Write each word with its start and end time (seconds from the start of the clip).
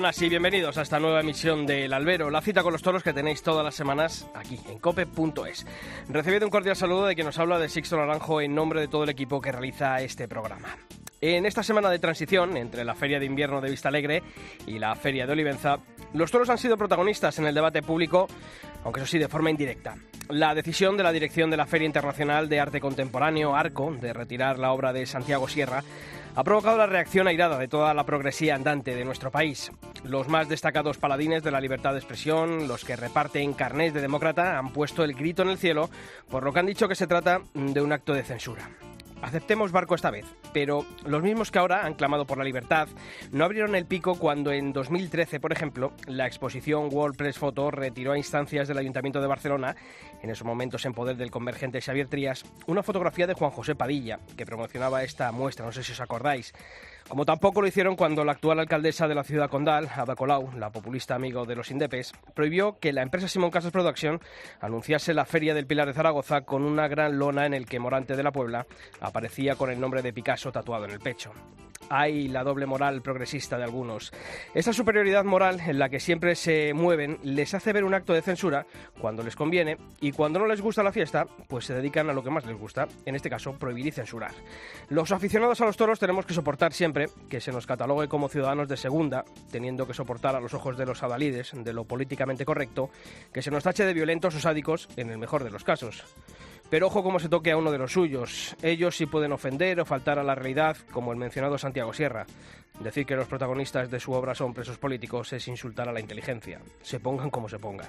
Buenas 0.00 0.22
y 0.22 0.30
bienvenidos 0.30 0.78
a 0.78 0.82
esta 0.82 0.98
nueva 0.98 1.20
emisión 1.20 1.66
del 1.66 1.92
Albero, 1.92 2.30
la 2.30 2.40
cita 2.40 2.62
con 2.62 2.72
los 2.72 2.80
toros 2.80 3.02
que 3.02 3.12
tenéis 3.12 3.42
todas 3.42 3.62
las 3.62 3.74
semanas 3.74 4.26
aquí 4.34 4.58
en 4.70 4.78
cope.es. 4.78 5.66
Recibido 6.08 6.46
un 6.46 6.50
cordial 6.50 6.74
saludo 6.74 7.04
de 7.04 7.14
quien 7.14 7.26
nos 7.26 7.38
habla 7.38 7.58
de 7.58 7.68
Sixto 7.68 7.98
Naranjo 7.98 8.40
en 8.40 8.54
nombre 8.54 8.80
de 8.80 8.88
todo 8.88 9.04
el 9.04 9.10
equipo 9.10 9.42
que 9.42 9.52
realiza 9.52 10.00
este 10.00 10.26
programa. 10.26 10.74
En 11.20 11.44
esta 11.44 11.62
semana 11.62 11.90
de 11.90 11.98
transición 11.98 12.56
entre 12.56 12.82
la 12.82 12.94
Feria 12.94 13.20
de 13.20 13.26
Invierno 13.26 13.60
de 13.60 13.68
Vista 13.68 13.90
Alegre 13.90 14.22
y 14.66 14.78
la 14.78 14.94
Feria 14.94 15.26
de 15.26 15.32
Olivenza, 15.32 15.80
los 16.14 16.30
toros 16.30 16.48
han 16.48 16.56
sido 16.56 16.78
protagonistas 16.78 17.38
en 17.38 17.44
el 17.44 17.54
debate 17.54 17.82
público, 17.82 18.26
aunque 18.84 19.00
eso 19.00 19.06
sí 19.06 19.18
de 19.18 19.28
forma 19.28 19.50
indirecta. 19.50 19.96
La 20.30 20.54
decisión 20.54 20.96
de 20.96 21.02
la 21.02 21.12
dirección 21.12 21.50
de 21.50 21.58
la 21.58 21.66
Feria 21.66 21.84
Internacional 21.84 22.48
de 22.48 22.58
Arte 22.58 22.80
Contemporáneo, 22.80 23.54
ARCO, 23.54 23.94
de 24.00 24.14
retirar 24.14 24.58
la 24.58 24.72
obra 24.72 24.94
de 24.94 25.04
Santiago 25.04 25.46
Sierra, 25.46 25.84
ha 26.34 26.44
provocado 26.44 26.78
la 26.78 26.86
reacción 26.86 27.26
airada 27.28 27.58
de 27.58 27.68
toda 27.68 27.92
la 27.94 28.04
progresía 28.04 28.54
andante 28.54 28.94
de 28.94 29.04
nuestro 29.04 29.30
país. 29.30 29.70
Los 30.04 30.28
más 30.28 30.48
destacados 30.48 30.98
paladines 30.98 31.42
de 31.42 31.50
la 31.50 31.60
libertad 31.60 31.92
de 31.92 31.98
expresión, 31.98 32.68
los 32.68 32.84
que 32.84 32.96
reparten 32.96 33.52
carnés 33.52 33.94
de 33.94 34.00
demócrata, 34.00 34.58
han 34.58 34.72
puesto 34.72 35.04
el 35.04 35.14
grito 35.14 35.42
en 35.42 35.50
el 35.50 35.58
cielo 35.58 35.90
por 36.30 36.42
lo 36.42 36.52
que 36.52 36.60
han 36.60 36.66
dicho 36.66 36.88
que 36.88 36.94
se 36.94 37.06
trata 37.06 37.40
de 37.54 37.80
un 37.80 37.92
acto 37.92 38.12
de 38.14 38.22
censura. 38.22 38.68
Aceptemos 39.22 39.70
barco 39.70 39.94
esta 39.94 40.10
vez, 40.10 40.24
pero 40.52 40.86
los 41.04 41.22
mismos 41.22 41.50
que 41.50 41.58
ahora 41.58 41.84
han 41.84 41.94
clamado 41.94 42.26
por 42.26 42.38
la 42.38 42.44
libertad 42.44 42.88
no 43.32 43.44
abrieron 43.44 43.74
el 43.74 43.84
pico 43.84 44.18
cuando 44.18 44.50
en 44.50 44.72
2013, 44.72 45.40
por 45.40 45.52
ejemplo, 45.52 45.92
la 46.06 46.26
exposición 46.26 46.88
World 46.90 47.16
Press 47.16 47.38
Photo 47.38 47.70
retiró 47.70 48.12
a 48.12 48.18
instancias 48.18 48.66
del 48.66 48.78
Ayuntamiento 48.78 49.20
de 49.20 49.26
Barcelona, 49.26 49.76
en 50.22 50.30
esos 50.30 50.46
momentos 50.46 50.86
en 50.86 50.94
poder 50.94 51.16
del 51.16 51.30
convergente 51.30 51.80
Xavier 51.80 52.08
Trías, 52.08 52.44
una 52.66 52.82
fotografía 52.82 53.26
de 53.26 53.34
Juan 53.34 53.50
José 53.50 53.74
Padilla, 53.74 54.20
que 54.36 54.46
promocionaba 54.46 55.04
esta 55.04 55.30
muestra, 55.32 55.66
no 55.66 55.72
sé 55.72 55.82
si 55.82 55.92
os 55.92 56.00
acordáis. 56.00 56.54
Como 57.10 57.24
tampoco 57.24 57.60
lo 57.60 57.66
hicieron 57.66 57.96
cuando 57.96 58.24
la 58.24 58.30
actual 58.30 58.60
alcaldesa 58.60 59.08
de 59.08 59.16
la 59.16 59.24
ciudad 59.24 59.50
condal, 59.50 59.88
Ada 59.92 60.14
Colau, 60.14 60.52
la 60.56 60.70
populista 60.70 61.16
amigo 61.16 61.44
de 61.44 61.56
los 61.56 61.72
indepes, 61.72 62.12
prohibió 62.34 62.78
que 62.78 62.92
la 62.92 63.02
empresa 63.02 63.26
Simón 63.26 63.50
Casas 63.50 63.72
Production 63.72 64.20
anunciase 64.60 65.12
la 65.12 65.24
Feria 65.24 65.52
del 65.52 65.66
Pilar 65.66 65.88
de 65.88 65.92
Zaragoza 65.92 66.42
con 66.42 66.62
una 66.62 66.86
gran 66.86 67.18
lona 67.18 67.46
en 67.46 67.54
el 67.54 67.66
que 67.66 67.80
Morante 67.80 68.14
de 68.14 68.22
la 68.22 68.30
Puebla 68.30 68.64
aparecía 69.00 69.56
con 69.56 69.70
el 69.70 69.80
nombre 69.80 70.02
de 70.02 70.12
Picasso 70.12 70.52
tatuado 70.52 70.84
en 70.84 70.92
el 70.92 71.00
pecho. 71.00 71.32
Hay 71.92 72.28
la 72.28 72.44
doble 72.44 72.66
moral 72.66 73.02
progresista 73.02 73.58
de 73.58 73.64
algunos. 73.64 74.12
Esa 74.54 74.72
superioridad 74.72 75.24
moral 75.24 75.60
en 75.60 75.80
la 75.80 75.88
que 75.88 75.98
siempre 75.98 76.36
se 76.36 76.72
mueven 76.72 77.18
les 77.24 77.52
hace 77.52 77.72
ver 77.72 77.82
un 77.82 77.94
acto 77.94 78.14
de 78.14 78.22
censura 78.22 78.64
cuando 79.00 79.24
les 79.24 79.34
conviene 79.34 79.76
y 80.00 80.12
cuando 80.12 80.38
no 80.38 80.46
les 80.46 80.60
gusta 80.60 80.84
la 80.84 80.92
fiesta, 80.92 81.26
pues 81.48 81.64
se 81.64 81.74
dedican 81.74 82.08
a 82.08 82.12
lo 82.12 82.22
que 82.22 82.30
más 82.30 82.46
les 82.46 82.56
gusta, 82.56 82.86
en 83.04 83.16
este 83.16 83.28
caso 83.28 83.54
prohibir 83.54 83.88
y 83.88 83.90
censurar. 83.90 84.30
Los 84.88 85.10
aficionados 85.10 85.60
a 85.60 85.66
los 85.66 85.76
toros 85.76 85.98
tenemos 85.98 86.26
que 86.26 86.34
soportar 86.34 86.72
siempre 86.72 87.08
que 87.28 87.40
se 87.40 87.50
nos 87.50 87.66
catalogue 87.66 88.06
como 88.06 88.28
ciudadanos 88.28 88.68
de 88.68 88.76
segunda, 88.76 89.24
teniendo 89.50 89.84
que 89.86 89.94
soportar 89.94 90.36
a 90.36 90.40
los 90.40 90.54
ojos 90.54 90.78
de 90.78 90.86
los 90.86 91.02
adalides 91.02 91.50
de 91.52 91.72
lo 91.72 91.84
políticamente 91.84 92.44
correcto, 92.44 92.90
que 93.32 93.42
se 93.42 93.50
nos 93.50 93.64
tache 93.64 93.84
de 93.84 93.94
violentos 93.94 94.36
o 94.36 94.40
sádicos 94.40 94.88
en 94.96 95.10
el 95.10 95.18
mejor 95.18 95.42
de 95.42 95.50
los 95.50 95.64
casos. 95.64 96.04
Pero 96.70 96.86
ojo 96.86 97.02
cómo 97.02 97.18
se 97.18 97.28
toque 97.28 97.50
a 97.50 97.56
uno 97.56 97.72
de 97.72 97.78
los 97.78 97.92
suyos. 97.92 98.56
Ellos 98.62 98.96
sí 98.96 99.06
pueden 99.06 99.32
ofender 99.32 99.80
o 99.80 99.84
faltar 99.84 100.18
a 100.18 100.24
la 100.24 100.36
realidad, 100.36 100.76
como 100.92 101.12
el 101.12 101.18
mencionado 101.18 101.58
Santiago 101.58 101.92
Sierra. 101.92 102.26
Decir 102.78 103.04
que 103.04 103.16
los 103.16 103.26
protagonistas 103.26 103.90
de 103.90 104.00
su 104.00 104.12
obra 104.12 104.34
son 104.34 104.54
presos 104.54 104.78
políticos 104.78 105.32
es 105.34 105.46
insultar 105.48 105.88
a 105.88 105.92
la 105.92 106.00
inteligencia. 106.00 106.60
Se 106.80 106.98
pongan 106.98 107.28
como 107.28 107.48
se 107.48 107.58
pongan. 107.58 107.88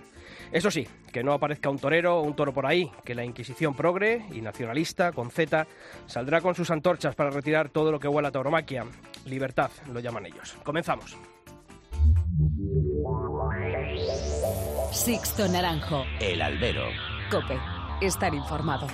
Eso 0.51 0.69
sí, 0.69 0.85
que 1.13 1.23
no 1.23 1.31
aparezca 1.31 1.69
un 1.69 1.79
torero 1.79 2.17
o 2.17 2.23
un 2.23 2.35
toro 2.35 2.53
por 2.53 2.65
ahí, 2.65 2.91
que 3.05 3.15
la 3.15 3.23
Inquisición 3.23 3.73
progre 3.73 4.25
y 4.33 4.41
nacionalista, 4.41 5.13
con 5.13 5.31
Z, 5.31 5.65
saldrá 6.07 6.41
con 6.41 6.55
sus 6.55 6.71
antorchas 6.71 7.15
para 7.15 7.29
retirar 7.29 7.69
todo 7.69 7.91
lo 7.91 7.99
que 7.99 8.09
huela 8.09 8.29
a 8.29 8.31
tauromaquia. 8.31 8.85
Libertad, 9.25 9.71
lo 9.93 10.01
llaman 10.01 10.25
ellos. 10.25 10.57
Comenzamos. 10.63 11.15
Sixto 14.91 15.47
Naranjo. 15.47 16.03
El 16.19 16.41
albero. 16.41 16.87
Cope. 17.29 17.80
Estar 18.01 18.33
informado. 18.33 18.87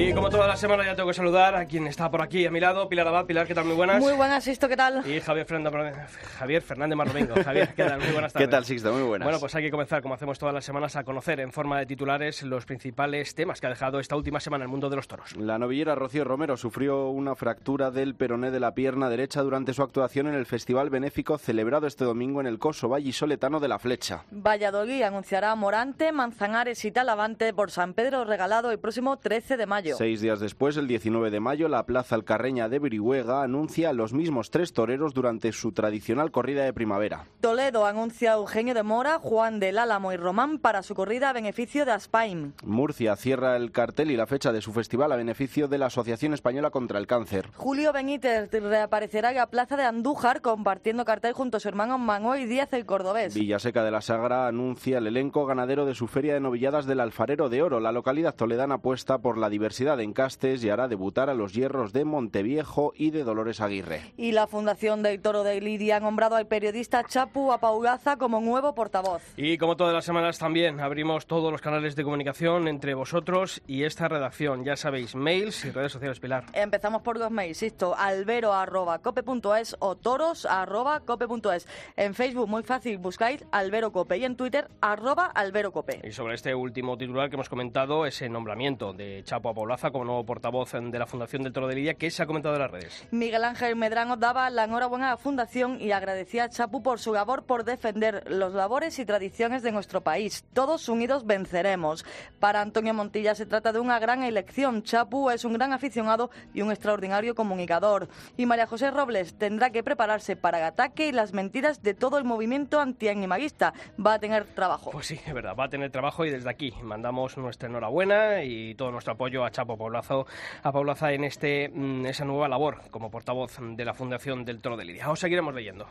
Y 0.00 0.12
como 0.12 0.30
toda 0.30 0.46
la 0.46 0.56
semana 0.56 0.84
ya 0.84 0.94
tengo 0.94 1.08
que 1.08 1.14
saludar 1.14 1.56
a 1.56 1.66
quien 1.66 1.88
está 1.88 2.08
por 2.08 2.22
aquí 2.22 2.46
a 2.46 2.52
mi 2.52 2.60
lado, 2.60 2.88
Pilar 2.88 3.08
Abad. 3.08 3.26
Pilar, 3.26 3.48
¿qué 3.48 3.54
tal? 3.54 3.64
Muy 3.64 3.74
buenas. 3.74 3.98
Muy 3.98 4.12
buenas, 4.12 4.44
Sisto, 4.44 4.68
¿qué 4.68 4.76
tal? 4.76 5.04
Y 5.04 5.18
Javier 5.18 5.44
Fernández, 5.44 6.16
Javier 6.38 6.62
Fernández 6.62 6.96
Mardomingo. 6.96 7.34
Javier, 7.42 7.74
¿qué 7.74 7.82
tal? 7.82 7.98
Muy 7.98 8.12
buenas 8.12 8.32
tardes. 8.32 8.46
¿Qué 8.48 8.48
tal, 8.48 8.64
Sixto? 8.64 8.92
Muy 8.92 9.02
buenas. 9.02 9.26
Bueno, 9.26 9.40
pues 9.40 9.56
hay 9.56 9.64
que 9.64 9.72
comenzar, 9.72 10.00
como 10.00 10.14
hacemos 10.14 10.38
todas 10.38 10.54
las 10.54 10.64
semanas, 10.64 10.94
a 10.94 11.02
conocer 11.02 11.40
en 11.40 11.50
forma 11.50 11.80
de 11.80 11.86
titulares 11.86 12.44
los 12.44 12.64
principales 12.64 13.34
temas 13.34 13.60
que 13.60 13.66
ha 13.66 13.70
dejado 13.70 13.98
esta 13.98 14.14
última 14.14 14.38
semana 14.38 14.62
el 14.62 14.68
mundo 14.68 14.88
de 14.88 14.94
los 14.94 15.08
toros. 15.08 15.34
La 15.34 15.58
novillera 15.58 15.96
Rocío 15.96 16.22
Romero 16.22 16.56
sufrió 16.56 17.08
una 17.08 17.34
fractura 17.34 17.90
del 17.90 18.14
peroné 18.14 18.52
de 18.52 18.60
la 18.60 18.74
pierna 18.74 19.10
derecha 19.10 19.42
durante 19.42 19.74
su 19.74 19.82
actuación 19.82 20.28
en 20.28 20.34
el 20.34 20.46
festival 20.46 20.90
benéfico 20.90 21.38
celebrado 21.38 21.88
este 21.88 22.04
domingo 22.04 22.40
en 22.40 22.46
el 22.46 22.60
Coso 22.60 22.88
Vallisoletano 22.88 23.58
de 23.58 23.66
la 23.66 23.80
Flecha. 23.80 24.22
Valladolid 24.30 25.02
anunciará 25.02 25.56
Morante, 25.56 26.12
Manzanares 26.12 26.84
y 26.84 26.92
Talavante 26.92 27.52
por 27.52 27.72
San 27.72 27.94
Pedro 27.94 28.24
Regalado 28.24 28.70
el 28.70 28.78
próximo 28.78 29.16
13 29.16 29.56
de 29.56 29.66
mayo. 29.66 29.87
Seis 29.96 30.20
días 30.20 30.40
después, 30.40 30.76
el 30.76 30.88
19 30.88 31.30
de 31.30 31.40
mayo, 31.40 31.68
la 31.68 31.86
Plaza 31.86 32.14
Alcarreña 32.14 32.68
de 32.68 32.78
Brihuega 32.78 33.42
anuncia 33.42 33.90
a 33.90 33.92
los 33.92 34.12
mismos 34.12 34.50
tres 34.50 34.72
toreros 34.72 35.14
durante 35.14 35.52
su 35.52 35.72
tradicional 35.72 36.30
corrida 36.30 36.64
de 36.64 36.72
primavera. 36.72 37.26
Toledo 37.40 37.86
anuncia 37.86 38.32
a 38.32 38.36
Eugenio 38.36 38.74
de 38.74 38.82
Mora, 38.82 39.18
Juan 39.18 39.60
del 39.60 39.78
Álamo 39.78 40.12
y 40.12 40.16
Román 40.16 40.58
para 40.58 40.82
su 40.82 40.94
corrida 40.94 41.30
a 41.30 41.32
beneficio 41.32 41.84
de 41.84 41.92
Aspaim. 41.92 42.52
Murcia 42.62 43.16
cierra 43.16 43.56
el 43.56 43.72
cartel 43.72 44.10
y 44.10 44.16
la 44.16 44.26
fecha 44.26 44.52
de 44.52 44.60
su 44.60 44.72
festival 44.72 45.12
a 45.12 45.16
beneficio 45.16 45.68
de 45.68 45.78
la 45.78 45.86
Asociación 45.86 46.34
Española 46.34 46.70
contra 46.70 46.98
el 46.98 47.06
Cáncer. 47.06 47.48
Julio 47.56 47.92
Benítez 47.92 48.50
reaparecerá 48.50 49.30
en 49.30 49.36
la 49.36 49.46
Plaza 49.46 49.76
de 49.76 49.84
Andújar 49.84 50.40
compartiendo 50.40 51.04
cartel 51.04 51.32
junto 51.32 51.56
a 51.56 51.60
su 51.60 51.68
hermano 51.68 51.98
Manuel 51.98 52.48
Díaz 52.48 52.72
el 52.72 52.86
Cordobés. 52.86 53.34
Villaseca 53.34 53.84
de 53.84 53.90
la 53.90 54.00
Sagra 54.00 54.46
anuncia 54.46 54.98
el 54.98 55.06
elenco 55.06 55.46
ganadero 55.46 55.86
de 55.86 55.94
su 55.94 56.06
feria 56.06 56.34
de 56.34 56.40
novilladas 56.40 56.86
del 56.86 57.00
Alfarero 57.00 57.48
de 57.48 57.62
Oro. 57.62 57.80
La 57.80 57.92
localidad 57.92 58.34
toledana 58.34 58.76
apuesta 58.76 59.18
por 59.18 59.38
la 59.38 59.48
diversidad 59.48 59.77
de 59.78 60.02
encastes 60.02 60.64
y 60.64 60.70
hará 60.70 60.88
debutar 60.88 61.30
a 61.30 61.34
los 61.34 61.52
hierros 61.52 61.92
de 61.92 62.04
Monteviejo 62.04 62.92
y 62.96 63.10
de 63.10 63.22
Dolores 63.22 63.60
Aguirre. 63.60 64.12
Y 64.16 64.32
la 64.32 64.48
Fundación 64.48 65.04
del 65.04 65.20
Toro 65.20 65.44
de 65.44 65.60
Lidia 65.60 65.98
ha 65.98 66.00
nombrado 66.00 66.34
al 66.34 66.48
periodista 66.48 67.04
Chapu 67.04 67.52
Apaulaza 67.52 68.16
como 68.16 68.40
nuevo 68.40 68.74
portavoz. 68.74 69.22
Y 69.36 69.56
como 69.56 69.76
todas 69.76 69.94
las 69.94 70.04
semanas 70.04 70.38
también 70.38 70.80
abrimos 70.80 71.26
todos 71.26 71.52
los 71.52 71.60
canales 71.60 71.94
de 71.94 72.02
comunicación 72.02 72.66
entre 72.66 72.94
vosotros 72.94 73.62
y 73.68 73.84
esta 73.84 74.08
redacción. 74.08 74.64
Ya 74.64 74.76
sabéis, 74.76 75.14
mails 75.14 75.64
y 75.64 75.70
redes 75.70 75.92
sociales, 75.92 76.18
Pilar. 76.18 76.44
Empezamos 76.54 77.02
por 77.02 77.18
dos 77.18 77.30
mails, 77.30 77.62
insisto, 77.62 77.94
albero.cope.es 77.96 79.76
o 79.78 79.94
toros.cope.es. 79.94 81.68
En 81.96 82.14
Facebook, 82.14 82.48
muy 82.48 82.64
fácil, 82.64 82.98
buscáis 82.98 83.44
Albero 83.52 83.92
Cope 83.92 84.18
y 84.18 84.24
en 84.24 84.36
Twitter, 84.36 84.68
arroba 84.80 85.26
Albero 85.26 85.72
Cope. 85.72 86.00
Y 86.02 86.10
sobre 86.10 86.34
este 86.34 86.54
último 86.54 86.98
titular 86.98 87.28
que 87.28 87.36
hemos 87.36 87.48
comentado, 87.48 88.06
ese 88.06 88.28
nombramiento 88.28 88.92
de 88.92 89.22
Chapo 89.24 89.50
Apaulaza 89.58 89.90
como 89.90 90.04
nuevo 90.04 90.24
portavoz 90.24 90.70
de 90.70 90.98
la 91.00 91.06
Fundación 91.06 91.42
del 91.42 91.52
Toro 91.52 91.66
de 91.66 91.74
Lidia, 91.74 91.94
¿qué 91.94 92.12
se 92.12 92.22
ha 92.22 92.26
comentado 92.26 92.54
en 92.54 92.60
las 92.60 92.70
redes? 92.70 93.08
Miguel 93.10 93.42
Ángel 93.42 93.74
Medrano 93.74 94.16
daba 94.16 94.48
la 94.50 94.62
enhorabuena 94.62 95.08
a 95.08 95.10
la 95.10 95.16
Fundación 95.16 95.80
y 95.80 95.90
agradecía 95.90 96.44
a 96.44 96.48
Chapu 96.48 96.80
por 96.80 97.00
su 97.00 97.12
labor 97.12 97.42
por 97.42 97.64
defender 97.64 98.22
los 98.30 98.54
labores 98.54 99.00
y 99.00 99.04
tradiciones 99.04 99.64
de 99.64 99.72
nuestro 99.72 100.00
país. 100.00 100.44
Todos 100.52 100.88
unidos 100.88 101.26
venceremos. 101.26 102.06
Para 102.38 102.60
Antonio 102.60 102.94
Montilla 102.94 103.34
se 103.34 103.46
trata 103.46 103.72
de 103.72 103.80
una 103.80 103.98
gran 103.98 104.22
elección. 104.22 104.84
Chapu 104.84 105.28
es 105.30 105.44
un 105.44 105.54
gran 105.54 105.72
aficionado 105.72 106.30
y 106.54 106.62
un 106.62 106.70
extraordinario 106.70 107.34
comunicador. 107.34 108.06
Y 108.36 108.46
María 108.46 108.68
José 108.68 108.92
Robles 108.92 109.34
tendrá 109.38 109.70
que 109.70 109.82
prepararse 109.82 110.36
para 110.36 110.58
el 110.58 110.64
ataque 110.66 111.08
y 111.08 111.12
las 111.12 111.32
mentiras 111.32 111.82
de 111.82 111.94
todo 111.94 112.18
el 112.18 112.22
movimiento 112.22 112.78
antianimalista. 112.78 113.74
Va 113.98 114.14
a 114.14 114.18
tener 114.20 114.44
trabajo. 114.44 114.92
Pues 114.92 115.08
sí, 115.08 115.18
es 115.26 115.34
verdad, 115.34 115.56
va 115.58 115.64
a 115.64 115.68
tener 115.68 115.90
trabajo 115.90 116.24
y 116.24 116.30
desde 116.30 116.48
aquí 116.48 116.72
mandamos 116.80 117.36
nuestra 117.36 117.68
enhorabuena 117.68 118.44
y 118.44 118.76
todo 118.76 118.92
nuestro 118.92 119.14
apoyo 119.14 119.44
a 119.44 119.47
Chapo 119.50 119.76
Poblazo, 119.76 120.26
a 120.62 120.72
Paulaza 120.72 121.12
en 121.12 121.24
este, 121.24 121.68
mm, 121.68 122.06
esa 122.06 122.24
nueva 122.24 122.48
labor 122.48 122.82
como 122.90 123.10
portavoz 123.10 123.58
de 123.60 123.84
la 123.84 123.94
Fundación 123.94 124.44
del 124.44 124.60
Toro 124.60 124.76
de 124.76 124.84
Lidia. 124.84 125.10
Os 125.10 125.20
seguiremos 125.20 125.54
leyendo. 125.54 125.86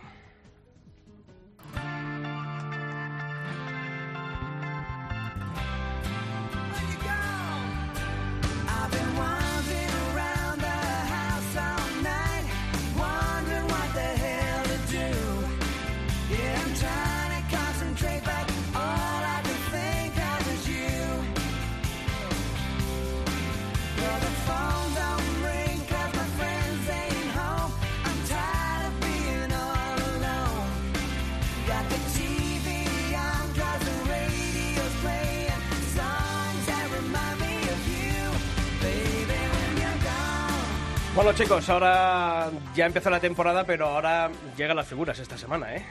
Bueno 41.17 41.33
chicos, 41.33 41.67
ahora 41.69 42.51
ya 42.75 42.85
empezó 42.85 43.09
la 43.09 43.19
temporada, 43.19 43.63
pero 43.63 43.87
ahora 43.87 44.29
llegan 44.55 44.77
las 44.77 44.85
figuras 44.87 45.17
esta 45.17 45.35
semana, 45.35 45.75
¿eh? 45.75 45.83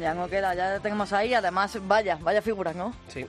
Ya 0.00 0.12
no 0.14 0.26
queda, 0.28 0.52
ya 0.54 0.80
tenemos 0.80 1.12
ahí, 1.12 1.32
además, 1.32 1.78
vaya, 1.86 2.18
vaya 2.20 2.42
figuras, 2.42 2.74
¿no? 2.74 2.92
Sí. 3.06 3.24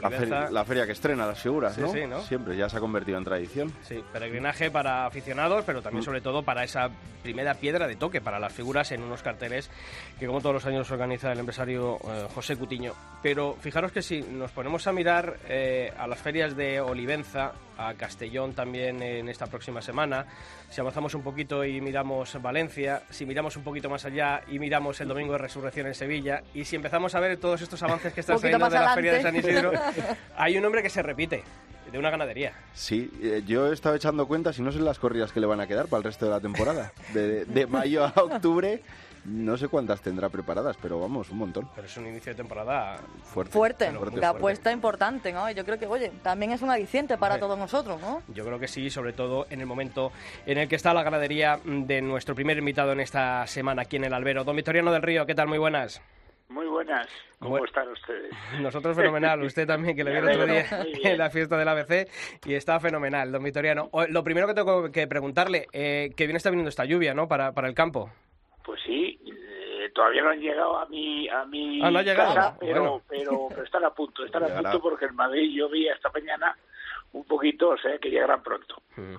La, 0.00 0.08
Olivenza, 0.08 0.50
la 0.50 0.64
feria 0.64 0.86
que 0.86 0.92
estrena 0.92 1.26
las 1.26 1.40
figuras, 1.40 1.74
Sí, 1.74 1.80
¿no? 1.80 1.88
sí, 1.92 2.06
¿no? 2.06 2.20
Siempre, 2.22 2.56
ya 2.56 2.68
se 2.68 2.76
ha 2.76 2.80
convertido 2.80 3.18
en 3.18 3.24
tradición. 3.24 3.72
Sí, 3.82 4.02
peregrinaje 4.12 4.70
para 4.72 5.06
aficionados, 5.06 5.64
pero 5.64 5.80
Mm. 5.80 5.82
también 5.82 6.04
sobre 6.04 6.20
todo 6.20 6.42
para 6.44 6.62
esa 6.64 6.88
primera 7.22 7.54
piedra 7.54 7.86
de 7.88 7.96
toque 7.96 8.20
para 8.20 8.38
las 8.40 8.52
figuras 8.52 8.90
en 8.92 9.02
unos 9.02 9.22
carteles 9.22 9.70
que 10.18 10.26
como 10.26 10.40
todos 10.40 10.54
los 10.54 10.66
años 10.66 10.88
organiza 10.90 11.32
el 11.32 11.38
empresario 11.40 11.96
eh, 12.04 12.26
José 12.34 12.56
Cutiño. 12.56 12.92
Pero 13.22 13.56
fijaros 13.60 13.90
que 13.92 14.02
si 14.02 14.20
nos 14.22 14.50
ponemos 14.52 14.86
a 14.86 14.92
mirar 14.92 15.36
eh, 15.48 15.92
a 15.98 16.06
las 16.06 16.18
ferias 16.20 16.56
de 16.56 16.80
Olivenza, 16.80 17.52
a 17.78 17.94
Castellón 17.94 18.52
también 18.52 19.02
en 19.02 19.28
esta 19.28 19.46
próxima 19.46 19.80
semana, 19.80 20.26
si 20.68 20.80
avanzamos 20.80 21.14
un 21.14 21.22
poquito 21.22 21.64
y 21.64 21.80
miramos 21.80 22.40
Valencia, 22.42 23.02
si 23.08 23.24
miramos 23.24 23.56
un 23.56 23.62
poquito 23.62 23.88
más 23.88 24.04
allá 24.04 24.42
y 24.48 24.58
miramos 24.58 25.00
el 25.00 25.08
Domingo 25.08 25.32
de 25.32 25.38
Resurrección 25.38 25.86
en 25.86 25.94
Sevilla, 25.94 26.42
y 26.52 26.64
si 26.64 26.76
empezamos 26.76 27.14
a 27.14 27.20
ver 27.20 27.38
todos 27.38 27.62
estos 27.62 27.82
avances 27.82 28.12
que 28.12 28.20
están 28.20 28.38
saliendo 28.38 28.68
de 28.68 28.78
la 28.78 28.94
feria 28.94 29.12
de 29.14 29.22
San. 29.22 29.36
Isidro, 29.36 29.72
hay 30.36 30.56
un 30.56 30.62
nombre 30.62 30.82
que 30.82 30.90
se 30.90 31.02
repite, 31.02 31.44
de 31.90 31.98
una 31.98 32.10
ganadería. 32.10 32.52
Sí, 32.74 33.10
eh, 33.22 33.42
yo 33.46 33.70
he 33.70 33.74
estado 33.74 33.94
echando 33.94 34.26
cuentas 34.26 34.58
y 34.58 34.62
no 34.62 34.72
sé 34.72 34.80
las 34.80 34.98
corridas 34.98 35.32
que 35.32 35.40
le 35.40 35.46
van 35.46 35.60
a 35.60 35.66
quedar 35.66 35.86
para 35.86 35.98
el 35.98 36.04
resto 36.04 36.26
de 36.26 36.32
la 36.32 36.40
temporada. 36.40 36.92
De, 37.14 37.44
de 37.44 37.66
mayo 37.66 38.04
a 38.04 38.12
octubre, 38.16 38.82
no 39.28 39.56
sé 39.56 39.68
cuántas 39.68 40.00
tendrá 40.00 40.28
preparadas, 40.28 40.76
pero 40.80 40.98
vamos, 41.00 41.30
un 41.30 41.38
montón. 41.38 41.68
Pero 41.74 41.86
es 41.86 41.96
un 41.96 42.06
inicio 42.06 42.32
de 42.32 42.36
temporada 42.36 42.96
Fuerte. 43.24 43.52
Fuerte, 43.52 43.84
Bueno, 43.86 43.98
fuerte, 44.00 44.18
fuerte. 44.20 44.36
apuesta 44.38 44.72
importante, 44.72 45.32
¿no? 45.32 45.50
Yo 45.50 45.64
creo 45.64 45.78
que, 45.78 45.86
oye, 45.86 46.10
también 46.22 46.52
es 46.52 46.62
un 46.62 46.70
aliciente 46.70 47.16
para 47.18 47.38
todos 47.38 47.58
nosotros, 47.58 48.00
¿no? 48.00 48.22
Yo 48.28 48.44
creo 48.44 48.58
que 48.58 48.68
sí, 48.68 48.90
sobre 48.90 49.12
todo 49.12 49.46
en 49.50 49.60
el 49.60 49.66
momento 49.66 50.12
en 50.46 50.58
el 50.58 50.68
que 50.68 50.76
está 50.76 50.94
la 50.94 51.02
ganadería 51.02 51.60
de 51.64 52.00
nuestro 52.02 52.34
primer 52.34 52.58
invitado 52.58 52.92
en 52.92 53.00
esta 53.00 53.46
semana 53.46 53.82
aquí 53.82 53.96
en 53.96 54.04
el 54.04 54.14
Albero. 54.14 54.44
Don 54.44 54.56
Victoriano 54.56 54.92
del 54.92 55.02
Río, 55.02 55.26
¿qué 55.26 55.34
tal? 55.34 55.46
Muy 55.48 55.58
buenas. 55.58 56.00
Muy 56.48 56.66
buenas. 56.66 57.06
¿Cmo 57.40 57.58
Bu- 57.58 57.64
están 57.66 57.86
ustedes? 57.88 58.32
Nosotros 58.60 58.96
fenomenal, 58.96 59.42
usted 59.42 59.66
también, 59.66 59.94
que 59.94 60.02
le 60.02 60.10
vi 60.12 60.16
el 60.16 60.28
otro 60.30 60.46
día 60.46 60.64
en 61.02 61.18
la 61.18 61.28
fiesta 61.28 61.58
del 61.58 61.68
ABC 61.68 62.08
y 62.46 62.54
está 62.54 62.80
fenomenal, 62.80 63.30
don 63.30 63.44
Victoriano. 63.44 63.90
O- 63.92 64.06
Lo 64.06 64.24
primero 64.24 64.46
que 64.46 64.54
tengo 64.54 64.90
que 64.90 65.06
preguntarle, 65.06 65.66
eh, 65.74 66.10
que 66.16 66.24
bien 66.26 66.36
está 66.36 66.48
viniendo 66.48 66.70
esta 66.70 66.86
lluvia, 66.86 67.12
¿no? 67.12 67.28
Para, 67.28 67.52
para 67.52 67.68
el 67.68 67.74
campo. 67.74 68.10
Pues 68.64 68.80
sí, 68.86 69.07
todavía 69.98 70.22
no 70.22 70.30
han 70.30 70.38
llegado 70.40 70.78
a 70.78 70.86
mi 70.86 71.28
a 71.28 71.44
mi 71.44 71.80
Ah, 71.82 71.90
no 71.90 72.04
casa, 72.04 72.56
pero, 72.60 72.80
Bueno. 72.80 73.02
pero, 73.08 73.46
pero 73.48 73.64
están 73.64 73.84
a 73.84 73.90
punto, 73.90 74.24
están 74.24 74.44
a 74.44 74.54
punto 74.54 74.80
porque 74.80 75.06
en 75.06 75.16
Madrid 75.16 75.50
llovía 75.52 75.92
esta 75.94 76.08
mañana 76.10 76.56
un 77.10 77.24
poquito, 77.24 77.70
o 77.70 77.76
sea 77.78 77.98
que 77.98 78.10
llegarán 78.10 78.42
pronto. 78.42 78.80
Mm. 78.96 79.16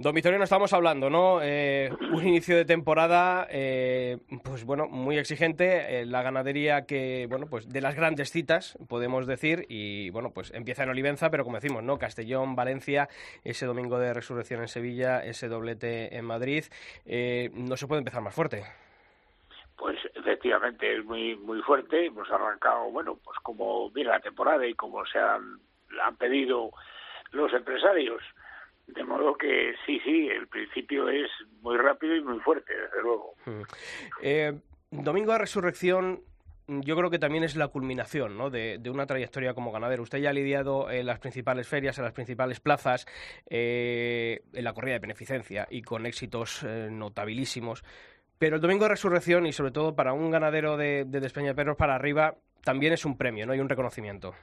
Don 0.00 0.14
Victoriano, 0.14 0.44
estamos 0.44 0.72
hablando, 0.72 1.10
¿no? 1.10 1.40
Eh, 1.42 1.90
un 2.12 2.26
inicio 2.26 2.56
de 2.56 2.64
temporada, 2.64 3.46
eh, 3.50 4.16
pues 4.44 4.64
bueno, 4.64 4.86
muy 4.88 5.18
exigente. 5.18 6.00
eh, 6.00 6.06
la 6.06 6.22
ganadería 6.22 6.86
que, 6.86 7.26
bueno, 7.28 7.46
pues 7.50 7.68
de 7.68 7.80
las 7.80 7.94
grandes 7.96 8.30
citas, 8.30 8.78
podemos 8.88 9.26
decir, 9.26 9.66
y 9.68 10.10
bueno, 10.10 10.30
pues 10.32 10.52
empieza 10.54 10.84
en 10.84 10.90
Olivenza, 10.90 11.30
pero 11.30 11.44
como 11.44 11.58
decimos, 11.58 11.82
¿no? 11.82 11.98
Castellón, 11.98 12.56
Valencia, 12.56 13.08
ese 13.44 13.66
domingo 13.66 13.98
de 13.98 14.14
resurrección 14.14 14.60
en 14.62 14.68
Sevilla, 14.68 15.22
ese 15.24 15.48
doblete 15.48 16.16
en 16.16 16.24
Madrid. 16.24 16.64
eh, 17.06 17.50
no 17.54 17.76
se 17.76 17.86
puede 17.86 17.98
empezar 18.00 18.22
más 18.22 18.34
fuerte. 18.34 18.64
Pues 19.78 19.96
efectivamente 20.14 20.98
es 20.98 21.04
muy 21.04 21.36
muy 21.36 21.62
fuerte. 21.62 22.06
Hemos 22.06 22.28
arrancado, 22.30 22.90
bueno, 22.90 23.18
pues 23.24 23.38
como 23.42 23.90
viene 23.90 24.10
la 24.10 24.20
temporada 24.20 24.66
y 24.66 24.74
como 24.74 25.06
se 25.06 25.18
han, 25.18 25.60
han 26.02 26.16
pedido 26.16 26.72
los 27.30 27.52
empresarios. 27.52 28.22
De 28.88 29.04
modo 29.04 29.34
que 29.36 29.74
sí, 29.84 30.00
sí, 30.02 30.28
el 30.28 30.48
principio 30.48 31.08
es 31.08 31.30
muy 31.60 31.76
rápido 31.76 32.16
y 32.16 32.22
muy 32.22 32.40
fuerte, 32.40 32.72
desde 32.74 33.02
luego. 33.02 33.34
Mm. 33.44 33.62
Eh, 34.22 34.60
Domingo 34.90 35.32
de 35.32 35.38
Resurrección, 35.38 36.22
mm, 36.66 36.80
yo 36.80 36.96
creo 36.96 37.10
que 37.10 37.18
también 37.18 37.44
es 37.44 37.54
la 37.54 37.68
culminación 37.68 38.38
¿no? 38.38 38.48
de, 38.48 38.78
de 38.78 38.88
una 38.90 39.06
trayectoria 39.06 39.52
como 39.52 39.72
ganadero. 39.72 40.02
Usted 40.02 40.18
ya 40.18 40.30
ha 40.30 40.32
lidiado 40.32 40.90
en 40.90 41.04
las 41.04 41.18
principales 41.18 41.68
ferias, 41.68 41.98
en 41.98 42.04
las 42.04 42.14
principales 42.14 42.60
plazas, 42.60 43.06
eh, 43.50 44.40
en 44.54 44.64
la 44.64 44.72
corrida 44.72 44.94
de 44.94 45.00
beneficencia 45.00 45.68
y 45.70 45.82
con 45.82 46.06
éxitos 46.06 46.64
eh, 46.64 46.88
notabilísimos. 46.90 47.84
Pero 48.38 48.56
el 48.56 48.62
Domingo 48.62 48.84
de 48.84 48.90
Resurrección, 48.90 49.46
y 49.46 49.52
sobre 49.52 49.72
todo 49.72 49.96
para 49.96 50.12
un 50.12 50.30
ganadero 50.30 50.76
de, 50.76 51.04
de 51.04 51.20
Despeñaperros 51.20 51.76
para 51.76 51.94
arriba, 51.94 52.34
también 52.62 52.92
es 52.92 53.04
un 53.04 53.16
premio 53.16 53.46
¿no? 53.46 53.54
y 53.54 53.60
un 53.60 53.68
reconocimiento. 53.68 54.34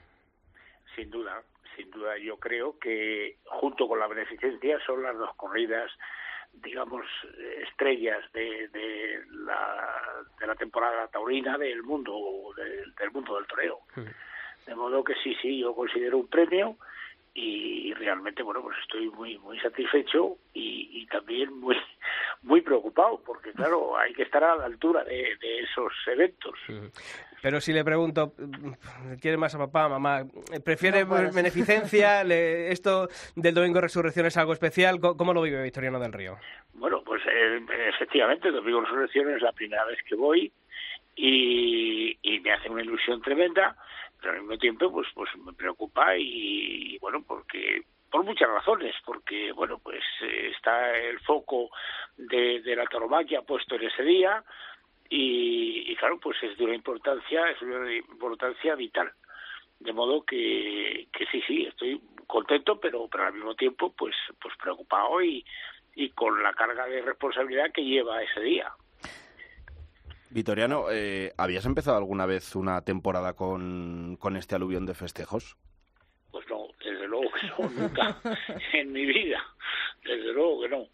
Sin 0.96 1.10
duda, 1.10 1.42
sin 1.76 1.90
duda. 1.92 2.18
Yo 2.18 2.38
creo 2.38 2.78
que 2.80 3.38
junto 3.46 3.88
con 3.88 4.00
la 4.00 4.08
beneficencia 4.08 4.80
son 4.86 5.04
las 5.04 5.18
dos 5.18 5.34
corridas, 5.36 5.92
digamos, 6.54 7.06
estrellas 7.62 8.24
de, 8.34 8.68
de, 8.70 9.22
la, 9.30 10.02
de 10.40 10.48
la 10.48 10.56
temporada 10.56 11.08
taurina 11.08 11.58
del 11.58 11.84
mundo, 11.84 12.54
del, 12.56 12.94
del 12.96 13.12
mundo 13.12 13.36
del 13.36 13.48
toreo. 13.48 13.80
De 14.66 14.76
modo 14.76 15.04
que 15.04 15.14
sí, 15.24 15.36
sí, 15.42 15.60
yo 15.60 15.76
considero 15.76 16.18
un 16.18 16.28
premio 16.28 16.78
y 17.38 17.94
realmente, 17.96 18.42
bueno, 18.44 18.62
pues 18.62 18.78
estoy 18.82 19.10
muy 19.10 19.38
muy 19.40 19.60
satisfecho 19.60 20.38
y, 20.54 20.90
y 21.02 21.06
también 21.08 21.54
muy 21.60 21.76
muy 22.44 22.62
preocupado 22.62 23.22
porque, 23.26 23.52
claro, 23.52 23.98
hay 23.98 24.14
que 24.14 24.24
estar 24.24 24.44
a 24.44 24.56
la 24.56 24.66
altura 24.66 25.04
de, 25.04 25.36
de 25.42 25.60
esos 25.60 25.92
eventos. 26.08 26.58
Pero 27.42 27.60
si 27.60 27.74
le 27.74 27.84
pregunto, 27.84 28.34
¿quiere 29.22 29.38
más 29.38 29.54
a 29.54 29.60
papá, 29.60 29.90
mamá? 29.90 30.24
¿Prefiere 30.64 31.04
No 31.06 31.32
beneficencia? 31.32 32.24
Le- 32.24 32.72
¿Esto 32.72 33.10
del 33.36 33.54
Domingo 33.54 33.76
de 33.76 33.82
Resurrección 33.82 34.26
es 34.26 34.38
algo 34.38 34.54
especial? 34.54 35.00
¿Cómo, 35.00 35.18
cómo 35.18 35.34
lo 35.34 35.42
vive 35.42 35.62
Victoriano 35.62 36.00
del 36.00 36.14
Río? 36.14 36.38
Bueno, 36.74 37.02
pues 37.06 37.22
eh, 37.28 37.60
efectivamente, 37.94 38.50
Domingo 38.52 38.80
de 38.80 38.86
Resurrección 38.86 39.30
es 39.36 39.42
la 39.42 39.52
primera 39.52 39.84
vez 39.86 40.00
que 40.08 40.16
voy 40.16 40.52
y, 41.16 42.18
y 42.22 42.40
me 42.40 42.52
hace 42.52 42.70
una 42.70 42.82
ilusión 42.84 43.22
tremenda, 43.22 43.76
pero 44.26 44.38
al 44.38 44.42
mismo 44.42 44.58
tiempo 44.58 44.92
pues 44.92 45.08
pues 45.14 45.30
me 45.38 45.54
preocupa 45.54 46.18
y, 46.18 46.98
bueno, 46.98 47.24
porque 47.28 47.84
por 48.10 48.24
muchas 48.24 48.50
razones, 48.50 48.96
porque 49.06 49.52
bueno, 49.52 49.78
pues 49.78 50.04
eh, 50.24 50.52
está 50.56 50.98
el 50.98 51.20
foco 51.20 51.70
de, 52.18 52.60
de 52.62 52.76
la 52.76 52.88
tauromaquia 52.88 53.44
puesto 53.44 53.76
en 53.76 53.84
ese 53.84 54.02
día 54.02 54.44
y, 55.10 55.92
y 55.92 55.96
claro, 55.98 56.20
pues 56.20 56.42
es 56.42 56.58
de 56.58 56.64
una 56.64 56.74
importancia, 56.74 57.52
es 57.52 57.62
una 57.62 57.94
importancia 57.94 58.74
vital. 58.74 59.12
De 59.80 59.94
modo 59.94 60.24
que, 60.24 61.08
que 61.14 61.28
sí, 61.28 61.44
sí, 61.46 61.66
estoy 61.68 62.02
contento, 62.26 62.80
pero, 62.80 63.08
pero 63.08 63.26
al 63.26 63.34
mismo 63.34 63.54
tiempo 63.54 63.94
pues 63.96 64.16
pues 64.42 64.56
preocupado 64.58 65.22
y, 65.22 65.46
y 65.94 66.10
con 66.10 66.42
la 66.42 66.54
carga 66.54 66.88
de 66.88 67.04
responsabilidad 67.04 67.72
que 67.72 67.84
lleva 67.84 68.24
ese 68.24 68.42
día. 68.42 68.74
Vitoriano, 70.30 70.86
eh, 70.92 71.34
¿habías 71.38 71.66
empezado 71.66 71.98
alguna 71.98 72.26
vez 72.26 72.56
una 72.56 72.82
temporada 72.82 73.34
con, 73.34 74.18
con 74.20 74.36
este 74.36 74.56
aluvión 74.56 74.86
de 74.86 74.94
festejos? 74.94 75.58
Pues 76.32 76.46
no, 76.50 76.68
desde 76.84 77.08
luego 77.08 77.32
que 77.32 77.48
no, 77.48 77.70
nunca 77.70 78.18
en 78.74 78.92
mi 78.92 79.06
vida, 79.06 79.42
desde 80.04 80.34
luego 80.34 80.62
que 80.62 80.70
no. 80.70 80.88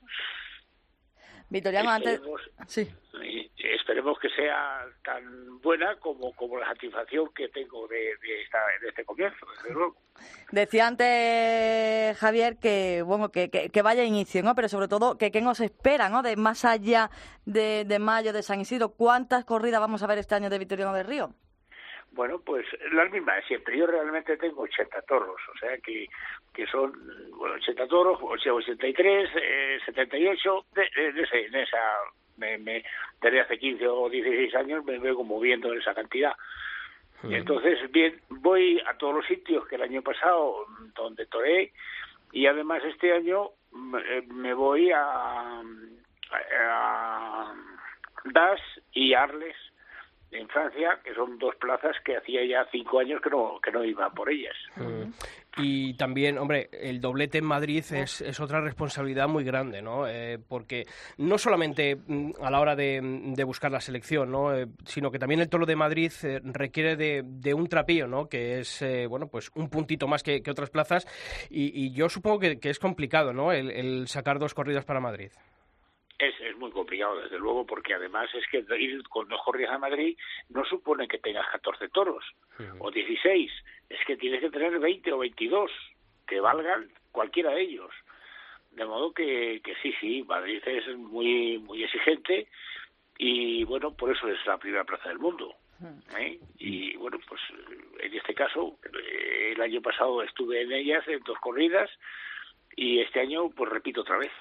Victoriano, 1.52 1.92
antes... 1.92 2.14
Esperemos, 2.14 2.42
Sí. 2.68 2.90
y 3.24 3.52
esperemos 3.76 4.18
que 4.20 4.30
sea 4.30 4.86
tan 5.04 5.60
buena 5.62 5.96
como, 5.98 6.34
como 6.34 6.58
la 6.58 6.66
satisfacción 6.68 7.30
que 7.36 7.50
tengo 7.50 7.88
de, 7.88 7.98
de, 7.98 8.42
esta, 8.42 8.58
de 8.82 8.88
este 8.88 9.04
comienzo, 9.06 9.46
desde 9.58 9.74
luego. 9.74 9.96
Decía 10.52 10.88
antes 10.88 12.18
Javier 12.18 12.58
que 12.58 13.02
bueno 13.06 13.30
que, 13.32 13.50
que, 13.50 13.70
que 13.70 13.82
vaya 13.82 14.04
inicio, 14.04 14.42
¿no? 14.44 14.56
Pero 14.56 14.70
sobre 14.70 14.88
todo 14.88 15.18
que 15.18 15.30
qué 15.32 15.42
nos 15.42 15.60
espera, 15.60 16.10
¿no? 16.10 16.22
De 16.24 16.36
más 16.38 16.64
allá 16.66 17.10
de, 17.46 17.84
de 17.86 18.00
mayo 18.00 18.32
de 18.34 18.44
San 18.44 18.62
Isidro, 18.62 18.90
¿cuántas 18.94 19.46
corridas 19.46 19.82
vamos 19.82 20.02
a 20.04 20.08
ver 20.08 20.18
este 20.20 20.36
año 20.36 20.50
de 20.50 20.60
Victoriano 20.60 20.94
del 20.94 21.06
Río? 21.08 21.34
Bueno, 22.14 22.40
pues 22.46 22.66
las 22.92 23.10
mismas 23.12 23.38
de 23.38 23.44
siempre. 23.44 23.78
Yo 23.78 23.88
realmente 23.88 24.36
tengo 24.38 24.64
80 24.64 25.02
toros, 25.04 25.40
o 25.54 25.58
sea 25.58 25.78
que, 25.78 26.08
que 26.54 26.68
son, 26.68 26.92
bueno, 27.38 27.56
80 27.56 27.88
toros, 27.88 28.20
o 28.22 28.38
sea, 28.38 28.54
83, 28.54 29.30
eh, 29.36 29.80
78, 29.86 30.66
de, 30.76 30.90
de, 30.96 31.12
de 31.14 31.22
ese- 31.24 31.46
en 31.46 31.56
esa, 31.56 31.80
me, 32.38 32.58
me, 32.58 32.84
desde 33.22 33.40
hace 33.42 33.58
15 33.58 33.88
o 33.88 34.10
16 34.10 34.54
años 34.56 34.84
me 34.84 35.00
vengo 35.00 35.24
moviendo 35.24 35.72
en 35.72 35.80
esa 35.80 35.94
cantidad. 35.94 36.34
Y 37.24 37.36
Entonces, 37.36 37.80
bien, 37.92 38.20
voy 38.30 38.82
a 38.86 38.98
todos 38.98 39.14
los 39.16 39.26
sitios 39.28 39.68
que 39.68 39.76
el 39.76 39.84
año 39.84 40.02
pasado 40.02 40.66
donde 40.96 41.28
toré 41.28 41.72
y 42.34 42.46
además 42.48 42.84
este 42.84 43.14
año 43.14 43.52
mm, 43.72 43.96
eh, 43.96 44.22
me 44.34 44.54
voy 44.54 44.92
a, 44.92 45.62
a 46.70 47.54
Das 48.26 48.60
y 48.94 49.14
Arles 49.14 49.56
en 50.32 50.48
Francia, 50.48 51.00
que 51.04 51.14
son 51.14 51.38
dos 51.38 51.56
plazas 51.56 51.96
que 52.04 52.18
hacía 52.18 52.46
ya 52.46 52.68
cinco 52.72 53.00
años 53.00 53.22
que 53.22 53.30
no, 53.30 53.60
que 53.62 53.72
no 53.72 53.84
iba 53.84 54.10
por 54.10 54.30
ellas. 54.30 54.56
Y 55.58 55.96
también, 55.96 56.38
hombre, 56.38 56.70
el 56.72 57.02
doblete 57.02 57.40
en 57.40 57.46
Madrid 57.46 57.84
es, 57.92 58.22
es 58.22 58.40
otra 58.40 58.62
responsabilidad 58.62 59.28
muy 59.28 59.44
grande, 59.44 59.82
¿no? 59.82 60.08
Eh, 60.08 60.40
porque 60.48 60.86
no 61.18 61.38
solamente 61.38 61.98
mm, 61.98 62.32
a 62.42 62.50
la 62.50 62.62
hora 62.62 62.76
de, 62.76 63.02
de 63.02 63.44
buscar 63.44 63.70
la 63.70 63.82
selección, 63.82 64.32
¿no? 64.32 64.56
Eh, 64.56 64.68
sino 64.86 65.12
que 65.12 65.20
también 65.20 65.42
el 65.42 65.50
toro 65.50 65.66
de 65.66 65.76
Madrid 65.76 66.12
eh, 66.24 66.40
requiere 66.44 66.96
de, 66.96 67.24
de 67.26 67.54
un 67.54 67.68
trapío, 67.68 68.08
¿no? 68.08 68.30
Que 68.30 68.60
es, 68.60 68.82
eh, 68.82 69.08
bueno, 69.08 69.28
pues 69.28 69.52
un 69.56 69.70
puntito 69.70 70.08
más 70.08 70.24
que, 70.24 70.42
que 70.42 70.52
otras 70.52 70.70
plazas. 70.70 71.06
Y, 71.50 71.86
y 71.86 71.92
yo 71.92 72.08
supongo 72.08 72.40
que, 72.40 72.58
que 72.58 72.70
es 72.70 72.80
complicado, 72.80 73.34
¿no? 73.34 73.52
El, 73.52 73.72
el 73.72 74.08
sacar 74.08 74.40
dos 74.40 74.54
corridas 74.54 74.86
para 74.86 75.02
Madrid. 75.02 75.32
Es, 76.22 76.40
es 76.40 76.56
muy 76.56 76.70
complicado, 76.70 77.20
desde 77.20 77.40
luego, 77.40 77.66
porque 77.66 77.96
además 77.96 78.30
es 78.36 78.46
que 78.48 78.64
ir 78.78 79.02
con 79.10 79.28
dos 79.28 79.42
corridas 79.44 79.72
a 79.72 79.80
Madrid 79.80 80.16
no 80.50 80.64
supone 80.66 81.08
que 81.08 81.18
tengas 81.18 81.50
14 81.50 81.90
toros 81.90 82.24
o 82.78 82.92
16, 82.92 83.52
es 83.90 84.00
que 84.06 84.18
tienes 84.18 84.40
que 84.40 84.52
tener 84.52 84.78
20 84.78 85.14
o 85.14 85.18
22 85.18 85.72
que 86.28 86.40
valgan 86.40 86.92
cualquiera 87.12 87.52
de 87.52 87.62
ellos. 87.62 87.92
De 88.70 88.86
modo 88.86 89.12
que, 89.14 89.62
que 89.64 89.74
sí, 89.82 89.94
sí, 90.00 90.24
Madrid 90.24 90.62
es 90.66 90.96
muy, 90.96 91.58
muy 91.58 91.84
exigente 91.84 92.48
y 93.18 93.64
bueno, 93.64 93.94
por 93.96 94.16
eso 94.16 94.28
es 94.28 94.46
la 94.46 94.58
primera 94.58 94.84
plaza 94.84 95.10
del 95.10 95.20
mundo. 95.20 95.56
¿eh? 96.18 96.40
Y 96.58 96.96
bueno, 96.98 97.20
pues 97.28 97.42
en 98.00 98.14
este 98.14 98.34
caso, 98.34 98.78
el 98.94 99.60
año 99.60 99.82
pasado 99.82 100.22
estuve 100.22 100.62
en 100.62 100.72
ellas 100.72 101.08
en 101.08 101.22
dos 101.24 101.38
corridas 101.40 101.90
y 102.76 103.00
este 103.00 103.20
año 103.20 103.50
pues 103.50 103.70
repito 103.70 104.02
otra 104.02 104.18
vez. 104.18 104.32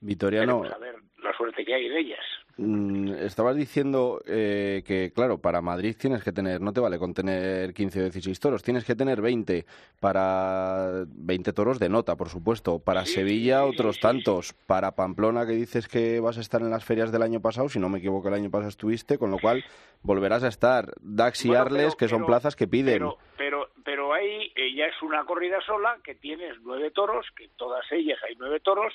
Vitoriano. 0.00 0.64
a 0.64 0.78
ver 0.78 0.96
la 1.24 1.32
suerte 1.36 1.64
que 1.64 1.74
hay 1.74 1.86
en 1.86 1.96
ellas. 1.96 2.24
Mm, 2.56 3.14
estabas 3.14 3.56
diciendo 3.56 4.20
eh, 4.26 4.84
que, 4.86 5.10
claro, 5.12 5.38
para 5.38 5.60
Madrid 5.60 5.96
tienes 5.98 6.22
que 6.22 6.30
tener, 6.30 6.60
no 6.60 6.72
te 6.72 6.78
vale 6.78 6.98
con 6.98 7.12
tener 7.12 7.74
15 7.74 7.98
o 7.98 8.02
16 8.04 8.38
toros, 8.38 8.62
tienes 8.62 8.84
que 8.84 8.94
tener 8.94 9.20
20 9.20 9.64
para 9.98 11.04
20 11.06 11.52
toros 11.52 11.80
de 11.80 11.88
nota, 11.88 12.14
por 12.14 12.28
supuesto. 12.28 12.78
Para 12.78 13.06
Sevilla, 13.06 13.64
otros 13.64 13.98
tantos. 13.98 14.52
Para 14.66 14.94
Pamplona, 14.94 15.46
que 15.46 15.52
dices 15.52 15.88
que 15.88 16.20
vas 16.20 16.38
a 16.38 16.42
estar 16.42 16.60
en 16.60 16.70
las 16.70 16.84
ferias 16.84 17.10
del 17.10 17.22
año 17.22 17.40
pasado, 17.40 17.68
si 17.68 17.80
no 17.80 17.88
me 17.88 17.98
equivoco, 17.98 18.28
el 18.28 18.34
año 18.34 18.50
pasado 18.50 18.68
estuviste, 18.68 19.18
con 19.18 19.30
lo 19.30 19.38
cual 19.38 19.64
volverás 20.02 20.44
a 20.44 20.48
estar. 20.48 20.92
Dax 21.00 21.46
y 21.46 21.54
Arles, 21.54 21.96
que 21.96 22.06
son 22.06 22.24
plazas 22.24 22.54
que 22.54 22.68
piden. 22.68 22.94
Pero, 22.94 23.18
pero, 23.36 23.70
pero 23.84 24.12
ahí 24.12 24.52
eh, 24.54 24.74
ya 24.74 24.84
es 24.86 25.02
una 25.02 25.24
corrida 25.24 25.60
sola, 25.66 25.98
que 26.04 26.14
tienes 26.14 26.54
nueve 26.62 26.90
toros, 26.92 27.26
que 27.36 27.44
en 27.44 27.50
todas 27.56 27.90
ellas 27.90 28.18
hay 28.28 28.36
nueve 28.38 28.60
toros 28.60 28.92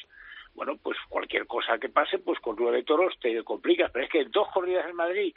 bueno, 0.59 0.75
pues 0.75 0.97
cualquier 1.07 1.47
cosa 1.47 1.77
que 1.77 1.87
pase, 1.87 2.19
pues 2.19 2.37
con 2.41 2.57
nueve 2.59 2.83
toros 2.83 3.17
te 3.21 3.41
complicas. 3.45 3.89
Pero 3.93 4.03
es 4.03 4.11
que 4.11 4.19
en 4.19 4.31
dos 4.31 4.49
corridas 4.49 4.89
en 4.89 4.95
Madrid, 4.97 5.33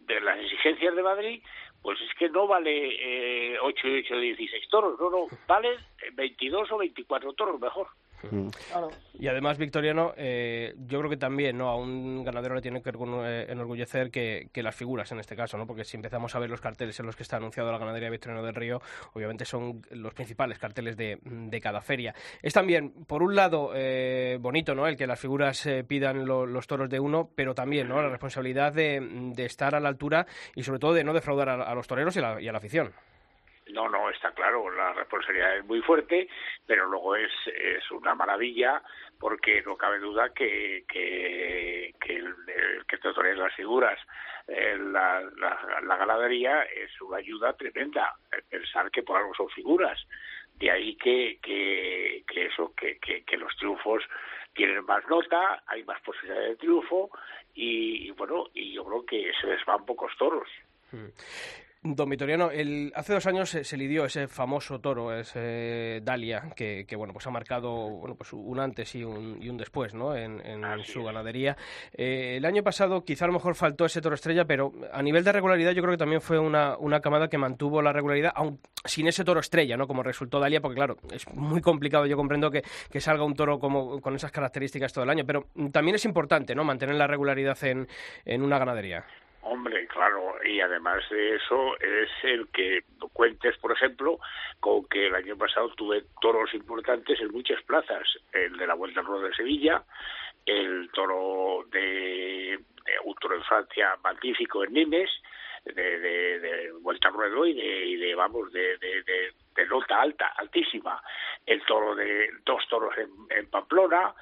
de 0.00 0.20
las 0.20 0.38
exigencias 0.38 0.94
de 0.94 1.02
Madrid, 1.02 1.42
pues 1.80 1.98
es 2.02 2.14
que 2.18 2.28
no 2.28 2.46
vale 2.46 3.54
eh, 3.54 3.58
8 3.58 3.88
y 3.88 4.00
8 4.00 4.14
de 4.16 4.20
16 4.20 4.68
toros, 4.68 5.00
no, 5.00 5.08
no, 5.08 5.28
vale 5.48 5.78
22 6.12 6.70
o 6.72 6.76
24 6.76 7.32
toros 7.32 7.58
mejor. 7.58 7.86
Mm. 8.30 8.48
Y 9.18 9.28
además, 9.28 9.58
Victoriano, 9.58 10.12
eh, 10.16 10.74
yo 10.86 10.98
creo 10.98 11.10
que 11.10 11.16
también 11.16 11.56
¿no? 11.56 11.68
a 11.68 11.76
un 11.76 12.24
ganadero 12.24 12.54
le 12.54 12.60
tiene 12.60 12.82
que 12.82 12.90
eh, 12.90 13.46
enorgullecer 13.48 14.10
que, 14.10 14.50
las 14.54 14.74
figuras 14.74 15.12
en 15.12 15.20
este 15.20 15.36
caso, 15.36 15.56
¿no? 15.56 15.66
porque 15.66 15.84
si 15.84 15.96
empezamos 15.96 16.34
a 16.34 16.38
ver 16.38 16.50
los 16.50 16.60
carteles 16.60 16.98
en 16.98 17.06
los 17.06 17.14
que 17.14 17.22
está 17.22 17.36
anunciado 17.36 17.70
la 17.70 17.78
ganadería 17.78 18.10
Victoriano 18.10 18.44
del 18.44 18.54
Río, 18.54 18.82
obviamente 19.12 19.44
son 19.44 19.82
los 19.90 20.12
principales 20.12 20.58
carteles 20.58 20.96
de, 20.96 21.18
cada 21.62 21.80
feria. 21.80 22.14
Es 22.42 22.52
también, 22.52 22.90
por 23.06 23.22
un 23.22 23.34
lado, 23.34 23.72
eh, 23.74 24.38
bonito 24.40 24.74
¿no? 24.74 24.86
el 24.86 24.96
que 24.96 25.06
las 25.06 25.18
figuras 25.18 25.66
pidan 25.86 26.26
los 26.26 26.66
toros 26.66 26.90
de 26.90 27.00
uno, 27.00 27.30
pero 27.34 27.54
también 27.54 27.88
¿no? 27.88 28.02
la 28.02 28.08
responsabilidad 28.08 28.72
de, 28.72 29.32
estar 29.38 29.74
a 29.74 29.80
la 29.80 29.88
altura 29.88 30.26
y 30.54 30.62
sobre 30.62 30.78
todo 30.78 30.92
de 30.92 31.04
no 31.04 31.14
defraudar 31.14 31.48
a, 31.48 31.74
los 31.74 31.86
toreros 31.86 32.16
y 32.16 32.18
a 32.20 32.52
la 32.52 32.58
afición. 32.58 32.92
No, 33.72 33.88
no, 33.88 34.08
está 34.10 34.30
claro, 34.32 34.70
la 34.70 34.92
responsabilidad 34.92 35.58
es 35.58 35.64
muy 35.64 35.80
fuerte, 35.82 36.28
pero 36.66 36.86
luego 36.86 37.16
es, 37.16 37.32
es 37.46 37.90
una 37.90 38.14
maravilla 38.14 38.80
porque 39.18 39.62
no 39.62 39.76
cabe 39.76 39.98
duda 39.98 40.32
que, 40.32 40.84
que, 40.88 41.92
que 42.00 42.16
el, 42.16 42.34
que 42.86 42.98
te 42.98 43.34
las 43.34 43.54
figuras, 43.54 43.98
eh, 44.46 44.76
la, 44.78 45.20
la, 45.82 45.96
ganadería 45.96 46.62
es 46.62 47.00
una 47.00 47.18
ayuda 47.18 47.52
tremenda, 47.54 48.14
pensar 48.48 48.90
que 48.90 49.02
por 49.02 49.16
algo 49.16 49.34
son 49.34 49.48
figuras. 49.50 49.98
De 50.54 50.70
ahí 50.70 50.96
que, 50.96 51.38
que, 51.42 52.24
que 52.26 52.46
eso, 52.46 52.72
que, 52.74 52.98
que, 52.98 53.36
los 53.36 53.54
triunfos 53.56 54.02
tienen 54.54 54.84
más 54.84 55.06
nota, 55.08 55.62
hay 55.66 55.84
más 55.84 56.00
posibilidades 56.00 56.50
de 56.50 56.56
triunfo 56.56 57.10
y, 57.54 58.10
bueno, 58.12 58.46
y 58.54 58.72
yo 58.72 58.84
creo 58.84 59.04
que 59.04 59.32
se 59.40 59.48
les 59.48 59.64
van 59.66 59.84
pocos 59.84 60.12
toros. 60.16 60.48
Don 61.94 62.08
Vitoriano, 62.08 62.50
el, 62.50 62.92
hace 62.94 63.12
dos 63.12 63.26
años 63.26 63.50
se, 63.50 63.76
lidió 63.76 64.04
ese 64.06 64.28
famoso 64.28 64.80
toro, 64.80 65.16
ese 65.16 66.00
Dalia, 66.02 66.50
que, 66.56 66.86
bueno, 66.96 67.12
pues 67.12 67.26
ha 67.26 67.30
marcado 67.30 67.90
bueno, 67.90 68.16
pues 68.16 68.32
un 68.32 68.58
antes 68.58 68.94
y 68.94 69.04
un, 69.04 69.38
y 69.40 69.48
un 69.48 69.56
después 69.56 69.94
¿no? 69.94 70.16
en, 70.16 70.36
su 70.84 71.04
ganadería. 71.04 71.56
Eh, 71.92 72.34
el 72.36 72.44
año 72.44 72.62
pasado 72.62 73.04
quizá 73.04 73.24
a 73.24 73.28
lo 73.28 73.34
mejor 73.34 73.54
faltó 73.54 73.84
ese 73.84 74.00
toro 74.00 74.14
estrella, 74.14 74.44
pero 74.44 74.72
a 74.92 75.02
nivel 75.02 75.24
de 75.24 75.32
regularidad 75.32 75.72
yo 75.72 75.82
creo 75.82 75.92
que 75.92 75.98
también 75.98 76.20
fue 76.20 76.38
una, 76.38 76.76
una 76.78 77.00
camada 77.00 77.28
que 77.28 77.38
mantuvo 77.38 77.82
la 77.82 77.92
regularidad, 77.92 78.32
aun 78.34 78.58
sin 78.84 79.06
ese 79.08 79.24
toro 79.24 79.40
estrella, 79.40 79.76
¿no? 79.76 79.86
como 79.86 80.02
resultó 80.02 80.40
Dalia, 80.40 80.60
porque 80.60 80.76
claro, 80.76 80.96
es 81.12 81.28
muy 81.34 81.60
complicado, 81.60 82.06
yo 82.06 82.16
comprendo 82.16 82.50
que, 82.50 82.62
que 82.90 83.00
salga 83.00 83.24
un 83.24 83.34
toro 83.34 83.58
como, 83.58 84.00
con 84.00 84.14
esas 84.14 84.32
características 84.32 84.92
todo 84.92 85.04
el 85.04 85.10
año, 85.10 85.24
pero 85.26 85.46
también 85.72 85.96
es 85.96 86.04
importante 86.04 86.54
¿no? 86.54 86.64
mantener 86.64 86.96
la 86.96 87.06
regularidad 87.06 87.62
en, 87.64 87.88
en 88.24 88.42
una 88.42 88.58
ganadería. 88.58 89.04
Hombre, 89.48 89.86
claro, 89.86 90.34
y 90.44 90.60
además 90.60 91.08
de 91.08 91.36
eso 91.36 91.78
es 91.78 92.10
el 92.24 92.48
que 92.48 92.80
cuentes, 93.12 93.56
por 93.58 93.70
ejemplo, 93.70 94.18
con 94.58 94.84
que 94.88 95.06
el 95.06 95.14
año 95.14 95.36
pasado 95.36 95.68
tuve 95.76 96.02
toros 96.20 96.52
importantes 96.52 97.20
en 97.20 97.30
muchas 97.30 97.62
plazas, 97.62 98.02
el 98.32 98.56
de 98.56 98.66
la 98.66 98.74
Vuelta 98.74 98.98
al 98.98 99.06
Ruedo 99.06 99.28
de 99.28 99.34
Sevilla, 99.36 99.84
el 100.44 100.90
toro 100.92 101.64
de, 101.70 102.58
un 103.04 103.14
toro 103.14 103.36
en 103.36 103.44
Francia 103.44 103.96
magnífico 104.02 104.64
en 104.64 104.72
Nimes, 104.72 105.10
de, 105.64 106.00
de, 106.00 106.72
Vuelta 106.80 107.06
al 107.06 107.14
Ruedo 107.14 107.46
y 107.46 107.96
de, 107.96 108.14
vamos, 108.16 108.50
de, 108.52 108.78
de, 108.78 109.66
nota 109.66 110.00
alta, 110.00 110.34
altísima, 110.36 111.00
el 111.46 111.64
toro 111.66 111.94
de 111.94 112.30
dos 112.44 112.66
toros 112.68 112.94
en 112.98 113.48
Pamplona, 113.48 114.12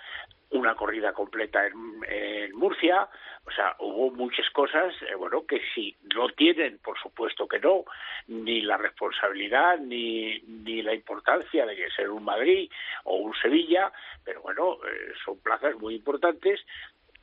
una 0.55 0.75
corrida 0.75 1.13
completa 1.13 1.67
en, 1.67 2.55
Murcia, 2.55 3.09
o 3.47 3.51
sea, 3.51 3.75
hubo 3.81 4.11
muchas 4.13 4.49
cosas, 4.51 4.95
eh, 5.03 5.15
bueno, 5.17 5.45
que 5.47 5.61
si 5.75 5.95
no 6.15 6.29
tienen, 6.29 6.79
por 6.79 6.99
supuesto 6.99 7.47
que 7.49 7.59
no, 7.59 7.85
ni 8.29 8.63
la 8.63 8.77
responsabilidad 8.77 9.79
ni, 9.79 10.39
ni 10.41 10.83
la 10.83 10.95
importancia 10.95 11.67
de 11.67 11.91
ser 11.91 12.11
un 12.11 12.25
Madrid 12.25 12.71
o 13.05 13.17
un 13.17 13.35
Sevilla, 13.35 13.93
pero 14.25 14.41
bueno, 14.43 14.79
eh, 14.87 15.13
son 15.25 15.39
plazas 15.41 15.75
muy 15.77 15.97
importantes 15.97 16.61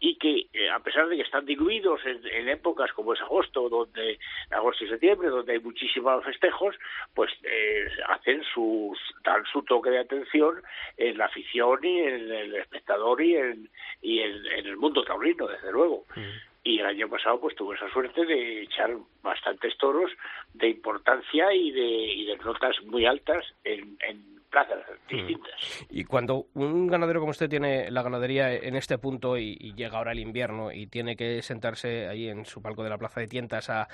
y 0.04 0.16
que 0.16 0.48
eh, 0.52 0.70
a 0.72 0.80
pesar 0.80 1.08
de 1.08 1.16
que 1.16 1.22
están 1.22 1.46
diluidos 1.46 2.02
en, 2.06 2.50
épocas 2.50 2.92
como 2.94 3.14
es 3.14 3.22
agosto, 3.22 3.70
donde 3.70 4.18
agosto 4.50 4.84
y 4.84 4.90
septiembre, 4.90 5.30
donde 5.30 5.54
hay 5.54 5.60
muchísimos 5.60 6.26
festejos, 6.26 6.76
pues 7.14 7.32
eh, 7.44 7.88
hacen 8.10 8.44
sus 8.52 8.98
dan 9.24 9.46
su 9.46 9.62
toque 9.62 9.92
de 9.92 10.00
atención 10.00 10.56
en 10.98 11.20
la 11.20 11.26
afición 11.26 11.80
y 11.84 12.00
en 12.00 12.32
el 12.32 12.56
espectador 12.56 13.22
y 13.22 13.36
en 13.36 13.70
y 14.02 14.20
en, 14.22 14.44
el 14.48 14.76
mundo 14.76 15.04
taurino, 15.04 15.48
desde 15.48 15.72
luego. 15.72 16.06
Y 16.64 16.80
el 16.80 16.86
año 16.88 17.08
pasado 17.08 17.40
pues 17.40 17.56
tuve 17.56 17.76
esa 17.76 17.92
suerte 17.92 18.26
de 18.26 18.64
echar 18.64 18.98
bastantes 19.22 19.78
toros 19.78 20.12
de 20.56 20.70
importancia 20.70 21.54
y 21.54 21.72
de, 21.72 21.88
y 21.88 22.26
de 22.26 22.38
notas 22.38 22.76
muy 22.86 23.06
altas 23.06 23.46
en, 23.64 23.98
en 24.08 24.31
plazas 24.52 24.80
mm. 25.10 25.16
distintas. 25.16 25.86
Y 25.90 26.04
cuando 26.04 26.48
un 26.54 26.88
ganadero 26.88 27.20
como 27.20 27.32
usted 27.32 27.50
tiene 27.50 27.90
la 27.90 28.04
ganadería 28.04 28.54
en 28.54 28.76
este 28.76 28.98
punto 28.98 29.38
y, 29.38 29.74
llega 29.76 29.98
ahora 29.98 30.12
el 30.12 30.20
invierno 30.20 30.72
y 30.72 30.88
tiene 30.88 31.16
que 31.16 31.42
sentarse 31.42 32.08
ahí 32.08 32.28
en 32.28 32.46
su 32.46 32.62
palco 32.62 32.84
de 32.84 32.90
la 32.90 32.98
plaza 32.98 33.22
de 33.22 33.28
tientas 33.28 33.70
a, 33.70 33.88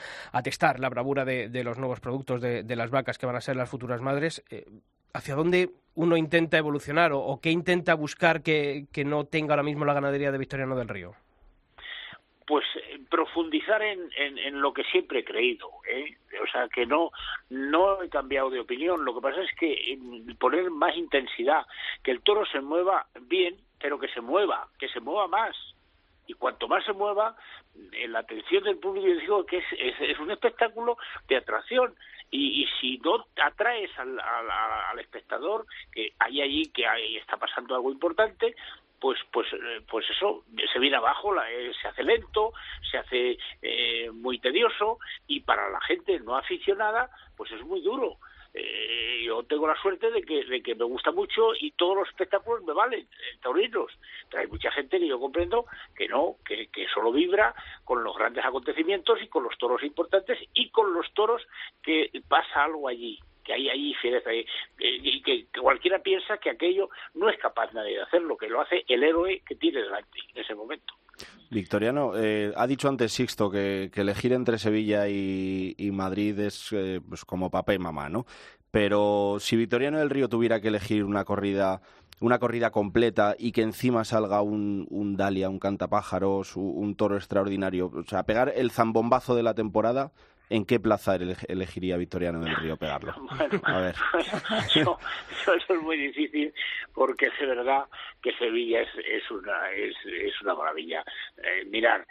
testar 0.43 0.79
la 0.79 0.89
bravura 0.89 1.23
de, 1.23 1.63
los 1.63 1.77
nuevos 1.77 1.99
productos 1.99 2.41
de, 2.41 2.75
las 2.75 2.89
vacas 2.89 3.17
que 3.17 3.25
van 3.25 3.35
a 3.35 3.41
ser 3.41 3.55
las 3.55 3.69
futuras 3.69 4.01
madres, 4.01 4.43
eh, 4.49 4.65
¿hacia 5.13 5.35
dónde 5.35 5.71
uno 5.95 6.17
intenta 6.17 6.57
evolucionar 6.57 7.11
o, 7.13 7.39
qué 7.41 7.51
intenta 7.51 7.93
buscar 7.93 8.41
que, 8.41 8.87
que 8.91 9.05
no 9.05 9.25
tenga 9.25 9.53
ahora 9.53 9.63
mismo 9.63 9.85
la 9.85 9.93
ganadería 9.93 10.31
de 10.31 10.37
Victoriano 10.37 10.75
del 10.75 10.89
Río? 10.89 11.15
Pues 12.47 12.65
eh, 12.77 12.99
profundizar 13.09 13.81
en, 13.81 14.09
en, 14.15 14.61
lo 14.61 14.73
que 14.73 14.85
siempre 14.85 15.19
he 15.19 15.25
creído 15.25 15.69
¿eh? 15.87 16.15
o 16.41 16.47
sea 16.47 16.69
que 16.69 16.85
no 16.85 17.11
no 17.49 18.01
he 18.01 18.09
cambiado 18.09 18.49
de 18.49 18.61
opinión. 18.61 19.03
Lo 19.03 19.13
que 19.13 19.21
pasa 19.21 19.41
es 19.41 19.53
que 19.59 19.99
poner 20.39 20.71
más 20.71 20.95
intensidad 20.95 21.65
que 22.03 22.11
el 22.11 22.21
toro 22.21 22.45
se 22.45 22.61
mueva 22.61 23.05
bien 23.21 23.57
pero 23.79 23.99
que 23.99 24.07
se 24.07 24.21
mueva 24.21 24.67
que 24.79 24.87
se 24.87 25.01
mueva 25.01 25.27
más. 25.27 25.55
Y 26.25 26.33
cuanto 26.33 26.67
más 26.67 26.83
se 26.85 26.93
mueva 26.93 27.35
en 27.91 28.11
la 28.11 28.19
atención 28.19 28.63
del 28.63 28.77
público 28.77 29.07
yo 29.07 29.19
digo 29.19 29.45
que 29.45 29.57
es, 29.57 29.65
es, 29.99 30.19
un 30.19 30.31
espectáculo 30.31 30.97
de 31.27 31.37
atracción. 31.37 31.95
Y, 32.29 32.63
y 32.63 32.67
si 32.81 32.97
no 32.97 33.25
atraes 33.41 33.89
al, 33.97 34.19
al, 34.19 34.51
al, 34.51 34.99
espectador 34.99 35.65
que 35.93 36.13
hay 36.19 36.41
allí 36.41 36.65
que 36.73 36.85
ahí 36.85 37.15
está 37.15 37.37
pasando 37.37 37.75
algo 37.75 37.89
importante 37.89 38.53
pues 38.99 39.19
pues 39.31 39.47
eh, 39.53 39.81
pues 39.89 40.05
eso 40.09 40.43
se 40.71 40.79
viene 40.79 40.97
abajo 40.97 41.33
eh, 41.43 41.71
se 41.81 41.87
hace 41.87 42.03
lento 42.03 42.53
se 42.89 42.97
hace 42.97 43.37
eh, 43.61 44.09
muy 44.11 44.39
tedioso 44.39 44.99
y 45.27 45.41
para 45.41 45.69
la 45.69 45.81
gente 45.81 46.19
no 46.19 46.35
aficionada 46.35 47.09
pues 47.35 47.51
es 47.51 47.63
muy 47.63 47.81
duro. 47.81 48.17
Yo 49.23 49.43
tengo 49.43 49.67
la 49.67 49.79
suerte 49.79 50.09
de 50.09 50.23
que, 50.23 50.43
de 50.45 50.63
que 50.63 50.73
me 50.73 50.85
gusta 50.85 51.11
mucho 51.11 51.53
y 51.59 51.71
todos 51.71 51.95
los 51.95 52.07
espectáculos 52.07 52.63
me 52.63 52.73
valen 52.73 53.07
taurinos. 53.39 53.91
Pero 54.29 54.41
hay 54.41 54.47
mucha 54.47 54.71
gente 54.71 54.97
que 54.97 55.07
yo 55.07 55.19
comprendo 55.19 55.65
que 55.95 56.07
no 56.07 56.37
que, 56.43 56.67
que 56.67 56.87
solo 56.87 57.11
vibra 57.11 57.53
con 57.83 58.03
los 58.03 58.17
grandes 58.17 58.43
acontecimientos 58.43 59.21
y 59.21 59.27
con 59.27 59.43
los 59.43 59.55
toros 59.59 59.83
importantes 59.83 60.39
y 60.55 60.69
con 60.69 60.91
los 60.91 61.13
toros 61.13 61.45
que 61.83 62.09
pasa 62.27 62.63
algo 62.63 62.87
allí 62.87 63.19
que 63.47 63.53
hay 63.53 63.69
ahí 63.69 63.93
fiereza 63.95 64.29
eh, 64.31 64.45
y 64.77 65.21
que, 65.23 65.47
cualquiera 65.59 65.99
piensa 65.99 66.37
que 66.37 66.49
aquello 66.49 66.89
no 67.15 67.29
es 67.29 67.39
capaz 67.39 67.73
nadie 67.73 67.95
de 67.95 68.03
hacerlo, 68.03 68.35
que 68.35 68.49
lo 68.49 68.61
hace 68.61 68.83
el 68.87 69.03
héroe 69.03 69.41
que 69.47 69.55
tiene 69.55 69.79
en 69.79 70.41
ese 70.41 70.53
momento. 70.53 70.93
Victoriano, 71.49 72.11
eh, 72.15 72.51
ha 72.55 72.67
dicho 72.67 72.89
antes 72.89 73.13
Sixto 73.13 73.49
que, 73.49 73.89
elegir 73.95 74.33
entre 74.33 74.59
Sevilla 74.59 75.07
y, 75.07 75.89
Madrid 75.93 76.37
es 76.39 76.73
eh, 76.73 76.99
pues 77.07 77.23
como 77.23 77.49
papá 77.49 77.73
y 77.73 77.79
mamá, 77.79 78.09
¿no? 78.09 78.25
Pero 78.69 79.37
si 79.39 79.55
Victoriano 79.55 79.97
del 79.97 80.09
Río 80.09 80.27
tuviera 80.27 80.59
que 80.59 80.67
elegir 80.67 81.05
una 81.05 81.23
corrida 81.23 81.81
una 82.19 82.39
corrida 82.39 82.71
completa 82.71 83.35
y 83.37 83.51
que 83.51 83.61
encima 83.61 84.03
salga 84.03 84.41
un, 84.41 84.87
un 84.89 85.15
Dalia, 85.17 85.49
un 85.49 85.59
cantapájaros, 85.59 86.55
un, 86.55 86.95
toro 86.95 87.15
extraordinario, 87.15 87.91
o 87.93 88.03
sea, 88.03 88.23
pegar 88.23 88.51
el 88.55 88.71
zambombazo 88.71 89.35
de 89.35 89.43
la 89.43 89.53
temporada, 89.53 90.11
¿en 90.49 90.65
qué 90.65 90.79
plaza 90.79 91.15
elegiría 91.15 91.97
Victoriano 91.97 92.39
del 92.39 92.55
Río 92.55 92.77
pegarlo? 92.77 93.13
a 93.63 93.79
ver. 93.79 93.95
Eso, 94.75 94.99
es 95.53 95.81
muy 95.81 95.97
difícil 95.97 96.53
porque 96.93 97.27
es 97.27 97.39
verdad 97.39 97.85
que 98.21 98.33
Sevilla 98.33 98.81
es, 98.81 98.89
es, 99.05 99.31
una, 99.31 99.71
es, 99.71 99.95
es 100.05 100.41
una 100.41 100.55
maravilla. 100.55 101.03
Eh, 101.37 101.65
mirar, 101.65 102.05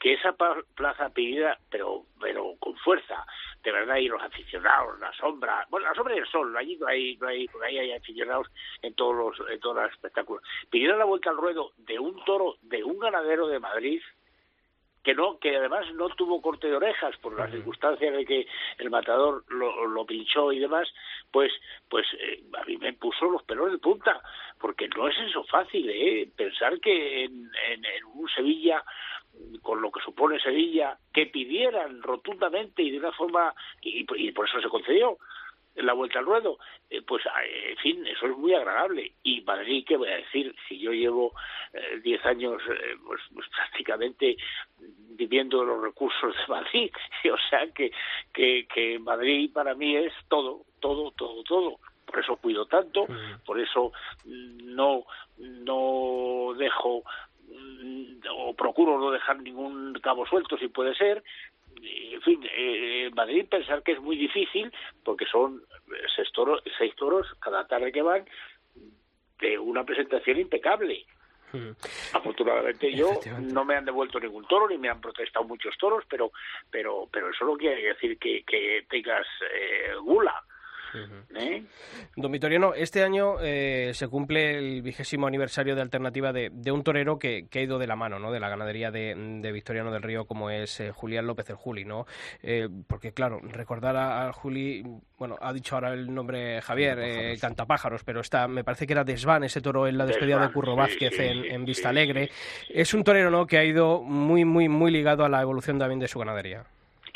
que 0.00 0.14
esa 0.14 0.34
plaza 0.74 1.08
pedida, 1.10 1.58
pero, 1.70 2.04
pero 2.20 2.54
con 2.58 2.76
fuerza, 2.76 3.26
de 3.62 3.72
verdad, 3.72 3.96
y 3.96 4.08
los 4.08 4.22
aficionados, 4.22 4.98
la 5.00 5.12
sombra, 5.14 5.66
bueno, 5.70 5.88
la 5.88 5.94
sombra 5.94 6.14
y 6.14 6.18
el 6.18 6.26
sol, 6.26 6.56
allí 6.56 6.76
no 6.76 6.86
hay, 6.86 7.16
no 7.16 7.26
hay, 7.26 7.48
ahí 7.64 7.78
hay 7.78 7.92
aficionados 7.92 8.48
en 8.82 8.94
todos 8.94 9.16
los, 9.16 9.50
en 9.50 9.58
todos 9.60 9.76
los 9.76 9.92
espectáculos. 9.92 10.42
Pidieron 10.70 10.98
la 10.98 11.04
vuelta 11.04 11.30
al 11.30 11.36
ruedo 11.36 11.72
de 11.78 11.98
un 11.98 12.24
toro, 12.24 12.56
de 12.62 12.84
un 12.84 12.98
ganadero 12.98 13.48
de 13.48 13.58
Madrid, 13.58 14.00
que 15.06 15.14
no 15.14 15.38
que 15.38 15.56
además 15.56 15.86
no 15.94 16.08
tuvo 16.08 16.42
corte 16.42 16.66
de 16.66 16.74
orejas 16.74 17.16
por 17.18 17.38
las 17.38 17.48
circunstancias 17.52 18.12
de 18.12 18.26
que 18.26 18.44
el 18.78 18.90
matador 18.90 19.44
lo, 19.46 19.86
lo 19.86 20.04
pinchó 20.04 20.50
y 20.50 20.58
demás 20.58 20.92
pues 21.30 21.52
pues 21.88 22.04
eh, 22.18 22.42
a 22.60 22.64
mí 22.64 22.76
me 22.76 22.92
puso 22.92 23.26
los 23.26 23.44
pelos 23.44 23.70
de 23.70 23.78
punta 23.78 24.20
porque 24.58 24.88
no 24.88 25.06
es 25.06 25.16
eso 25.20 25.44
fácil 25.44 25.88
eh 25.88 26.28
pensar 26.36 26.80
que 26.80 27.22
en, 27.22 27.48
en, 27.70 27.84
en 27.84 28.04
un 28.16 28.28
Sevilla 28.30 28.82
con 29.62 29.80
lo 29.80 29.92
que 29.92 30.00
supone 30.00 30.40
Sevilla 30.40 30.98
que 31.12 31.26
pidieran 31.26 32.02
rotundamente 32.02 32.82
y 32.82 32.90
de 32.90 32.98
una 32.98 33.12
forma 33.12 33.54
y, 33.82 34.04
y 34.16 34.32
por 34.32 34.48
eso 34.48 34.60
se 34.60 34.68
concedió 34.68 35.18
la 35.76 35.92
vuelta 35.92 36.18
al 36.18 36.26
ruedo, 36.26 36.58
eh, 36.88 37.02
pues 37.02 37.24
eh, 37.26 37.70
en 37.70 37.76
fin, 37.78 38.06
eso 38.06 38.26
es 38.26 38.36
muy 38.36 38.54
agradable. 38.54 39.12
Y 39.22 39.40
Madrid, 39.42 39.84
¿qué 39.86 39.96
voy 39.96 40.08
a 40.08 40.16
decir? 40.16 40.54
Si 40.68 40.78
yo 40.78 40.92
llevo 40.92 41.34
10 42.02 42.20
eh, 42.24 42.28
años 42.28 42.62
pues, 43.06 43.20
pues, 43.34 43.46
prácticamente 43.48 44.36
viviendo 44.78 45.64
los 45.64 45.82
recursos 45.82 46.34
de 46.34 46.46
Madrid, 46.48 46.90
o 47.32 47.48
sea 47.50 47.66
que, 47.72 47.90
que, 48.32 48.66
que 48.72 48.98
Madrid 48.98 49.50
para 49.52 49.74
mí 49.74 49.96
es 49.96 50.12
todo, 50.28 50.62
todo, 50.80 51.10
todo, 51.12 51.42
todo 51.42 51.78
por 52.06 52.20
eso 52.20 52.36
cuido 52.36 52.66
tanto, 52.66 53.06
por 53.44 53.58
eso 53.60 53.92
no 54.24 55.04
no 55.38 56.54
dejo 56.56 57.02
mm, 57.48 58.18
o 58.30 58.54
procuro 58.54 58.96
no 58.98 59.10
dejar 59.10 59.40
ningún 59.40 59.92
cabo 60.00 60.24
suelto 60.24 60.56
si 60.56 60.68
puede 60.68 60.94
ser 60.94 61.24
en 61.82 62.22
fin, 62.22 62.40
eh, 62.56 63.10
Madrid 63.14 63.46
pensar 63.48 63.82
que 63.82 63.92
es 63.92 64.00
muy 64.00 64.16
difícil 64.16 64.72
porque 65.04 65.26
son 65.26 65.62
seis 66.14 66.28
toros, 66.32 66.62
seis 66.78 66.94
toros 66.96 67.26
cada 67.40 67.66
tarde 67.66 67.92
que 67.92 68.02
van 68.02 68.24
de 69.40 69.58
una 69.58 69.84
presentación 69.84 70.38
impecable. 70.38 71.04
Hmm. 71.52 71.70
Afortunadamente 72.12 72.92
yo 72.92 73.20
no 73.40 73.64
me 73.64 73.76
han 73.76 73.84
devuelto 73.84 74.18
ningún 74.18 74.46
toro 74.46 74.68
ni 74.68 74.78
me 74.78 74.88
han 74.88 75.00
protestado 75.00 75.44
muchos 75.44 75.76
toros, 75.78 76.04
pero 76.08 76.32
pero 76.70 77.08
pero 77.12 77.30
eso 77.30 77.44
no 77.44 77.56
quiere 77.56 77.82
decir 77.82 78.18
que, 78.18 78.42
que 78.44 78.84
tengas 78.88 79.26
eh, 79.54 79.94
gula 80.02 80.42
¿Eh? 81.34 81.64
Don 82.16 82.32
Vitoriano, 82.32 82.74
este 82.74 83.02
año 83.02 83.36
eh, 83.40 83.92
se 83.94 84.08
cumple 84.08 84.58
el 84.58 84.82
vigésimo 84.82 85.26
aniversario 85.26 85.74
de 85.74 85.82
alternativa 85.82 86.32
de, 86.32 86.50
un 86.70 86.82
torero 86.82 87.18
que, 87.18 87.46
ha 87.52 87.58
ido 87.58 87.78
de 87.78 87.86
la 87.86 87.96
mano, 87.96 88.18
¿no? 88.18 88.32
De 88.32 88.40
la 88.40 88.48
ganadería 88.48 88.90
de, 88.90 89.50
Victoriano 89.52 89.90
del 89.90 90.02
Río, 90.02 90.26
como 90.26 90.50
es 90.50 90.80
eh, 90.80 90.90
Julián 90.90 91.26
López 91.26 91.48
el 91.50 91.56
Juli, 91.56 91.84
¿no? 91.84 92.06
porque 92.86 93.12
claro, 93.12 93.40
recordar 93.42 93.96
a, 93.96 94.32
Juli, 94.32 94.84
bueno, 95.18 95.36
ha 95.40 95.52
dicho 95.52 95.74
ahora 95.74 95.92
el 95.92 96.12
nombre 96.12 96.60
Javier, 96.60 97.38
Cantapájaros, 97.38 98.04
pero 98.04 98.20
está, 98.20 98.48
me 98.48 98.64
parece 98.64 98.86
que 98.86 98.92
era 98.92 99.04
Desván 99.04 99.44
ese 99.44 99.60
toro 99.60 99.86
en 99.86 99.98
la 99.98 100.06
despedida 100.06 100.38
de 100.40 100.52
Curro 100.52 100.76
Vázquez 100.76 101.18
en, 101.18 101.64
Vista 101.64 101.88
Alegre. 101.88 102.30
Es 102.68 102.94
un 102.94 103.04
torero, 103.04 103.30
¿no? 103.30 103.46
Que 103.46 103.58
ha 103.58 103.64
ido 103.64 104.02
muy, 104.02 104.44
muy, 104.44 104.68
muy 104.68 104.90
ligado 104.90 105.24
a 105.24 105.28
la 105.28 105.42
evolución 105.42 105.78
también 105.78 106.00
de 106.00 106.08
su 106.08 106.18
ganadería. 106.18 106.64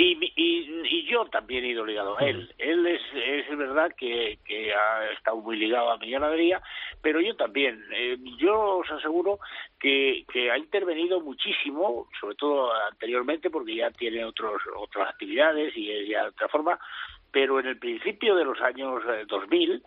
Y, 0.02 1.06
yo 1.10 1.26
también 1.26 1.64
he 1.64 1.68
ido 1.68 1.84
ligado 1.84 2.16
a 2.18 2.22
él. 2.22 2.54
Él 2.58 2.86
es, 2.86 3.00
es 3.14 3.58
verdad 3.58 3.92
que, 3.96 4.38
que 4.44 4.72
ha 4.72 5.10
estado 5.12 5.38
muy 5.38 5.56
ligado 5.56 5.90
a 5.90 5.98
mi 5.98 6.10
ganadería, 6.10 6.62
pero 7.02 7.20
yo 7.20 7.34
también. 7.34 7.84
Eh, 7.92 8.16
yo 8.38 8.78
os 8.78 8.90
aseguro 8.90 9.40
que, 9.78 10.24
que 10.32 10.50
ha 10.50 10.58
intervenido 10.58 11.20
muchísimo, 11.20 12.06
sobre 12.20 12.36
todo 12.36 12.72
anteriormente, 12.90 13.50
porque 13.50 13.74
ya 13.74 13.90
tiene 13.90 14.24
otros, 14.24 14.62
otras 14.76 15.08
actividades 15.10 15.76
y 15.76 15.90
es 15.90 16.08
ya 16.08 16.22
de 16.22 16.28
otra 16.28 16.48
forma, 16.48 16.78
pero 17.32 17.58
en 17.58 17.66
el 17.66 17.78
principio 17.78 18.36
de 18.36 18.44
los 18.44 18.60
años 18.60 19.02
2000, 19.26 19.72
eh, 19.72 19.82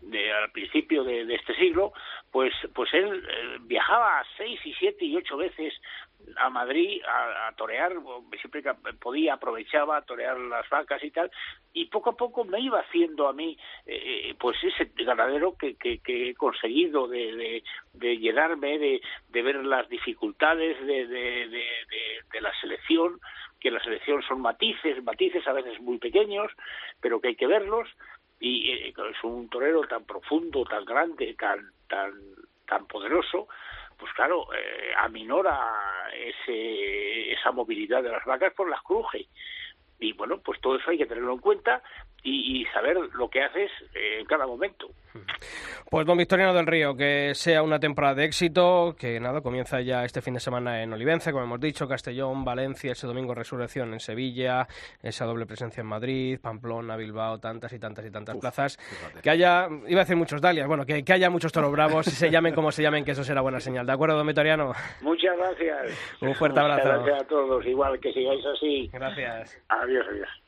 de, 0.00 0.32
al 0.32 0.50
principio 0.52 1.02
de, 1.02 1.24
de, 1.26 1.34
este 1.34 1.54
siglo, 1.56 1.92
pues, 2.30 2.52
pues 2.74 2.92
él 2.94 3.24
eh, 3.28 3.56
viajaba 3.62 4.24
seis 4.36 4.60
y 4.64 4.72
siete 4.74 5.04
y 5.04 5.16
ocho 5.16 5.36
veces 5.36 5.74
a 6.36 6.50
Madrid 6.50 7.00
a, 7.06 7.52
torear, 7.56 7.92
siempre 8.40 8.62
que 8.62 8.72
podía 9.00 9.34
aprovechaba 9.34 9.96
a 9.96 10.02
torear 10.02 10.38
las 10.38 10.68
vacas 10.68 11.02
y 11.02 11.10
tal, 11.10 11.30
y 11.72 11.86
poco 11.86 12.10
a 12.10 12.16
poco 12.16 12.44
me 12.44 12.60
iba 12.60 12.80
haciendo 12.80 13.28
a 13.28 13.32
mí 13.32 13.56
eh, 13.86 14.34
pues 14.38 14.56
ese 14.62 14.90
ganadero 14.96 15.56
que, 15.56 15.76
que, 15.76 16.00
he 16.06 16.34
conseguido 16.34 17.08
de, 17.08 17.62
llenarme, 17.94 18.78
de, 18.78 19.00
ver 19.42 19.64
las 19.64 19.88
dificultades 19.88 20.78
de, 20.86 21.06
de, 21.06 21.48
de, 22.32 22.40
la 22.40 22.52
selección, 22.60 23.20
que 23.60 23.70
la 23.70 23.82
selección 23.82 24.22
son 24.22 24.40
matices, 24.40 25.02
matices 25.02 25.46
a 25.46 25.52
veces 25.52 25.80
muy 25.80 25.98
pequeños, 25.98 26.52
pero 27.00 27.20
que 27.20 27.28
hay 27.28 27.36
que 27.36 27.46
verlos, 27.46 27.88
y 28.40 28.70
eh, 28.70 28.88
es 28.88 29.24
un 29.24 29.48
torero 29.48 29.82
tan 29.82 30.04
profundo, 30.04 30.64
tan 30.64 30.84
grande, 30.84 31.34
tan, 31.34 31.70
tan, 31.88 32.12
tan 32.66 32.86
poderoso, 32.86 33.48
pues 33.98 34.12
claro, 34.14 34.46
eh, 34.54 34.92
aminora 34.96 35.58
ese, 36.14 37.32
esa 37.32 37.50
movilidad 37.52 38.02
de 38.02 38.10
las 38.10 38.24
vacas 38.24 38.54
por 38.54 38.70
las 38.70 38.82
cruje. 38.82 39.26
Y 39.98 40.12
bueno, 40.12 40.38
pues 40.38 40.60
todo 40.60 40.76
eso 40.76 40.90
hay 40.90 40.98
que 40.98 41.06
tenerlo 41.06 41.32
en 41.32 41.40
cuenta 41.40 41.82
y, 42.22 42.64
saber 42.72 42.96
lo 43.14 43.28
que 43.28 43.42
haces 43.42 43.70
en 43.94 44.26
cada 44.26 44.46
momento. 44.46 44.88
Pues 45.90 46.06
don 46.06 46.18
Victoriano 46.18 46.52
del 46.52 46.66
Río, 46.66 46.94
que 46.94 47.34
sea 47.34 47.62
una 47.62 47.80
temporada 47.80 48.14
de 48.14 48.24
éxito, 48.24 48.94
que 48.98 49.18
nada, 49.18 49.40
comienza 49.40 49.80
ya 49.80 50.04
este 50.04 50.20
fin 50.20 50.34
de 50.34 50.40
semana 50.40 50.82
en 50.82 50.92
Olivenza, 50.92 51.32
como 51.32 51.44
hemos 51.44 51.60
dicho, 51.60 51.88
Castellón, 51.88 52.44
Valencia, 52.44 52.92
ese 52.92 53.06
domingo 53.06 53.34
Resurrección 53.34 53.92
en 53.94 54.00
Sevilla, 54.00 54.66
esa 55.02 55.24
doble 55.24 55.46
presencia 55.46 55.80
en 55.80 55.86
Madrid, 55.86 56.38
Pamplona, 56.40 56.96
Bilbao, 56.96 57.38
tantas 57.38 57.72
y 57.72 57.78
tantas 57.78 58.04
y 58.04 58.10
tantas 58.10 58.36
plazas. 58.36 58.76
Que 59.22 59.30
haya, 59.30 59.68
iba 59.86 60.00
a 60.00 60.04
decir 60.04 60.16
muchos 60.16 60.40
dalias, 60.40 60.68
bueno, 60.68 60.84
que, 60.84 61.02
que 61.02 61.12
haya 61.12 61.30
muchos 61.30 61.52
toros 61.52 61.72
bravos, 61.72 62.06
se 62.06 62.30
llamen 62.30 62.54
como 62.54 62.70
se 62.70 62.82
llamen, 62.82 63.04
que 63.04 63.12
eso 63.12 63.24
será 63.24 63.40
buena 63.40 63.60
señal. 63.60 63.86
¿De 63.86 63.92
acuerdo, 63.92 64.16
don 64.16 64.26
Victoriano? 64.26 64.72
Muchas 65.00 65.36
gracias. 65.38 66.18
Un 66.20 66.34
fuerte 66.34 66.60
abrazo. 66.60 66.88
gracias 66.88 67.22
a 67.22 67.26
todos, 67.26 67.64
igual 67.66 67.98
que 68.00 68.12
sigáis 68.12 68.44
así. 68.44 68.90
Gracias. 68.92 69.58
Adiós, 69.68 70.06
adiós. 70.10 70.47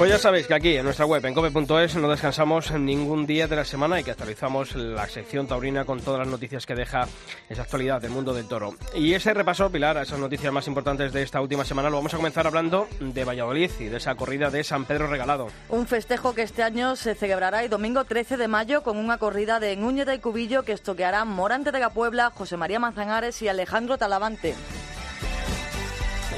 Pues 0.00 0.08
ya 0.08 0.18
sabéis 0.18 0.46
que 0.46 0.54
aquí 0.54 0.74
en 0.78 0.84
nuestra 0.84 1.04
web, 1.04 1.22
en 1.26 1.34
cope.es, 1.34 1.94
no 1.96 2.08
descansamos 2.08 2.70
ningún 2.72 3.26
día 3.26 3.46
de 3.46 3.54
la 3.54 3.66
semana 3.66 4.00
y 4.00 4.02
que 4.02 4.12
actualizamos 4.12 4.74
la 4.74 5.06
sección 5.06 5.46
taurina 5.46 5.84
con 5.84 6.00
todas 6.00 6.20
las 6.20 6.28
noticias 6.28 6.64
que 6.64 6.74
deja 6.74 7.06
esa 7.50 7.60
actualidad 7.60 8.00
del 8.00 8.10
mundo 8.10 8.32
del 8.32 8.48
toro. 8.48 8.74
Y 8.94 9.12
ese 9.12 9.34
repaso, 9.34 9.70
Pilar, 9.70 9.98
a 9.98 10.02
esas 10.04 10.18
noticias 10.18 10.50
más 10.54 10.66
importantes 10.68 11.12
de 11.12 11.22
esta 11.22 11.42
última 11.42 11.66
semana, 11.66 11.90
lo 11.90 11.96
vamos 11.96 12.14
a 12.14 12.16
comenzar 12.16 12.46
hablando 12.46 12.88
de 12.98 13.24
Valladolid 13.26 13.70
y 13.78 13.84
de 13.84 13.98
esa 13.98 14.14
corrida 14.14 14.48
de 14.48 14.64
San 14.64 14.86
Pedro 14.86 15.06
Regalado. 15.06 15.48
Un 15.68 15.86
festejo 15.86 16.34
que 16.34 16.44
este 16.44 16.62
año 16.62 16.96
se 16.96 17.14
celebrará 17.14 17.62
el 17.62 17.68
domingo 17.68 18.04
13 18.04 18.38
de 18.38 18.48
mayo 18.48 18.82
con 18.82 18.96
una 18.96 19.18
corrida 19.18 19.60
de 19.60 19.76
Núñez 19.76 20.08
y 20.14 20.18
Cubillo 20.18 20.62
que 20.62 20.72
estoquearán 20.72 21.28
Morante 21.28 21.72
de 21.72 21.78
la 21.78 21.90
Puebla, 21.90 22.32
José 22.34 22.56
María 22.56 22.78
Manzanares 22.78 23.42
y 23.42 23.48
Alejandro 23.48 23.98
Talavante. 23.98 24.54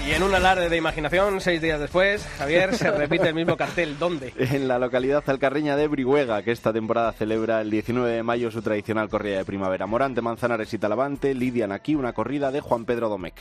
Y 0.04 0.10
en 0.10 0.22
un 0.24 0.34
alarde 0.34 0.68
de 0.68 0.76
imaginación, 0.76 1.40
seis 1.40 1.62
días 1.62 1.78
después, 1.78 2.26
Javier, 2.36 2.74
se 2.74 2.90
repite 2.90 3.28
el 3.28 3.34
mismo 3.34 3.56
cartel. 3.56 3.98
¿Dónde? 3.98 4.32
En 4.36 4.66
la 4.66 4.78
localidad 4.78 5.22
alcarreña 5.28 5.76
de 5.76 5.86
Brihuega, 5.86 6.42
que 6.42 6.50
esta 6.50 6.72
temporada 6.72 7.12
celebra 7.12 7.60
el 7.60 7.70
19 7.70 8.10
de 8.10 8.22
mayo 8.24 8.50
su 8.50 8.62
tradicional 8.62 9.08
corrida 9.08 9.38
de 9.38 9.44
primavera. 9.44 9.86
Morante, 9.86 10.20
Manzanares 10.20 10.74
y 10.74 10.78
Talavante 10.78 11.34
lidian 11.34 11.70
aquí 11.70 11.94
una 11.94 12.12
corrida 12.12 12.50
de 12.50 12.60
Juan 12.60 12.84
Pedro 12.84 13.08
Domecq. 13.08 13.36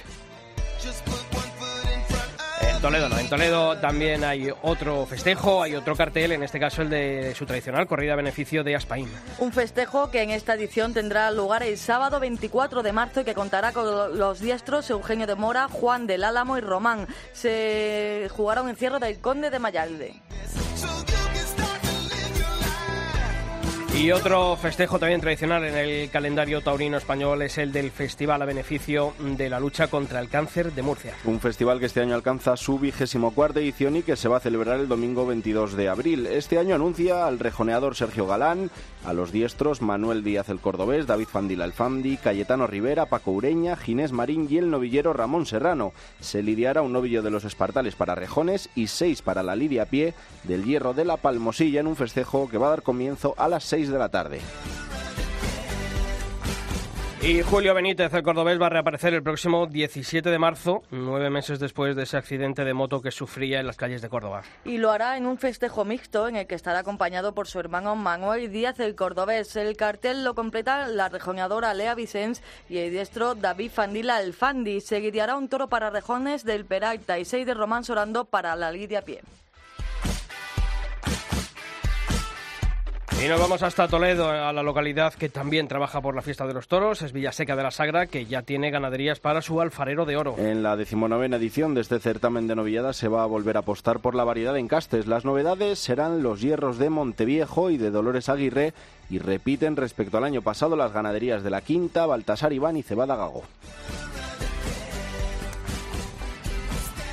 En 2.81 2.87
Toledo 2.87 3.09
no, 3.09 3.19
en 3.19 3.29
Toledo 3.29 3.77
también 3.77 4.23
hay 4.23 4.49
otro 4.63 5.05
festejo, 5.05 5.61
hay 5.61 5.75
otro 5.75 5.95
cartel, 5.95 6.31
en 6.31 6.41
este 6.41 6.59
caso 6.59 6.81
el 6.81 6.89
de 6.89 7.35
su 7.35 7.45
tradicional 7.45 7.85
corrida 7.85 8.13
a 8.13 8.15
beneficio 8.15 8.63
de 8.63 8.75
Aspaín. 8.75 9.07
Un 9.37 9.53
festejo 9.53 10.09
que 10.09 10.23
en 10.23 10.31
esta 10.31 10.55
edición 10.55 10.91
tendrá 10.91 11.29
lugar 11.29 11.61
el 11.61 11.77
sábado 11.77 12.19
24 12.19 12.81
de 12.81 12.91
marzo 12.91 13.21
y 13.21 13.23
que 13.23 13.35
contará 13.35 13.71
con 13.71 14.17
los 14.17 14.39
diestros 14.39 14.89
Eugenio 14.89 15.27
de 15.27 15.35
Mora, 15.35 15.67
Juan 15.67 16.07
del 16.07 16.23
Álamo 16.23 16.57
y 16.57 16.61
Román. 16.61 17.05
Se 17.33 18.27
jugará 18.31 18.63
un 18.63 18.69
encierro 18.69 18.97
del 18.97 19.19
Conde 19.19 19.51
de 19.51 19.59
Mayalde. 19.59 20.19
Y 24.01 24.11
otro 24.11 24.55
festejo 24.55 24.97
también 24.97 25.21
tradicional 25.21 25.63
en 25.63 25.77
el 25.77 26.09
calendario 26.09 26.61
taurino 26.61 26.97
español 26.97 27.43
es 27.43 27.59
el 27.59 27.71
del 27.71 27.91
Festival 27.91 28.41
a 28.41 28.45
beneficio 28.45 29.13
de 29.19 29.47
la 29.47 29.59
lucha 29.59 29.89
contra 29.89 30.19
el 30.19 30.27
cáncer 30.27 30.73
de 30.73 30.81
Murcia. 30.81 31.13
Un 31.23 31.39
festival 31.39 31.79
que 31.79 31.85
este 31.85 32.01
año 32.01 32.15
alcanza 32.15 32.57
su 32.57 32.79
vigésimo 32.79 33.29
cuarta 33.29 33.59
edición 33.59 33.95
y 33.95 34.01
que 34.01 34.15
se 34.15 34.27
va 34.27 34.37
a 34.37 34.39
celebrar 34.39 34.79
el 34.79 34.87
domingo 34.87 35.27
22 35.27 35.77
de 35.77 35.87
abril. 35.87 36.25
Este 36.25 36.57
año 36.57 36.73
anuncia 36.73 37.27
al 37.27 37.37
rejoneador 37.37 37.95
Sergio 37.95 38.25
Galán, 38.25 38.71
a 39.05 39.13
los 39.13 39.31
diestros 39.31 39.83
Manuel 39.83 40.23
Díaz 40.23 40.49
el 40.49 40.59
Cordobés, 40.59 41.05
David 41.05 41.27
Fandil 41.27 41.61
Alfandi, 41.61 42.17
Cayetano 42.17 42.65
Rivera, 42.65 43.05
Paco 43.05 43.29
Ureña, 43.29 43.75
Ginés 43.75 44.13
Marín 44.13 44.47
y 44.49 44.57
el 44.57 44.71
novillero 44.71 45.13
Ramón 45.13 45.45
Serrano. 45.45 45.93
Se 46.19 46.41
lidiará 46.41 46.81
un 46.81 46.93
novillo 46.93 47.21
de 47.21 47.29
los 47.29 47.45
espartales 47.45 47.93
para 47.93 48.15
rejones 48.15 48.67
y 48.73 48.87
seis 48.87 49.21
para 49.21 49.43
la 49.43 49.55
lidia 49.55 49.83
a 49.83 49.85
pie 49.85 50.15
del 50.43 50.65
hierro 50.65 50.95
de 50.95 51.05
la 51.05 51.17
Palmosilla 51.17 51.81
en 51.81 51.87
un 51.87 51.95
festejo 51.95 52.49
que 52.49 52.57
va 52.57 52.65
a 52.65 52.71
dar 52.71 52.81
comienzo 52.81 53.35
a 53.37 53.47
las 53.47 53.63
seis 53.63 53.90
de 53.91 53.99
la 53.99 54.10
tarde. 54.10 54.41
Y 57.23 57.43
Julio 57.43 57.75
Benítez, 57.75 58.12
el 58.15 58.23
cordobés, 58.23 58.60
va 58.60 58.65
a 58.65 58.69
reaparecer 58.69 59.13
el 59.13 59.21
próximo 59.21 59.67
17 59.67 60.27
de 60.27 60.39
marzo, 60.39 60.82
nueve 60.89 61.30
meses 61.30 61.60
después 61.60 61.95
de 61.95 62.01
ese 62.01 62.17
accidente 62.17 62.65
de 62.65 62.73
moto 62.73 62.99
que 62.99 63.12
sufría 63.12 63.60
en 63.60 63.67
las 63.67 63.77
calles 63.77 64.01
de 64.01 64.10
Córdoba. 64.10 64.41
Y 64.65 64.80
lo 64.80 64.89
hará 64.89 65.17
en 65.17 65.27
un 65.27 65.38
festejo 65.38 65.86
mixto 65.86 66.27
en 66.27 66.36
el 66.36 66.47
que 66.47 66.56
estará 66.56 66.80
acompañado 66.80 67.36
por 67.36 67.45
su 67.45 67.60
hermano 67.60 67.95
Manuel 67.95 68.51
Díaz, 68.51 68.80
el 68.80 68.95
cordobés. 68.95 69.56
El 69.56 69.77
cartel 69.77 70.23
lo 70.23 70.34
completa 70.34 70.88
la 70.88 71.10
rejoneadora 71.10 71.75
Lea 71.75 71.93
Vicens 71.93 72.41
y 72.67 72.80
el 72.80 72.89
diestro 72.89 73.36
David 73.36 73.69
Fandila 73.69 74.15
Alfandi. 74.15 74.82
Se 74.82 74.99
guiará 74.99 75.36
un 75.36 75.47
toro 75.47 75.67
para 75.69 75.91
rejones 75.91 76.43
del 76.43 76.65
Peralta 76.65 77.19
y 77.19 77.25
seis 77.25 77.45
de 77.45 77.54
Román 77.54 77.84
Sorando 77.84 78.25
para 78.25 78.56
la 78.56 78.71
Lidia 78.71 79.04
Pie. 79.04 79.21
Y 83.23 83.27
nos 83.27 83.39
vamos 83.39 83.62
hasta 83.62 83.88
Toledo, 83.88 84.31
a 84.31 84.51
la 84.51 84.63
localidad 84.63 85.13
que 85.13 85.29
también 85.29 85.67
trabaja 85.67 86.01
por 86.01 86.15
la 86.15 86.23
fiesta 86.23 86.47
de 86.47 86.55
los 86.55 86.67
toros, 86.67 87.03
es 87.03 87.13
Villaseca 87.13 87.55
de 87.55 87.62
la 87.62 87.69
Sagra, 87.69 88.07
que 88.07 88.25
ya 88.25 88.41
tiene 88.41 88.71
ganaderías 88.71 89.19
para 89.19 89.43
su 89.43 89.62
alfarero 89.62 90.05
de 90.05 90.17
oro. 90.17 90.36
En 90.39 90.63
la 90.63 90.75
decimonovena 90.75 91.38
edición 91.38 91.75
de 91.75 91.81
este 91.81 91.99
certamen 91.99 92.47
de 92.47 92.55
novilladas 92.55 92.97
se 92.97 93.10
va 93.10 93.21
a 93.21 93.27
volver 93.27 93.57
a 93.57 93.60
apostar 93.60 93.99
por 93.99 94.15
la 94.15 94.23
variedad 94.23 94.57
en 94.57 94.67
castes. 94.67 95.05
Las 95.05 95.23
novedades 95.23 95.77
serán 95.77 96.23
los 96.23 96.41
hierros 96.41 96.79
de 96.79 96.89
Monteviejo 96.89 97.69
y 97.69 97.77
de 97.77 97.91
Dolores 97.91 98.27
Aguirre 98.27 98.73
y 99.12 99.19
repiten 99.19 99.75
respecto 99.75 100.17
al 100.17 100.23
año 100.23 100.41
pasado 100.41 100.75
las 100.75 100.91
ganaderías 100.91 101.43
de 101.43 101.51
la 101.51 101.62
Quinta, 101.62 102.07
Baltasar 102.07 102.53
Iván 102.53 102.77
y 102.77 102.81
Cebada 102.81 103.15
Gago. 103.17 103.43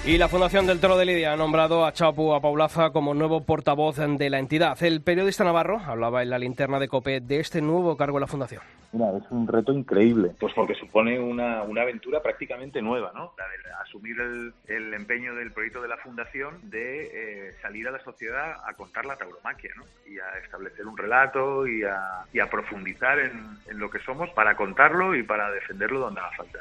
Y 0.09 0.17
la 0.17 0.29
Fundación 0.29 0.67
del 0.67 0.81
Toro 0.81 0.97
de 0.97 1.05
Lidia 1.05 1.35
ha 1.35 1.37
nombrado 1.37 1.85
a 1.85 1.93
Chapu 1.93 2.33
a 2.33 2.41
Paulaza 2.41 2.93
como 2.93 3.13
nuevo 3.13 3.45
portavoz 3.45 3.99
de 3.99 4.31
la 4.31 4.39
entidad. 4.39 4.83
El 4.83 5.03
periodista 5.03 5.45
navarro 5.45 5.81
hablaba 5.81 6.23
en 6.23 6.31
la 6.31 6.39
linterna 6.39 6.79
de 6.79 6.89
COPE 6.89 7.21
de 7.21 7.41
este 7.41 7.61
nuevo 7.61 7.95
cargo 7.95 8.17
en 8.17 8.23
la 8.23 8.27
Fundación. 8.27 8.63
Mira, 8.93 9.11
es 9.19 9.25
un 9.29 9.47
reto 9.47 9.71
increíble. 9.71 10.31
Pues 10.41 10.55
porque 10.55 10.75
supone 10.77 11.21
una, 11.21 11.63
una 11.63 11.83
aventura 11.83 12.23
prácticamente 12.23 12.81
nueva, 12.81 13.13
¿no? 13.15 13.35
La 13.37 13.45
de 13.49 13.83
asumir 13.83 14.19
el, 14.19 14.55
el 14.67 14.95
empeño 14.95 15.35
del 15.35 15.53
proyecto 15.53 15.83
de 15.83 15.89
la 15.89 15.99
Fundación 15.99 16.71
de 16.71 17.49
eh, 17.49 17.53
salir 17.61 17.87
a 17.87 17.91
la 17.91 18.03
sociedad 18.03 18.57
a 18.67 18.73
contar 18.73 19.05
la 19.05 19.17
tauromaquia, 19.17 19.73
¿no? 19.77 19.85
Y 20.11 20.19
a 20.19 20.39
establecer 20.43 20.87
un 20.87 20.97
relato 20.97 21.67
y 21.67 21.83
a, 21.85 22.25
y 22.33 22.41
a 22.41 22.49
profundizar 22.49 23.19
en, 23.19 23.59
en 23.69 23.79
lo 23.79 23.91
que 23.91 23.99
somos 23.99 24.31
para 24.31 24.57
contarlo 24.57 25.15
y 25.15 25.23
para 25.23 25.51
defenderlo 25.51 26.01
donde 26.01 26.21
haga 26.23 26.31
falta. 26.35 26.61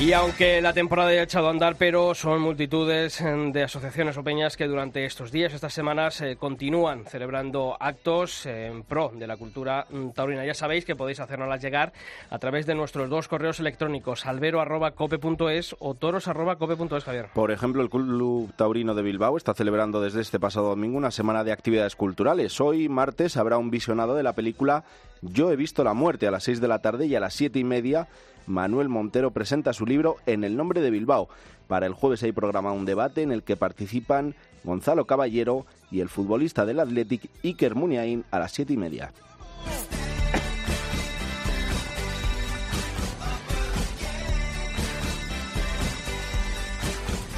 Y 0.00 0.12
aunque 0.12 0.60
la 0.60 0.72
temporada 0.72 1.14
ya 1.14 1.20
ha 1.20 1.22
echado 1.22 1.46
a 1.46 1.50
andar, 1.50 1.76
pero 1.78 2.14
son 2.16 2.42
multitudes 2.42 3.22
mm, 3.22 3.52
de 3.52 3.62
asociaciones 3.62 4.18
o 4.18 4.24
peñas 4.24 4.56
que 4.56 4.66
durante 4.66 5.04
estos 5.04 5.30
días, 5.30 5.54
estas 5.54 5.72
semanas, 5.72 6.20
eh, 6.20 6.36
continúan 6.36 7.04
celebrando 7.06 7.76
actos 7.78 8.44
en 8.44 8.82
pro 8.82 9.12
de 9.14 9.28
la 9.28 9.36
cultura 9.36 9.86
mm, 9.88 10.08
taurina. 10.10 10.44
Ya 10.44 10.52
sabéis 10.52 10.84
que 10.84 10.96
podéis 10.96 11.20
hacernoslas 11.20 11.62
llegar 11.62 11.92
a 12.28 12.38
través 12.40 12.66
de 12.66 12.74
nuestros 12.74 13.08
dos 13.08 13.28
correos 13.28 13.60
electrónicos, 13.60 14.26
albero.cope.es 14.26 15.76
o 15.78 15.94
toros.cope.es, 15.94 17.04
Javier. 17.04 17.28
Por 17.32 17.52
ejemplo, 17.52 17.80
el 17.80 17.88
Club 17.88 18.52
Taurino 18.56 18.96
de 18.96 19.02
Bilbao 19.02 19.36
está 19.36 19.54
celebrando 19.54 20.02
desde 20.02 20.22
este 20.22 20.40
pasado 20.40 20.70
domingo 20.70 20.98
una 20.98 21.12
semana 21.12 21.44
de 21.44 21.52
actividades 21.52 21.94
culturales. 21.94 22.60
Hoy, 22.60 22.88
martes, 22.88 23.36
habrá 23.36 23.58
un 23.58 23.70
visionado 23.70 24.16
de 24.16 24.24
la 24.24 24.32
película 24.32 24.82
Yo 25.22 25.52
he 25.52 25.56
visto 25.56 25.84
la 25.84 25.94
muerte 25.94 26.26
a 26.26 26.32
las 26.32 26.42
6 26.42 26.60
de 26.60 26.68
la 26.68 26.80
tarde 26.80 27.06
y 27.06 27.14
a 27.14 27.20
las 27.20 27.32
siete 27.32 27.60
y 27.60 27.64
media 27.64 28.08
Manuel 28.46 28.88
Montero 28.88 29.30
presenta 29.30 29.72
su 29.72 29.86
libro 29.86 30.16
En 30.26 30.44
el 30.44 30.56
nombre 30.56 30.80
de 30.80 30.90
Bilbao. 30.90 31.28
Para 31.66 31.86
el 31.86 31.94
jueves 31.94 32.22
hay 32.22 32.32
programado 32.32 32.74
un 32.74 32.84
debate 32.84 33.22
en 33.22 33.32
el 33.32 33.42
que 33.42 33.56
participan 33.56 34.34
Gonzalo 34.64 35.06
Caballero 35.06 35.66
y 35.90 36.00
el 36.00 36.08
futbolista 36.08 36.66
del 36.66 36.80
Athletic 36.80 37.30
Iker 37.42 37.74
Muniain 37.74 38.24
a 38.30 38.38
las 38.38 38.52
siete 38.52 38.72
y 38.74 38.76
media. 38.76 39.12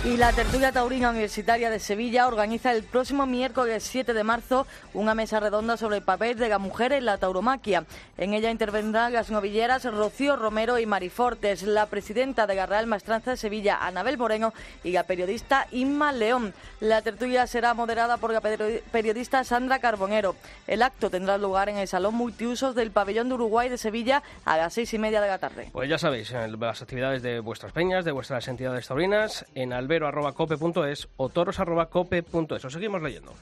Y 0.07 0.17
la 0.17 0.33
tertulia 0.33 0.71
taurina 0.71 1.11
universitaria 1.11 1.69
de 1.69 1.81
Sevilla 1.81 2.29
organiza 2.29 2.71
el 2.71 2.85
próximo 2.85 3.27
miércoles 3.27 3.83
7 3.83 4.15
de 4.15 4.23
marzo 4.23 4.65
una 4.95 5.17
mesa 5.17 5.41
redonda 5.41 5.77
sobre 5.77 5.97
el 5.97 6.05
papel 6.05 6.39
de 6.39 6.49
la 6.49 6.61
mujer 6.61 6.93
en 6.93 7.07
la 7.07 7.19
tauromaquia. 7.19 7.85
En 8.17 8.33
ella 8.33 8.53
intervendrán 8.53 9.13
las 9.13 9.33
novilleras 9.33 9.85
Rocío 9.85 10.37
Romero 10.37 10.79
y 10.79 10.87
Marifortes, 10.87 11.65
la 11.65 11.87
presidenta 11.87 12.47
de 12.47 12.55
la 12.55 12.67
Real 12.67 12.87
Maestranza 12.87 13.33
de 13.33 13.37
Sevilla, 13.37 13.85
Anabel 13.85 14.17
Moreno, 14.17 14.55
y 14.85 14.93
la 14.93 15.03
periodista 15.03 15.67
Inma 15.73 16.13
León. 16.13 16.55
La 16.79 17.03
tertulia 17.03 17.49
será 17.49 17.75
moderada 17.75 18.17
por 18.17 18.33
la 18.33 18.41
periodista 18.41 19.43
Sandra 19.43 19.81
Carbonero. 19.81 20.37
El 20.69 20.83
acto 20.83 21.11
tendrá 21.11 21.37
lugar 21.37 21.69
en 21.69 21.79
el 21.79 21.89
Salón 21.89 22.15
Multiusos 22.15 22.77
del 22.77 22.93
Pabellón 22.93 23.29
de 23.29 23.35
Uruguay 23.35 23.69
de 23.69 23.77
Sevilla 23.77 24.23
a 24.45 24.57
las 24.57 24.73
seis 24.73 24.95
y 24.95 24.99
media 24.99 25.21
de 25.21 25.27
la 25.27 25.39
tarde. 25.39 25.69
Pues 25.73 25.91
ya 25.91 25.99
sabéis, 25.99 26.31
las 26.31 26.81
actividades 26.81 27.23
de 27.23 27.41
vuestras 27.41 27.73
peñas, 27.73 28.05
de 28.05 28.13
vuestras 28.13 28.47
entidades 28.47 28.87
taurinas, 28.87 29.45
en 29.57 29.73
Albert 29.73 29.96
cope.es 30.35 31.09
o 31.17 31.29
toros.cope.es. 31.29 32.65
Os 32.65 32.73
seguimos 32.73 33.03
leyendo. 33.03 33.33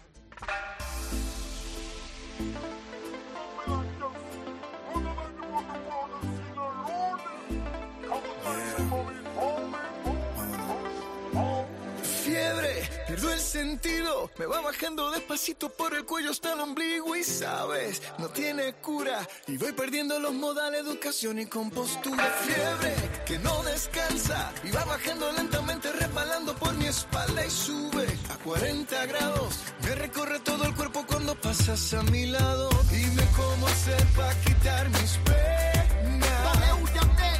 Sentido, 13.54 14.28
me 14.36 14.46
va 14.46 14.60
bajando 14.62 15.12
despacito 15.12 15.68
por 15.70 15.94
el 15.94 16.04
cuello 16.04 16.32
hasta 16.32 16.54
el 16.54 16.60
ombligo 16.60 17.14
y 17.14 17.22
sabes, 17.22 18.02
no 18.18 18.28
tiene 18.30 18.72
cura. 18.82 19.28
Y 19.46 19.56
voy 19.56 19.70
perdiendo 19.70 20.18
los 20.18 20.34
modales, 20.34 20.80
educación 20.80 21.38
y 21.38 21.46
compostura. 21.46 22.24
Fiebre 22.46 22.94
que 23.24 23.38
no 23.38 23.62
descansa 23.62 24.52
y 24.64 24.72
va 24.72 24.84
bajando 24.84 25.30
lentamente, 25.30 25.92
resbalando 25.92 26.52
por 26.56 26.74
mi 26.74 26.86
espalda 26.86 27.46
y 27.46 27.50
sube 27.50 28.06
a 28.28 28.36
40 28.38 29.06
grados. 29.06 29.60
Me 29.84 29.94
recorre 29.94 30.40
todo 30.40 30.64
el 30.64 30.74
cuerpo 30.74 31.04
cuando 31.06 31.36
pasas 31.36 31.94
a 31.94 32.02
mi 32.02 32.26
lado. 32.26 32.68
Dime 32.90 33.22
cómo 33.36 33.68
hacer 33.68 34.04
para 34.16 34.34
quitar 34.40 34.88
mis 34.88 35.16
penas. 35.26 35.64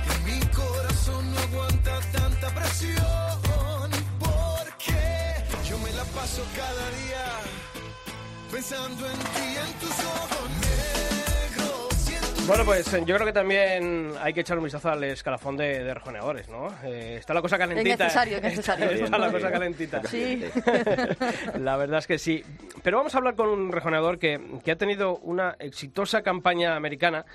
Que 0.04 0.30
mi 0.30 0.40
corazón 0.48 1.32
no 1.32 1.38
aguanta 1.40 2.00
tanta 2.12 2.54
presión 2.54 3.23
paso 6.24 6.42
cada 6.56 6.90
día 7.04 7.26
pensando 8.50 9.06
en 9.06 9.12
ti, 9.12 9.58
en 9.60 9.72
tus 9.78 9.90
ojos 9.90 10.50
negros, 11.52 12.46
Bueno, 12.46 12.64
pues 12.64 12.90
yo 12.90 13.14
creo 13.14 13.26
que 13.26 13.32
también 13.34 14.14
hay 14.18 14.32
que 14.32 14.40
echar 14.40 14.56
un 14.56 14.64
vistazo 14.64 14.88
al 14.88 15.04
escalafón 15.04 15.58
de, 15.58 15.84
de 15.84 15.92
rejoneadores, 15.92 16.48
¿no? 16.48 16.68
Eh, 16.82 17.16
está 17.20 17.34
la 17.34 17.42
cosa 17.42 17.58
calentita. 17.58 17.92
Es 17.92 17.98
necesario, 17.98 18.36
es 18.38 18.42
necesario. 18.42 18.86
Está, 18.86 19.04
está 19.04 19.18
la 19.18 19.30
cosa 19.32 19.50
calentita. 19.50 20.02
Sí. 20.04 20.42
la 21.60 21.76
verdad 21.76 21.98
es 21.98 22.06
que 22.06 22.18
sí. 22.18 22.42
Pero 22.82 22.96
vamos 22.96 23.14
a 23.14 23.18
hablar 23.18 23.34
con 23.34 23.50
un 23.50 23.70
rejoneador 23.70 24.18
que, 24.18 24.40
que 24.64 24.70
ha 24.70 24.76
tenido 24.76 25.18
una 25.18 25.56
exitosa 25.58 26.22
campaña 26.22 26.74
americana, 26.74 27.26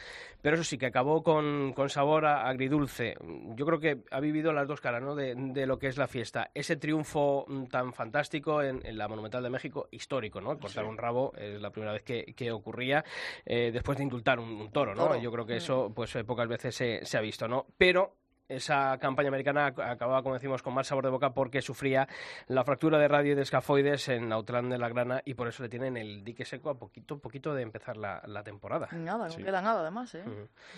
pero 0.41 0.56
eso 0.56 0.63
sí, 0.63 0.78
que 0.78 0.86
acabó 0.86 1.23
con, 1.23 1.73
con 1.73 1.89
sabor 1.89 2.25
a- 2.25 2.47
agridulce. 2.47 3.15
Yo 3.56 3.65
creo 3.65 3.80
que 3.80 3.97
ha 4.12 4.19
vivido 4.19 4.54
las 4.54 4.67
dos 4.67 4.82
caras, 4.82 5.02
¿no? 5.04 5.15
De, 5.15 5.36
de 5.36 5.65
lo 5.65 5.80
que 5.80 5.88
es 5.88 5.97
la 5.97 6.08
fiesta. 6.08 6.49
Ese 6.54 6.75
triunfo 6.78 7.45
mm, 7.47 7.65
tan 7.65 7.93
fantástico 7.93 8.62
en, 8.62 8.80
en 8.86 8.97
la 8.97 9.08
Monumental 9.08 9.43
de 9.43 9.49
México, 9.49 9.88
histórico, 9.91 10.39
¿no? 10.41 10.58
Cortar 10.60 10.86
un 10.86 10.97
rabo 10.97 11.34
es 11.38 11.62
la 11.62 11.71
primera 11.71 11.93
vez 11.93 12.04
que, 12.04 12.25
que 12.36 12.52
ocurría 12.52 13.04
eh, 13.45 13.71
después 13.71 13.97
de 13.97 14.04
indultar 14.04 14.39
un, 14.39 14.49
un 14.49 14.71
toro, 14.71 14.95
¿no? 14.95 15.08
Toro. 15.08 15.19
Yo 15.19 15.32
creo 15.32 15.45
que 15.45 15.58
eso, 15.58 15.91
pues 15.95 16.15
eh, 16.15 16.23
pocas 16.23 16.47
veces 16.47 16.75
se, 16.75 17.06
se 17.06 17.17
ha 17.17 17.21
visto, 17.21 17.47
¿no? 17.47 17.65
Pero 17.78 18.15
esa 18.50 18.98
campaña 18.98 19.30
americana 19.30 19.74
ac- 19.74 19.92
acababa, 19.92 20.22
como 20.24 20.34
decimos, 20.36 20.62
con 20.62 20.74
mal 20.74 20.84
sabor 20.84 21.06
de 21.06 21.12
boca 21.12 21.30
porque 21.34 21.62
sufría 21.62 22.08
la 22.48 22.64
fractura 22.64 22.98
de 22.98 23.08
radio 23.08 23.32
y 23.32 23.36
de 23.36 23.44
escafoides 23.44 24.10
en 24.10 24.32
Autlán 24.34 24.70
de 24.70 24.78
la 24.78 24.90
Grana 24.90 25.22
y 25.24 25.36
por 25.36 25.48
eso 25.48 25.64
le 25.64 25.70
tienen 25.70 25.96
el 25.96 26.24
dique 26.24 26.44
seco 26.44 26.70
a 26.70 26.78
poquito, 26.78 27.20
poquito 27.20 27.54
de 27.54 27.62
empezar 27.62 27.96
la, 27.96 28.22
la 28.26 28.44
temporada. 28.44 28.88
Nada, 28.92 29.26
no 29.28 29.32
Sí. 29.32 29.44
queda 29.44 29.62
nada 29.62 29.82
además, 29.82 30.14
¿eh? 30.16 30.24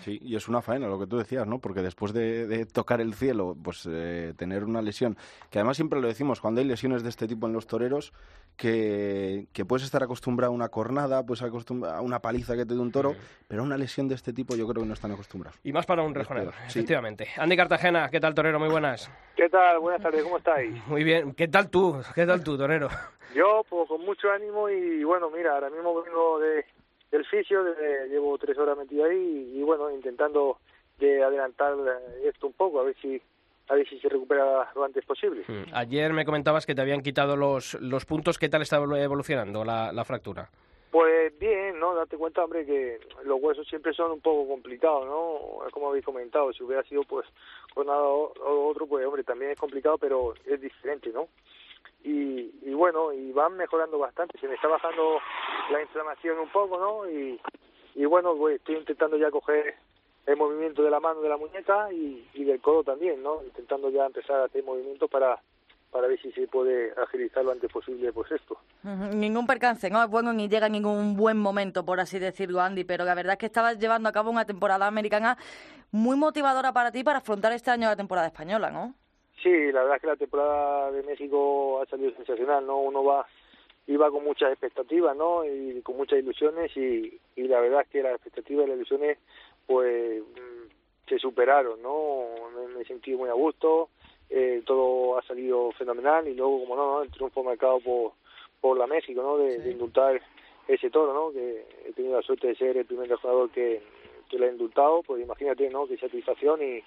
Sí, 0.02 0.18
y 0.22 0.36
es 0.36 0.46
una 0.48 0.60
faena 0.62 0.86
lo 0.86 0.98
que 0.98 1.06
tú 1.06 1.16
decías, 1.18 1.46
¿no? 1.46 1.58
Porque 1.58 1.82
después 1.82 2.12
de, 2.12 2.46
de 2.46 2.66
tocar 2.66 3.00
el 3.00 3.14
cielo, 3.14 3.56
pues 3.62 3.88
eh, 3.90 4.34
tener 4.36 4.64
una 4.64 4.82
lesión, 4.82 5.16
que 5.50 5.58
además 5.58 5.76
siempre 5.76 6.00
lo 6.00 6.08
decimos, 6.08 6.40
cuando 6.40 6.60
hay 6.60 6.66
lesiones 6.66 7.02
de 7.02 7.08
este 7.08 7.26
tipo 7.26 7.46
en 7.46 7.54
los 7.54 7.66
toreros, 7.66 8.12
que, 8.56 9.46
que 9.52 9.64
puedes 9.64 9.84
estar 9.84 10.02
acostumbrado 10.02 10.52
a 10.52 10.54
una 10.54 10.68
cornada, 10.68 11.24
pues 11.24 11.42
acostumbrado 11.42 11.96
a 11.96 12.00
una 12.00 12.20
paliza 12.20 12.54
que 12.56 12.64
te 12.66 12.74
dé 12.74 12.80
un 12.80 12.92
toro, 12.92 13.14
pero 13.48 13.62
a 13.62 13.64
una 13.64 13.76
lesión 13.76 14.08
de 14.08 14.14
este 14.14 14.32
tipo 14.32 14.54
yo 14.56 14.66
creo 14.68 14.82
que 14.82 14.88
no 14.88 14.94
están 14.94 15.12
acostumbrados. 15.12 15.58
Y 15.64 15.72
más 15.72 15.86
para 15.86 16.02
un 16.02 16.14
rejonero, 16.14 16.52
sí. 16.68 16.78
efectivamente. 16.80 17.28
Andy 17.38 17.56
Cartagena, 17.56 18.08
¿qué 18.10 18.20
tal, 18.20 18.34
torero? 18.34 18.58
Muy 18.58 18.68
buenas. 18.68 19.10
¿Qué 19.36 19.48
tal? 19.48 19.78
Buenas 19.80 20.02
tardes, 20.02 20.22
¿cómo 20.22 20.38
estáis? 20.38 20.74
Muy 20.86 21.04
bien. 21.04 21.34
¿Qué 21.34 21.48
tal 21.48 21.70
tú? 21.70 22.00
¿Qué 22.14 22.26
tal 22.26 22.42
tú, 22.44 22.56
torero? 22.56 22.88
Yo, 23.34 23.62
pues 23.68 23.88
con 23.88 24.02
mucho 24.04 24.30
ánimo 24.30 24.68
y 24.68 25.02
bueno, 25.04 25.30
mira, 25.30 25.54
ahora 25.54 25.70
mismo 25.70 26.02
vengo 26.02 26.38
de, 26.38 26.64
del 27.10 27.24
fisio, 27.26 27.64
de- 27.64 28.08
llevo 28.08 28.36
tres 28.38 28.56
horas 28.58 28.76
metido 28.76 29.06
ahí 29.06 29.52
y, 29.56 29.62
bueno, 29.62 29.90
intentando 29.90 30.58
de 30.98 31.22
adelantar 31.24 31.74
eh, 31.74 32.28
esto 32.28 32.46
un 32.46 32.52
poco, 32.52 32.80
a 32.80 32.84
ver 32.84 32.94
si 33.00 33.20
a 33.72 33.76
ver 33.76 33.88
si 33.88 33.98
se 33.98 34.08
recupera 34.08 34.70
lo 34.74 34.84
antes 34.84 35.04
posible. 35.04 35.44
Mm. 35.48 35.74
Ayer 35.74 36.12
me 36.12 36.24
comentabas 36.26 36.66
que 36.66 36.74
te 36.74 36.82
habían 36.82 37.00
quitado 37.02 37.36
los, 37.36 37.74
los 37.80 38.04
puntos. 38.04 38.38
¿Qué 38.38 38.48
tal 38.48 38.62
está 38.62 38.78
evolu- 38.78 38.98
evolucionando 39.02 39.64
la, 39.64 39.92
la 39.92 40.04
fractura? 40.04 40.48
Pues 40.90 41.38
bien, 41.38 41.80
¿no? 41.80 41.94
Date 41.94 42.18
cuenta, 42.18 42.44
hombre, 42.44 42.66
que 42.66 43.00
los 43.24 43.40
huesos 43.40 43.66
siempre 43.66 43.94
son 43.94 44.12
un 44.12 44.20
poco 44.20 44.46
complicados, 44.46 45.06
¿no? 45.06 45.70
Como 45.70 45.88
habéis 45.88 46.04
comentado, 46.04 46.52
si 46.52 46.62
hubiera 46.62 46.82
sido, 46.82 47.02
pues, 47.04 47.26
con 47.74 47.86
nada 47.86 48.02
o 48.02 48.34
o 48.44 48.68
otro, 48.68 48.86
pues, 48.86 49.06
hombre, 49.06 49.24
también 49.24 49.52
es 49.52 49.58
complicado, 49.58 49.96
pero 49.96 50.34
es 50.44 50.60
diferente, 50.60 51.10
¿no? 51.10 51.28
Y, 52.04 52.52
y 52.62 52.74
bueno, 52.74 53.10
y 53.12 53.32
van 53.32 53.56
mejorando 53.56 53.98
bastante, 53.98 54.38
se 54.38 54.48
me 54.48 54.54
está 54.56 54.68
bajando 54.68 55.18
la 55.70 55.80
inflamación 55.80 56.38
un 56.40 56.50
poco, 56.50 56.78
¿no? 56.78 57.08
Y, 57.10 57.40
y 57.94 58.04
bueno, 58.04 58.34
pues, 58.36 58.56
estoy 58.56 58.76
intentando 58.76 59.16
ya 59.16 59.30
coger 59.30 59.74
el 60.26 60.36
movimiento 60.36 60.82
de 60.82 60.90
la 60.90 61.00
mano 61.00 61.20
de 61.20 61.28
la 61.28 61.36
muñeca 61.36 61.92
y, 61.92 62.28
y 62.34 62.44
del 62.44 62.60
codo 62.60 62.84
también, 62.84 63.22
¿no? 63.22 63.42
Intentando 63.44 63.90
ya 63.90 64.06
empezar 64.06 64.40
a 64.40 64.44
hacer 64.44 64.64
movimientos 64.64 65.10
para 65.10 65.40
para 65.92 66.08
ver 66.08 66.18
si 66.22 66.32
se 66.32 66.48
puede 66.48 66.90
agilizar 66.92 67.44
lo 67.44 67.52
antes 67.52 67.70
posible 67.70 68.10
pues 68.14 68.32
esto. 68.32 68.56
Ningún 68.82 69.46
percance, 69.46 69.90
¿no? 69.90 70.02
Es 70.02 70.08
bueno 70.08 70.32
ni 70.32 70.48
llega 70.48 70.66
ningún 70.70 71.18
buen 71.18 71.36
momento, 71.36 71.84
por 71.84 72.00
así 72.00 72.18
decirlo, 72.18 72.62
Andy, 72.62 72.84
pero 72.84 73.04
la 73.04 73.14
verdad 73.14 73.34
es 73.34 73.38
que 73.38 73.46
estabas 73.46 73.78
llevando 73.78 74.08
a 74.08 74.12
cabo 74.12 74.30
una 74.30 74.46
temporada 74.46 74.86
americana 74.86 75.36
muy 75.90 76.16
motivadora 76.16 76.72
para 76.72 76.92
ti 76.92 77.04
para 77.04 77.18
afrontar 77.18 77.52
este 77.52 77.70
año 77.70 77.88
la 77.88 77.96
temporada 77.96 78.28
española, 78.28 78.70
¿no? 78.70 78.94
Sí, 79.42 79.50
la 79.50 79.82
verdad 79.82 79.96
es 79.96 80.00
que 80.00 80.06
la 80.06 80.16
temporada 80.16 80.90
de 80.92 81.02
México 81.02 81.82
ha 81.82 81.86
salido 81.86 82.10
sensacional, 82.12 82.66
¿no? 82.66 82.78
Uno 82.78 83.04
va 83.04 83.26
iba 83.86 84.10
con 84.10 84.24
muchas 84.24 84.50
expectativas, 84.52 85.14
¿no? 85.14 85.44
Y 85.44 85.82
con 85.82 85.98
muchas 85.98 86.20
ilusiones 86.20 86.74
y, 86.74 87.20
y 87.36 87.48
la 87.48 87.60
verdad 87.60 87.82
es 87.82 87.88
que 87.88 88.02
las 88.02 88.14
expectativas 88.14 88.64
y 88.64 88.68
las 88.68 88.76
ilusiones 88.76 89.18
pues 89.66 90.22
se 91.08 91.18
superaron, 91.18 91.82
¿no? 91.82 92.24
Me, 92.56 92.78
me 92.78 92.84
sentí 92.84 93.14
muy 93.14 93.28
a 93.28 93.34
gusto, 93.34 93.88
eh, 94.30 94.62
todo 94.64 95.18
ha 95.18 95.22
salido 95.22 95.72
fenomenal 95.72 96.26
y 96.28 96.34
luego, 96.34 96.60
como 96.60 96.76
no, 96.76 97.02
el 97.02 97.10
triunfo 97.10 97.42
marcado 97.42 97.80
por, 97.80 98.12
por 98.60 98.78
la 98.78 98.86
México, 98.86 99.22
¿no? 99.22 99.38
De, 99.38 99.58
de 99.58 99.70
indultar 99.70 100.20
ese 100.68 100.90
toro, 100.90 101.12
¿no? 101.12 101.32
Que 101.32 101.66
he 101.86 101.92
tenido 101.92 102.16
la 102.16 102.22
suerte 102.22 102.48
de 102.48 102.56
ser 102.56 102.76
el 102.76 102.86
primer 102.86 103.12
jugador 103.14 103.50
que, 103.50 103.82
que 104.30 104.38
le 104.38 104.46
ha 104.46 104.52
indultado, 104.52 105.02
pues 105.02 105.22
imagínate, 105.22 105.68
¿no? 105.70 105.86
Qué 105.86 105.98
satisfacción 105.98 106.62
y, 106.62 106.82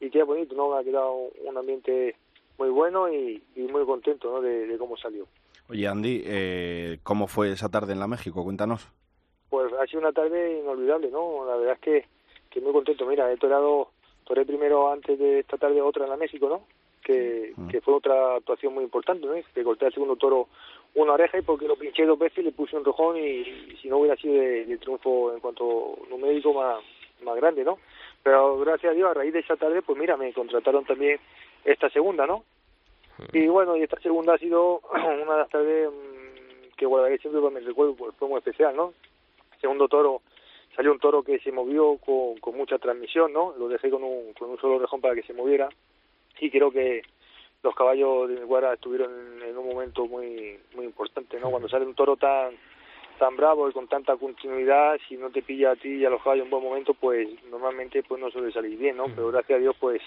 y 0.00 0.10
qué 0.10 0.22
bonito, 0.22 0.54
¿no? 0.54 0.74
Ha 0.74 0.84
quedado 0.84 1.30
un 1.44 1.56
ambiente 1.56 2.16
muy 2.58 2.70
bueno 2.70 3.12
y, 3.12 3.42
y 3.54 3.62
muy 3.62 3.84
contento, 3.84 4.30
¿no? 4.30 4.40
De, 4.40 4.66
de 4.66 4.78
cómo 4.78 4.96
salió. 4.96 5.26
Oye, 5.68 5.88
Andy, 5.88 6.22
eh, 6.24 6.98
¿cómo 7.02 7.26
fue 7.26 7.50
esa 7.50 7.68
tarde 7.68 7.92
en 7.92 7.98
la 7.98 8.06
México? 8.06 8.44
Cuéntanos. 8.44 8.88
Pues 9.50 9.72
ha 9.72 9.86
sido 9.86 10.00
una 10.00 10.12
tarde 10.12 10.60
inolvidable, 10.60 11.10
¿no? 11.10 11.44
La 11.44 11.56
verdad 11.56 11.74
es 11.74 11.80
que, 11.80 12.08
que 12.56 12.64
muy 12.64 12.72
contento. 12.72 13.04
Mira, 13.06 13.30
he 13.30 13.36
torado, 13.36 13.90
toré 14.24 14.46
primero 14.46 14.90
antes 14.90 15.18
de 15.18 15.40
esta 15.40 15.58
tarde 15.58 15.80
otra 15.82 16.04
en 16.04 16.10
la 16.10 16.16
México, 16.16 16.48
¿no? 16.48 16.62
Que, 17.02 17.52
que 17.70 17.80
fue 17.82 17.94
otra 17.94 18.36
actuación 18.36 18.74
muy 18.74 18.82
importante, 18.82 19.26
¿no? 19.26 19.34
Que 19.54 19.62
corté 19.62 19.86
al 19.86 19.92
segundo 19.92 20.16
toro 20.16 20.48
una 20.94 21.12
oreja 21.12 21.38
y 21.38 21.42
porque 21.42 21.68
lo 21.68 21.76
pinché 21.76 22.06
dos 22.06 22.18
veces 22.18 22.38
y 22.38 22.42
le 22.42 22.52
puse 22.52 22.76
un 22.76 22.84
rojón 22.84 23.18
y, 23.18 23.20
y 23.20 23.78
si 23.80 23.88
no 23.88 23.98
hubiera 23.98 24.16
sido 24.16 24.34
de, 24.34 24.64
de 24.64 24.78
triunfo 24.78 25.34
en 25.34 25.40
cuanto 25.40 25.98
numérico 26.08 26.54
más, 26.54 26.82
más 27.22 27.36
grande, 27.36 27.62
¿no? 27.62 27.78
Pero 28.22 28.58
gracias 28.58 28.92
a 28.92 28.94
Dios, 28.94 29.10
a 29.10 29.14
raíz 29.14 29.32
de 29.32 29.40
esa 29.40 29.56
tarde, 29.56 29.82
pues 29.82 29.98
mira, 29.98 30.16
me 30.16 30.32
contrataron 30.32 30.84
también 30.84 31.20
esta 31.64 31.90
segunda, 31.90 32.26
¿no? 32.26 32.42
Y 33.32 33.46
bueno, 33.46 33.76
y 33.76 33.82
esta 33.82 34.00
segunda 34.00 34.34
ha 34.34 34.38
sido 34.38 34.80
una 34.92 35.32
de 35.32 35.38
las 35.38 35.50
tardes 35.50 35.90
mm, 35.90 36.74
que 36.76 36.86
guardaré 36.86 37.18
siempre 37.18 37.42
para 37.42 37.54
mi 37.54 37.60
recuerdo, 37.60 37.94
pues 37.94 38.14
fue 38.16 38.28
muy 38.28 38.38
especial, 38.38 38.74
¿no? 38.74 38.94
Segundo 39.60 39.88
toro, 39.88 40.22
salió 40.76 40.92
un 40.92 40.98
toro 40.98 41.22
que 41.22 41.38
se 41.40 41.50
movió 41.50 41.96
con, 41.96 42.36
con 42.38 42.56
mucha 42.56 42.78
transmisión, 42.78 43.32
¿no? 43.32 43.54
Lo 43.58 43.66
dejé 43.66 43.90
con 43.90 44.04
un, 44.04 44.34
con 44.34 44.50
un 44.50 44.58
solo 44.58 44.78
rejón 44.78 45.00
para 45.00 45.14
que 45.14 45.22
se 45.22 45.32
moviera 45.32 45.68
y 46.38 46.50
creo 46.50 46.70
que 46.70 47.02
los 47.62 47.74
caballos 47.74 48.28
de 48.28 48.36
mi 48.36 48.42
guarda 48.42 48.74
estuvieron 48.74 49.10
en, 49.42 49.56
un 49.56 49.66
momento 49.66 50.06
muy 50.06 50.58
muy 50.74 50.84
importante, 50.84 51.40
¿no? 51.40 51.50
Cuando 51.50 51.68
sale 51.68 51.86
un 51.86 51.94
toro 51.94 52.16
tan 52.16 52.54
tan 53.18 53.34
bravo 53.34 53.68
y 53.68 53.72
con 53.72 53.88
tanta 53.88 54.16
continuidad, 54.16 54.98
si 55.08 55.16
no 55.16 55.30
te 55.30 55.40
pilla 55.40 55.70
a 55.70 55.76
ti 55.76 55.88
y 55.88 56.04
a 56.04 56.10
los 56.10 56.22
caballos 56.22 56.44
en 56.44 56.50
buen 56.50 56.62
momento, 56.62 56.92
pues 56.92 57.26
normalmente 57.50 58.02
pues 58.02 58.20
no 58.20 58.30
suele 58.30 58.52
salir 58.52 58.76
bien, 58.76 58.98
¿no? 58.98 59.06
Pero 59.06 59.28
gracias 59.28 59.56
a 59.56 59.60
Dios, 59.60 59.74
pues 59.80 60.02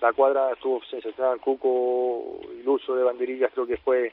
la 0.00 0.12
cuadra 0.12 0.52
estuvo 0.52 0.80
sensacional, 0.84 1.40
Cuco, 1.40 2.40
el 2.48 2.68
uso 2.68 2.94
de 2.94 3.02
banderillas 3.02 3.50
creo 3.52 3.66
que 3.66 3.78
fue 3.78 4.12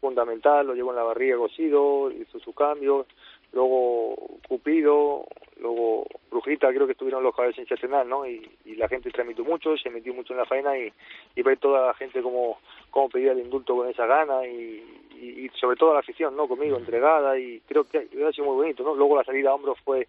fundamental, 0.00 0.66
lo 0.66 0.74
llevó 0.74 0.90
en 0.90 0.96
la 0.96 1.02
barriga 1.02 1.38
cocido, 1.38 2.10
hizo 2.10 2.38
su 2.40 2.52
cambio, 2.52 3.06
luego 3.52 4.14
Cupido, 4.48 5.26
luego 5.60 6.06
Brujita, 6.30 6.68
creo 6.68 6.86
que 6.86 6.92
estuvieron 6.92 7.22
los 7.22 7.34
caballos 7.34 7.56
sensacional, 7.56 8.08
¿no? 8.08 8.26
Y, 8.26 8.48
y 8.64 8.76
la 8.76 8.88
gente 8.88 9.10
transmitió 9.10 9.44
mucho, 9.44 9.76
se 9.76 9.90
metió 9.90 10.14
mucho 10.14 10.32
en 10.32 10.38
la 10.38 10.46
faena 10.46 10.78
y, 10.78 10.92
y 11.34 11.42
ver 11.42 11.58
toda 11.58 11.86
la 11.86 11.94
gente 11.94 12.22
como, 12.22 12.58
como 12.90 13.08
pedía 13.08 13.32
el 13.32 13.40
indulto 13.40 13.76
con 13.76 13.88
esa 13.88 14.06
gana 14.06 14.46
y, 14.46 14.82
y, 15.20 15.44
y 15.44 15.48
sobre 15.60 15.76
todo 15.76 15.92
la 15.92 16.00
afición, 16.00 16.36
¿no? 16.36 16.46
Conmigo, 16.48 16.76
entregada 16.76 17.38
y 17.38 17.60
creo 17.66 17.84
que 17.84 17.98
ha 17.98 18.32
sido 18.32 18.46
muy 18.46 18.56
bonito, 18.56 18.82
¿no? 18.82 18.94
Luego 18.94 19.16
la 19.16 19.24
salida 19.24 19.50
a 19.50 19.54
hombros 19.54 19.78
fue 19.84 20.06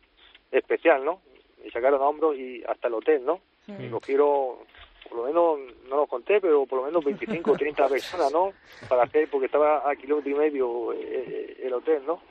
especial, 0.52 1.04
¿no? 1.04 1.22
Me 1.64 1.72
sacaron 1.72 2.02
a 2.02 2.08
hombros 2.08 2.38
y 2.38 2.64
hasta 2.68 2.88
el 2.88 2.94
hotel, 2.94 3.26
¿no? 3.26 3.42
Y 3.68 3.88
Lo 3.88 4.00
quiero, 4.00 4.64
por 5.10 5.18
lo 5.20 5.26
menos, 5.26 5.76
no 5.90 5.96
lo 5.98 6.08
conté, 6.08 6.40
pero 6.40 6.66
por 6.66 6.80
lo 6.80 6.86
menos 6.86 7.04
25 7.04 7.52
o 7.52 7.58
30 7.58 7.88
personas, 7.90 8.32
¿no? 8.32 8.54
Para 8.88 9.04
hacer, 9.04 9.28
porque 9.30 9.48
estaba 9.48 9.90
a 9.90 9.96
kilómetro 9.96 10.32
y 10.32 10.36
medio 10.36 10.94
eh, 10.94 11.58
el 11.64 11.74
hotel, 11.74 12.04
¿no? 12.06 12.22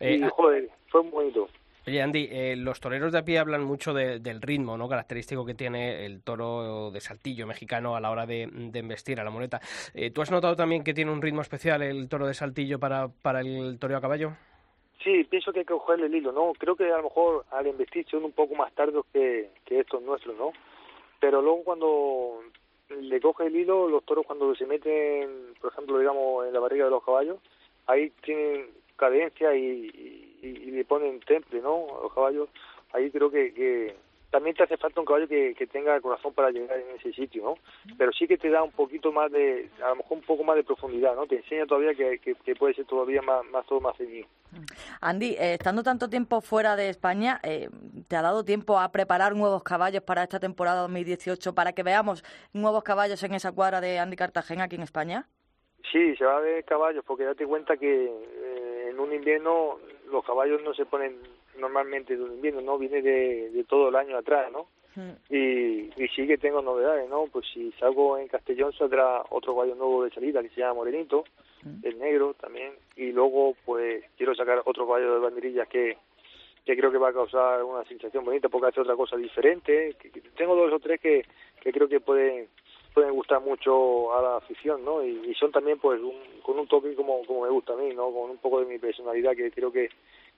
Eh, 0.00 0.16
y, 0.18 0.22
ah, 0.22 0.28
joder, 0.30 0.68
fue 0.88 1.02
muy 1.02 1.12
bonito. 1.12 1.48
Oye, 1.86 2.00
Andy, 2.00 2.28
eh, 2.32 2.56
los 2.56 2.80
toreros 2.80 3.12
de 3.12 3.18
a 3.18 3.24
pie 3.26 3.38
hablan 3.38 3.62
mucho 3.62 3.92
de- 3.92 4.18
del 4.18 4.40
ritmo 4.40 4.78
¿no? 4.78 4.88
característico 4.88 5.44
que 5.44 5.52
tiene 5.54 6.06
el 6.06 6.22
toro 6.22 6.90
de 6.90 6.98
saltillo 7.00 7.46
mexicano 7.46 7.94
a 7.94 8.00
la 8.00 8.10
hora 8.10 8.24
de, 8.24 8.48
de 8.50 8.78
embestir 8.78 9.20
a 9.20 9.24
la 9.24 9.30
muleta. 9.30 9.60
Eh, 9.92 10.10
¿Tú 10.10 10.22
has 10.22 10.30
notado 10.30 10.56
también 10.56 10.82
que 10.82 10.94
tiene 10.94 11.12
un 11.12 11.20
ritmo 11.20 11.42
especial 11.42 11.82
el 11.82 12.08
toro 12.08 12.26
de 12.26 12.32
saltillo 12.32 12.78
para, 12.78 13.08
para 13.08 13.40
el 13.40 13.78
toreo 13.78 13.98
a 13.98 14.00
caballo? 14.00 14.32
Sí, 15.02 15.24
pienso 15.24 15.52
que 15.52 15.58
hay 15.58 15.64
que 15.66 15.74
cogerle 15.74 16.06
el 16.06 16.14
hilo, 16.14 16.32
¿no? 16.32 16.54
Creo 16.58 16.74
que 16.74 16.90
a 16.90 16.96
lo 16.96 17.02
mejor 17.02 17.44
al 17.50 17.66
investir 17.66 18.06
son 18.10 18.24
un 18.24 18.32
poco 18.32 18.54
más 18.54 18.72
tardos 18.72 19.04
que, 19.12 19.50
que 19.66 19.80
estos 19.80 20.00
nuestros, 20.02 20.34
¿no? 20.38 20.52
Pero 21.24 21.40
luego 21.40 21.64
cuando 21.64 22.42
le 23.00 23.18
coge 23.18 23.46
el 23.46 23.56
hilo, 23.56 23.88
los 23.88 24.04
toros 24.04 24.26
cuando 24.26 24.54
se 24.54 24.66
meten, 24.66 25.54
por 25.58 25.72
ejemplo, 25.72 25.98
digamos, 25.98 26.46
en 26.46 26.52
la 26.52 26.60
barriga 26.60 26.84
de 26.84 26.90
los 26.90 27.02
caballos, 27.02 27.38
ahí 27.86 28.10
tienen 28.22 28.66
cadencia 28.96 29.56
y, 29.56 29.90
y, 30.42 30.46
y 30.48 30.70
le 30.70 30.84
ponen 30.84 31.20
temple, 31.20 31.62
¿no? 31.62 31.86
A 31.98 32.02
los 32.02 32.12
caballos, 32.12 32.50
ahí 32.92 33.10
creo 33.10 33.30
que, 33.30 33.54
que, 33.54 33.94
también 34.34 34.56
te 34.56 34.64
hace 34.64 34.76
falta 34.76 34.98
un 34.98 35.06
caballo 35.06 35.28
que, 35.28 35.54
que 35.54 35.68
tenga 35.68 35.94
el 35.94 36.02
corazón 36.02 36.34
para 36.34 36.50
llegar 36.50 36.76
en 36.76 36.96
ese 36.96 37.12
sitio, 37.12 37.44
¿no? 37.44 37.54
Pero 37.96 38.10
sí 38.12 38.26
que 38.26 38.36
te 38.36 38.50
da 38.50 38.64
un 38.64 38.72
poquito 38.72 39.12
más 39.12 39.30
de, 39.30 39.70
a 39.80 39.90
lo 39.90 39.96
mejor 39.96 40.18
un 40.18 40.24
poco 40.24 40.42
más 40.42 40.56
de 40.56 40.64
profundidad, 40.64 41.14
¿no? 41.14 41.24
Te 41.24 41.36
enseña 41.36 41.66
todavía 41.66 41.94
que, 41.94 42.18
que, 42.18 42.34
que 42.34 42.56
puede 42.56 42.74
ser 42.74 42.84
todavía 42.84 43.22
más, 43.22 43.44
más 43.52 43.64
todo 43.66 43.80
más 43.80 43.96
ceñido. 43.96 44.26
Andy, 45.00 45.36
eh, 45.38 45.54
estando 45.54 45.84
tanto 45.84 46.08
tiempo 46.08 46.40
fuera 46.40 46.74
de 46.74 46.88
España, 46.88 47.38
eh, 47.44 47.68
¿te 48.08 48.16
ha 48.16 48.22
dado 48.22 48.44
tiempo 48.44 48.80
a 48.80 48.90
preparar 48.90 49.36
nuevos 49.36 49.62
caballos 49.62 50.02
para 50.02 50.24
esta 50.24 50.40
temporada 50.40 50.80
2018 50.80 51.54
para 51.54 51.72
que 51.72 51.84
veamos 51.84 52.24
nuevos 52.52 52.82
caballos 52.82 53.22
en 53.22 53.34
esa 53.34 53.52
cuadra 53.52 53.80
de 53.80 54.00
Andy 54.00 54.16
Cartagena 54.16 54.64
aquí 54.64 54.74
en 54.74 54.82
España? 54.82 55.28
Sí, 55.92 56.16
se 56.16 56.24
va 56.24 56.38
a 56.38 56.40
ver 56.40 56.64
caballos, 56.64 57.04
porque 57.06 57.22
date 57.22 57.46
cuenta 57.46 57.76
que 57.76 58.06
eh, 58.06 58.88
en 58.90 58.98
un 58.98 59.12
invierno 59.12 59.78
los 60.10 60.24
caballos 60.24 60.60
no 60.64 60.74
se 60.74 60.86
ponen 60.86 61.18
normalmente 61.58 62.16
de 62.16 62.22
un 62.22 62.32
invierno, 62.34 62.60
¿no? 62.60 62.78
Viene 62.78 63.02
de, 63.02 63.50
de 63.50 63.64
todo 63.64 63.88
el 63.88 63.96
año 63.96 64.16
atrás, 64.16 64.50
¿no? 64.52 64.66
Y, 65.28 65.90
y 65.96 66.08
sí 66.14 66.26
que 66.26 66.38
tengo 66.38 66.62
novedades, 66.62 67.08
¿no? 67.10 67.26
Pues 67.32 67.46
si 67.52 67.72
salgo 67.72 68.16
en 68.16 68.28
Castellón 68.28 68.72
saldrá 68.74 69.24
otro 69.30 69.54
caballo 69.54 69.74
nuevo 69.74 70.04
de 70.04 70.10
salida 70.10 70.40
que 70.42 70.50
se 70.50 70.60
llama 70.60 70.74
Morenito, 70.74 71.24
el 71.82 71.98
negro 71.98 72.34
también, 72.34 72.72
y 72.96 73.10
luego 73.10 73.56
pues 73.64 74.04
quiero 74.16 74.34
sacar 74.34 74.62
otro 74.66 74.86
caballo 74.86 75.14
de 75.14 75.20
banderillas 75.20 75.66
que, 75.66 75.96
que 76.64 76.76
creo 76.76 76.92
que 76.92 76.98
va 76.98 77.08
a 77.08 77.12
causar 77.12 77.64
una 77.64 77.84
sensación 77.86 78.24
bonita 78.24 78.48
porque 78.48 78.68
hace 78.68 78.80
otra 78.82 78.94
cosa 78.96 79.16
diferente. 79.16 79.96
Que- 79.98 80.10
que 80.10 80.20
tengo 80.36 80.54
dos 80.54 80.72
o 80.72 80.78
tres 80.78 81.00
que, 81.00 81.24
que 81.60 81.72
creo 81.72 81.88
que 81.88 82.00
pueden 82.00 82.48
pueden 82.92 83.12
gustar 83.12 83.40
mucho 83.40 84.14
a 84.16 84.22
la 84.22 84.36
afición, 84.36 84.84
¿no? 84.84 85.04
Y, 85.04 85.28
y 85.28 85.34
son 85.34 85.50
también 85.50 85.78
pues 85.80 86.00
un, 86.00 86.14
con 86.44 86.56
un 86.56 86.68
toque 86.68 86.94
como, 86.94 87.24
como 87.26 87.42
me 87.42 87.48
gusta 87.50 87.72
a 87.72 87.76
mí, 87.76 87.92
¿no? 87.92 88.12
Con 88.12 88.30
un 88.30 88.38
poco 88.38 88.60
de 88.60 88.66
mi 88.66 88.78
personalidad 88.78 89.34
que 89.34 89.50
creo 89.50 89.72
que, 89.72 89.88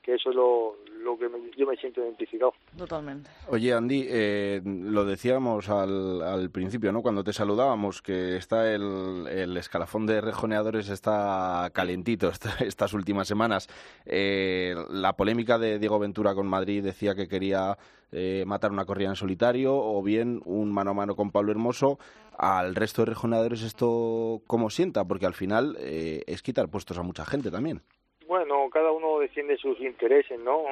que 0.07 0.15
eso 0.15 0.31
es 0.31 0.37
lo, 0.37 0.77
lo 1.03 1.19
que 1.19 1.29
me- 1.29 1.51
yo 1.57 1.67
me 1.67 1.77
siento 1.77 2.01
identificado. 2.01 2.53
Totalmente. 2.79 3.29
Oye, 3.49 3.73
Andy, 3.75 4.07
eh, 4.09 4.63
lo 4.65 5.05
decíamos 5.05 5.69
al, 5.69 6.23
al 6.23 6.51
principio, 6.51 6.93
¿no? 6.93 7.03
Cuando 7.03 7.25
te 7.25 7.33
saludábamos, 7.33 8.01
que 8.03 8.37
está 8.37 8.73
el, 8.73 9.27
el 9.29 9.57
escalafón 9.57 10.07
de 10.07 10.21
rejoneadores 10.21 10.89
está 10.89 11.69
calentito 11.75 12.29
esta- 12.29 12.55
estas 12.65 12.93
últimas 12.95 13.27
semanas. 13.27 13.69
Eh, 14.05 14.75
la 14.91 15.15
polémica 15.17 15.59
de 15.59 15.79
Diego 15.81 15.99
Ventura 15.99 16.35
con 16.35 16.47
Madrid 16.47 16.85
decía 16.85 17.15
que 17.17 17.27
quería 17.29 17.77
eh, 18.13 18.45
matar 18.47 18.71
una 18.71 18.85
corrida 18.85 19.09
en 19.09 19.17
solitario 19.17 19.75
o 19.77 20.01
bien 20.03 20.41
un 20.45 20.71
mano 20.73 20.93
a 20.93 20.95
mano 20.95 21.17
con 21.17 21.33
Pablo 21.33 21.51
Hermoso. 21.51 21.99
Al 22.39 22.75
resto 22.77 23.03
de 23.03 23.07
rejoneadores 23.07 23.63
esto 23.63 24.43
cómo 24.47 24.71
sienta, 24.71 25.05
porque 25.05 25.27
al 25.27 25.35
final 25.35 25.77
eh, 25.81 26.23
es 26.27 26.43
quitar 26.43 26.69
puestos 26.69 26.97
a 26.99 27.03
mucha 27.03 27.25
gente 27.27 27.51
también. 27.51 27.83
Bueno, 28.27 28.69
cada 28.71 28.91
uno 28.91 29.21
defiende 29.21 29.57
sus 29.57 29.79
intereses, 29.81 30.39
¿no? 30.41 30.65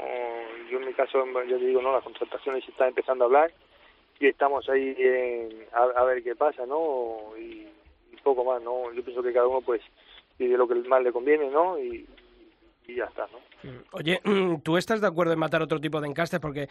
Yo 0.71 0.79
en 0.79 0.87
mi 0.87 0.93
caso, 0.95 1.25
yo 1.47 1.59
te 1.59 1.64
digo, 1.67 1.81
¿no? 1.83 1.93
Las 1.93 2.03
contrataciones 2.03 2.69
están 2.69 2.88
empezando 2.88 3.25
a 3.25 3.27
hablar 3.27 3.53
y 4.19 4.27
estamos 4.27 4.69
ahí 4.69 4.95
en- 4.99 5.67
a, 5.73 5.83
a 5.83 6.05
ver 6.05 6.23
qué 6.23 6.35
pasa, 6.35 6.67
¿no? 6.67 7.19
Y, 7.38 7.69
y 8.12 8.17
poco 8.23 8.45
más, 8.45 8.61
¿no? 8.62 8.93
Yo 8.93 9.05
pienso 9.05 9.23
que 9.23 9.33
cada 9.33 9.47
uno, 9.47 9.61
pues, 9.61 9.83
pide 10.37 10.57
lo 10.57 10.67
que 10.67 10.75
más 10.75 11.03
le 11.03 11.12
conviene, 11.12 11.49
¿no? 11.49 11.79
Y, 11.79 12.07
y 12.87 12.97
ya 12.97 13.05
está, 13.05 13.27
¿no? 13.33 13.38
Oye, 13.92 14.20
¿tú 14.62 14.77
estás 14.77 15.01
de 15.01 15.07
acuerdo 15.07 15.33
en 15.33 15.38
matar 15.38 15.62
otro 15.62 15.81
tipo 15.81 16.01
de 16.01 16.09
encastes? 16.09 16.40
Porque 16.40 16.68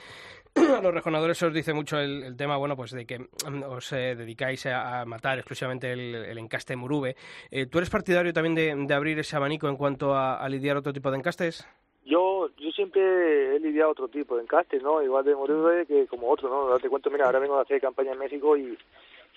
a 0.56 0.82
los 0.82 0.94
rejonadores 0.94 1.38
se 1.38 1.48
os 1.48 1.54
dice 1.54 1.74
mucho 1.74 1.98
el, 2.00 2.24
el 2.24 2.38
tema, 2.38 2.58
bueno, 2.58 2.76
pues 2.76 2.92
de 2.92 3.06
que 3.06 3.20
mm, 3.20 3.64
os 3.68 3.92
eh, 3.94 4.16
dedicáis 4.16 4.66
a, 4.66 5.02
a 5.02 5.06
matar 5.06 5.38
exclusivamente 5.40 5.92
el, 5.92 6.16
el 6.16 6.38
encaste 6.38 6.76
murube. 6.76 7.16
Eh, 7.52 7.66
¿Tú 7.66 7.80
eres 7.80 7.90
partidario 7.90 8.34
también 8.34 8.56
de, 8.56 8.76
de 8.88 8.94
abrir 8.94 9.18
ese 9.20 9.36
abanico 9.36 9.68
en 9.68 9.78
cuanto 9.78 10.14
a, 10.14 10.38
a 10.38 10.50
lidiar 10.50 10.78
otro 10.78 10.94
tipo 10.94 11.10
de 11.12 11.18
encastes? 11.18 11.68
Yo 12.06 12.50
yo 12.58 12.70
siempre 12.72 13.56
he 13.56 13.60
lidiado 13.60 13.92
otro 13.92 14.08
tipo 14.10 14.36
de 14.36 14.44
encastes, 14.44 14.84
¿no? 14.84 15.02
Igual 15.02 15.24
de 15.24 15.36
Moribe 15.36 15.86
que 15.86 16.06
como 16.08 16.30
otro, 16.30 16.50
¿no? 16.50 16.68
Date 16.68 16.90
cuenta, 16.90 17.10
mira, 17.10 17.26
ahora 17.26 17.40
vengo 17.40 17.56
de 17.56 17.62
hacer 17.62 17.80
campaña 17.82 18.12
en 18.12 18.20
México 18.20 18.58
y 18.58 18.78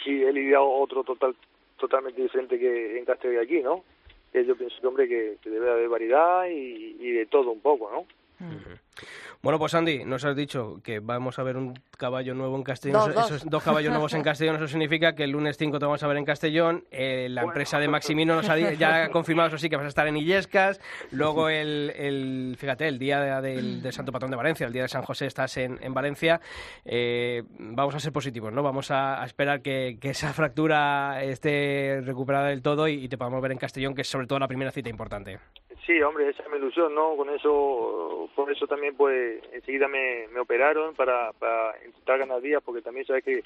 sí 0.04 0.22
he 0.22 0.32
lidiado 0.32 0.68
otro 0.68 1.04
total 1.04 1.36
totalmente 1.78 2.22
diferente 2.22 2.58
que 2.58 2.98
encaste 2.98 3.28
de 3.28 3.40
aquí, 3.40 3.60
¿no? 3.60 3.84
Yo 4.44 4.56
pienso 4.56 4.80
que, 4.80 4.86
hombre, 4.86 5.08
que, 5.08 5.38
debe 5.48 5.70
haber 5.70 5.88
variedad 5.88 6.46
y 6.48 7.10
de 7.12 7.26
todo 7.26 7.50
un 7.50 7.60
poco, 7.60 7.90
¿no? 7.90 8.06
Bueno, 9.46 9.60
pues 9.60 9.74
Andy, 9.74 10.04
nos 10.04 10.24
has 10.24 10.34
dicho 10.34 10.80
que 10.82 10.98
vamos 10.98 11.38
a 11.38 11.44
ver 11.44 11.56
un 11.56 11.78
caballo 11.96 12.34
nuevo 12.34 12.56
en 12.56 12.64
Castellón. 12.64 12.98
Dos, 12.98 13.08
Eso- 13.10 13.20
dos. 13.20 13.30
esos 13.30 13.48
dos 13.48 13.62
caballos 13.62 13.92
nuevos 13.92 14.12
en 14.14 14.22
Castellón. 14.24 14.56
Eso 14.56 14.66
significa 14.66 15.14
que 15.14 15.22
el 15.22 15.30
lunes 15.30 15.56
5 15.56 15.78
te 15.78 15.84
vamos 15.84 16.02
a 16.02 16.08
ver 16.08 16.16
en 16.16 16.24
Castellón. 16.24 16.82
Eh, 16.90 17.28
la 17.30 17.42
empresa 17.42 17.78
de 17.78 17.86
Maximino 17.86 18.34
nos 18.34 18.48
ha 18.48 18.58
ya 18.58 19.04
ha 19.04 19.08
confirmado, 19.10 19.46
eso 19.46 19.58
sí, 19.58 19.70
que 19.70 19.76
vas 19.76 19.84
a 19.84 19.88
estar 19.88 20.08
en 20.08 20.16
Illescas. 20.16 20.80
Luego, 21.12 21.48
el, 21.48 21.92
el- 21.96 22.56
fíjate, 22.58 22.88
el 22.88 22.98
día 22.98 23.20
de- 23.40 23.40
del, 23.54 23.82
del 23.82 23.92
Santo 23.92 24.10
Patrón 24.10 24.32
de 24.32 24.36
Valencia, 24.36 24.66
el 24.66 24.72
día 24.72 24.82
de 24.82 24.88
San 24.88 25.02
José, 25.02 25.26
estás 25.26 25.56
en, 25.58 25.78
en 25.80 25.94
Valencia. 25.94 26.40
Eh, 26.84 27.44
vamos 27.60 27.94
a 27.94 28.00
ser 28.00 28.12
positivos, 28.12 28.52
¿no? 28.52 28.64
Vamos 28.64 28.90
a, 28.90 29.22
a 29.22 29.26
esperar 29.26 29.62
que, 29.62 29.98
que 30.00 30.10
esa 30.10 30.32
fractura 30.32 31.22
esté 31.22 32.00
recuperada 32.04 32.48
del 32.48 32.62
todo 32.62 32.88
y, 32.88 32.94
y 33.04 33.08
te 33.08 33.16
podamos 33.16 33.40
ver 33.40 33.52
en 33.52 33.58
Castellón, 33.58 33.94
que 33.94 34.02
es 34.02 34.08
sobre 34.08 34.26
todo 34.26 34.40
la 34.40 34.48
primera 34.48 34.72
cita 34.72 34.88
importante. 34.88 35.38
Sí, 35.86 36.02
hombre, 36.02 36.28
esa 36.28 36.42
es 36.42 36.50
mi 36.50 36.56
ilusión, 36.56 36.92
¿no? 36.94 37.16
Con 37.16 37.30
eso, 37.30 38.28
por 38.34 38.50
eso 38.50 38.66
también, 38.66 38.96
pues, 38.96 39.40
enseguida 39.52 39.86
me, 39.86 40.26
me 40.28 40.40
operaron 40.40 40.96
para, 40.96 41.32
para 41.34 41.76
intentar 41.86 42.18
ganar 42.18 42.40
días, 42.40 42.60
porque 42.64 42.82
también 42.82 43.06
sabes 43.06 43.22
que 43.22 43.44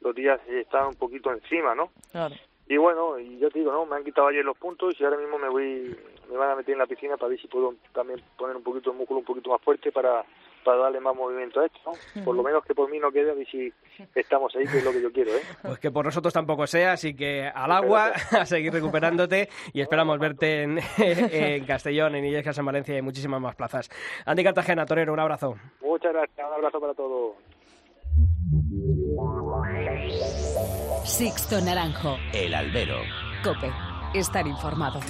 los 0.00 0.14
días 0.14 0.40
están 0.48 0.86
un 0.86 0.94
poquito 0.94 1.30
encima, 1.30 1.74
¿no? 1.74 1.90
Claro. 2.10 2.34
Y 2.66 2.78
bueno, 2.78 3.18
y 3.18 3.38
ya 3.38 3.50
te 3.50 3.58
digo, 3.58 3.72
¿no? 3.72 3.84
Me 3.84 3.96
han 3.96 4.04
quitado 4.04 4.28
ayer 4.28 4.42
los 4.42 4.56
puntos 4.56 4.98
y 4.98 5.04
ahora 5.04 5.18
mismo 5.18 5.38
me 5.38 5.50
voy, 5.50 5.94
me 6.30 6.36
van 6.38 6.52
a 6.52 6.56
meter 6.56 6.72
en 6.72 6.78
la 6.78 6.86
piscina 6.86 7.18
para 7.18 7.28
ver 7.28 7.40
si 7.40 7.46
puedo 7.46 7.74
también 7.92 8.22
poner 8.38 8.56
un 8.56 8.62
poquito 8.62 8.90
el 8.90 8.96
músculo 8.96 9.20
un 9.20 9.26
poquito 9.26 9.50
más 9.50 9.60
fuerte 9.60 9.92
para, 9.92 10.24
para 10.64 10.78
darle 10.78 11.00
más 11.00 11.14
movimiento 11.14 11.60
a 11.60 11.66
esto, 11.66 11.78
¿no? 11.86 12.24
Por 12.24 12.36
lo 12.36 12.42
menos 12.42 12.64
que 12.64 12.74
por 12.74 12.90
mí 12.90 12.98
no 12.98 13.10
quede, 13.10 13.30
a 13.30 13.34
ver 13.34 13.46
si 13.48 13.72
estamos 14.14 14.54
ahí, 14.56 14.64
que 14.66 14.78
es 14.78 14.84
lo 14.84 14.92
que 14.92 15.02
yo 15.02 15.12
quiero, 15.12 15.30
¿eh? 15.32 15.42
Pues 15.62 15.78
que 15.78 15.90
por 15.90 16.04
nosotros 16.04 16.32
tampoco 16.32 16.66
sea, 16.66 16.92
así 16.92 17.14
que 17.14 17.46
al 17.46 17.72
agua, 17.72 18.12
a 18.30 18.46
seguir 18.46 18.72
recuperándote 18.72 19.48
y 19.72 19.80
esperamos 19.80 20.18
verte 20.18 20.62
en, 20.62 20.78
en 20.98 21.64
Castellón, 21.64 22.14
en 22.16 22.24
Illescas, 22.24 22.58
en 22.58 22.66
Valencia 22.66 22.94
y 22.94 22.98
en 22.98 23.04
muchísimas 23.04 23.40
más 23.40 23.54
plazas. 23.54 23.90
Andy 24.26 24.44
Cartagena, 24.44 24.86
Torero, 24.86 25.12
un 25.12 25.20
abrazo. 25.20 25.56
Muchas 25.80 26.12
gracias, 26.12 26.46
un 26.46 26.54
abrazo 26.54 26.80
para 26.80 26.94
todos. 26.94 27.36
Sixto 31.04 31.60
Naranjo. 31.60 32.16
El 32.32 32.54
albero. 32.54 32.98
Cope. 33.42 33.70
Estar 34.14 34.46
informado. 34.46 35.00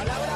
Palabras 0.00 0.29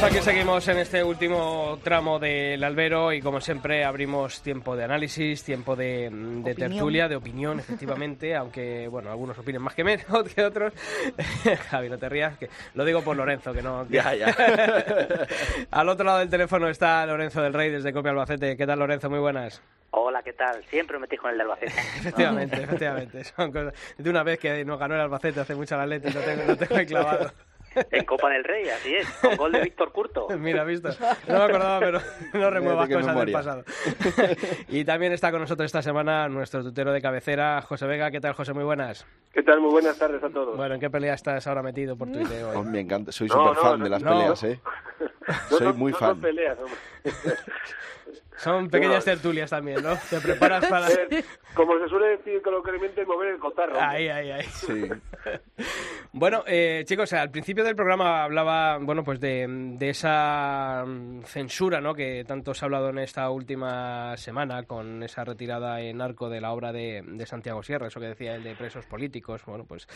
pues 0.00 0.12
aquí 0.14 0.22
seguimos 0.22 0.66
en 0.68 0.78
este 0.78 1.04
último 1.04 1.78
tramo 1.84 2.18
del 2.18 2.64
albero 2.64 3.12
y 3.12 3.20
como 3.20 3.38
siempre 3.38 3.84
abrimos 3.84 4.40
tiempo 4.40 4.74
de 4.74 4.84
análisis, 4.84 5.44
tiempo 5.44 5.76
de, 5.76 6.08
de 6.08 6.52
Opinión. 6.52 6.54
tertulia, 6.54 7.06
de 7.08 7.16
opinión, 7.16 7.60
efectivamente, 7.60 8.34
aunque, 8.34 8.88
bueno, 8.88 9.10
algunos 9.10 9.38
opinen 9.38 9.60
más 9.60 9.74
que 9.74 9.84
menos 9.84 10.06
que 10.34 10.42
otros. 10.42 10.72
Javi, 11.70 11.90
no 11.90 11.98
te 11.98 12.08
rías, 12.08 12.38
que 12.38 12.48
lo 12.74 12.86
digo 12.86 13.02
por 13.02 13.14
Lorenzo, 13.14 13.52
que 13.52 13.60
no... 13.60 13.86
Ya, 13.90 14.14
ya. 14.14 14.34
Al 15.70 15.88
otro 15.90 16.06
lado 16.06 16.20
del 16.20 16.30
teléfono 16.30 16.68
está 16.68 17.04
Lorenzo 17.04 17.42
del 17.42 17.52
Rey 17.52 17.70
desde 17.70 17.92
Copia 17.92 18.12
Albacete. 18.12 18.56
¿Qué 18.56 18.66
tal, 18.66 18.78
Lorenzo? 18.78 19.10
Muy 19.10 19.18
buenas. 19.18 19.60
Hola, 19.90 20.22
¿qué 20.22 20.32
tal? 20.32 20.64
Siempre 20.64 20.98
me 20.98 21.08
con 21.08 21.30
el 21.30 21.36
de 21.36 21.42
Albacete. 21.42 21.78
Efectivamente, 21.98 22.62
efectivamente. 22.62 23.24
Son 23.24 23.52
cosas... 23.52 23.74
De 23.98 24.08
una 24.08 24.22
vez 24.22 24.38
que 24.38 24.64
nos 24.64 24.78
ganó 24.78 24.94
el 24.94 25.00
Albacete 25.02 25.40
hace 25.40 25.54
mucho 25.54 25.76
la 25.76 25.84
Leti, 25.84 26.10
lo 26.10 26.20
tengo, 26.20 26.44
lo 26.46 26.56
tengo 26.56 26.76
ahí 26.76 26.86
clavado. 26.86 27.30
En 27.90 28.04
Copa 28.04 28.28
del 28.30 28.42
Rey, 28.44 28.68
así 28.68 28.94
es, 28.94 29.06
con 29.20 29.36
gol 29.36 29.52
de 29.52 29.60
Víctor 29.64 29.92
Curto. 29.92 30.26
Mira, 30.38 30.64
visto. 30.64 30.88
No 31.28 31.38
me 31.38 31.44
acordaba, 31.44 31.78
pero 31.80 32.00
no 32.34 32.50
remuevas 32.50 32.88
cosas 32.88 33.06
del 33.06 33.14
memoria. 33.14 33.36
pasado. 33.36 33.64
y 34.68 34.84
también 34.84 35.12
está 35.12 35.30
con 35.30 35.40
nosotros 35.40 35.66
esta 35.66 35.82
semana 35.82 36.28
nuestro 36.28 36.62
tutero 36.62 36.92
de 36.92 37.00
cabecera, 37.00 37.62
José 37.62 37.86
Vega. 37.86 38.10
¿Qué 38.10 38.20
tal, 38.20 38.32
José? 38.34 38.52
Muy 38.52 38.64
buenas. 38.64 39.06
¿Qué 39.32 39.42
tal? 39.42 39.60
Muy 39.60 39.70
buenas 39.70 39.96
tardes 39.98 40.22
a 40.24 40.30
todos. 40.30 40.56
Bueno, 40.56 40.74
¿en 40.74 40.80
qué 40.80 40.90
pelea 40.90 41.14
estás 41.14 41.46
ahora 41.46 41.62
metido 41.62 41.96
por 41.96 42.10
Twitter 42.10 42.44
Oh, 42.44 42.60
hoy? 42.60 42.66
me 42.66 42.80
encanta, 42.80 43.12
soy 43.12 43.28
No, 43.28 43.34
súper 43.34 43.54
no, 43.56 43.60
fan 43.62 43.78
no, 43.78 43.84
de 43.84 43.90
las 43.90 44.02
no. 44.02 44.10
peleas, 44.10 44.42
¿eh? 44.44 44.60
No 45.50 45.58
Soy 45.58 45.72
muy 45.74 45.92
no 45.92 45.98
fan. 45.98 46.08
son 46.10 46.20
peleas, 46.20 46.58
hombre. 46.58 46.76
Son 48.40 48.70
pequeñas 48.70 49.04
tertulias 49.04 49.50
también, 49.50 49.82
¿no? 49.82 49.96
Te 50.08 50.18
preparas 50.22 50.64
para... 50.66 50.88
Eh, 50.88 51.22
como 51.54 51.78
se 51.78 51.88
suele 51.88 52.16
decir 52.16 52.40
coloquialmente, 52.40 53.04
mover 53.04 53.34
el 53.34 53.38
cotarro. 53.38 53.78
Ahí, 53.78 54.08
ahí, 54.08 54.30
ahí. 54.30 54.46
bueno, 56.12 56.42
eh, 56.46 56.82
chicos, 56.86 57.12
al 57.12 57.30
principio 57.30 57.64
del 57.64 57.76
programa 57.76 58.24
hablaba, 58.24 58.78
bueno, 58.78 59.04
pues 59.04 59.20
de, 59.20 59.46
de 59.76 59.90
esa 59.90 60.84
mm, 60.86 61.22
censura, 61.24 61.82
¿no? 61.82 61.92
Que 61.94 62.24
tanto 62.24 62.54
se 62.54 62.64
ha 62.64 62.66
hablado 62.66 62.88
en 62.88 62.98
esta 62.98 63.28
última 63.28 64.16
semana 64.16 64.62
con 64.62 65.02
esa 65.02 65.22
retirada 65.24 65.82
en 65.82 66.00
arco 66.00 66.30
de 66.30 66.40
la 66.40 66.52
obra 66.52 66.72
de, 66.72 67.02
de 67.04 67.26
Santiago 67.26 67.62
Sierra, 67.62 67.88
eso 67.88 68.00
que 68.00 68.06
decía 68.06 68.36
el 68.36 68.42
de 68.42 68.54
presos 68.54 68.86
políticos. 68.86 69.44
Bueno, 69.44 69.64
pues 69.64 69.86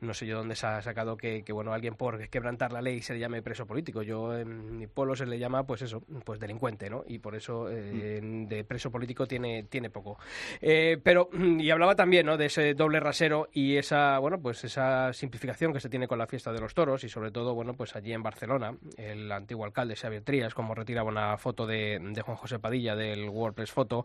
no 0.00 0.14
sé 0.14 0.26
yo 0.26 0.36
dónde 0.36 0.54
se 0.54 0.66
ha 0.68 0.80
sacado 0.82 1.16
que, 1.16 1.42
que 1.42 1.52
bueno, 1.52 1.72
alguien 1.72 1.94
por 1.94 2.28
quebrantar 2.28 2.72
la 2.72 2.80
ley 2.80 3.00
se 3.02 3.14
le 3.14 3.18
llame 3.18 3.42
preso 3.42 3.66
político. 3.66 4.02
Yo 4.02 4.36
en 4.36 4.76
mi 4.78 4.86
pueblo 4.86 5.16
se 5.16 5.26
le 5.26 5.38
llama, 5.38 5.64
pues 5.64 5.82
eso, 5.82 6.02
pues 6.24 6.38
delincuente, 6.38 6.90
¿no? 6.90 7.02
Y 7.08 7.18
por 7.18 7.34
eso 7.34 7.68
eh, 7.68 7.87
de 7.92 8.64
preso 8.64 8.90
político 8.90 9.26
tiene, 9.26 9.64
tiene 9.64 9.90
poco. 9.90 10.18
Eh, 10.60 10.98
pero, 11.02 11.30
y 11.32 11.70
hablaba 11.70 11.94
también, 11.94 12.26
¿no? 12.26 12.36
De 12.36 12.46
ese 12.46 12.74
doble 12.74 13.00
rasero 13.00 13.48
y 13.52 13.76
esa, 13.76 14.18
bueno, 14.18 14.40
pues 14.40 14.64
esa 14.64 15.12
simplificación 15.12 15.72
que 15.72 15.80
se 15.80 15.88
tiene 15.88 16.08
con 16.08 16.18
la 16.18 16.26
fiesta 16.26 16.52
de 16.52 16.60
los 16.60 16.74
toros 16.74 17.04
y 17.04 17.08
sobre 17.08 17.30
todo, 17.30 17.54
bueno, 17.54 17.74
pues 17.74 17.96
allí 17.96 18.12
en 18.12 18.22
Barcelona, 18.22 18.74
el 18.96 19.30
antiguo 19.32 19.64
alcalde 19.64 19.96
Xavier 19.96 20.22
Trías, 20.22 20.54
como 20.54 20.74
retiraba 20.74 21.08
una 21.08 21.36
foto 21.38 21.66
de, 21.66 21.98
de 22.00 22.22
Juan 22.22 22.36
José 22.36 22.58
Padilla 22.58 22.96
del 22.96 23.28
WordPress 23.28 23.70
Photo, 23.70 24.04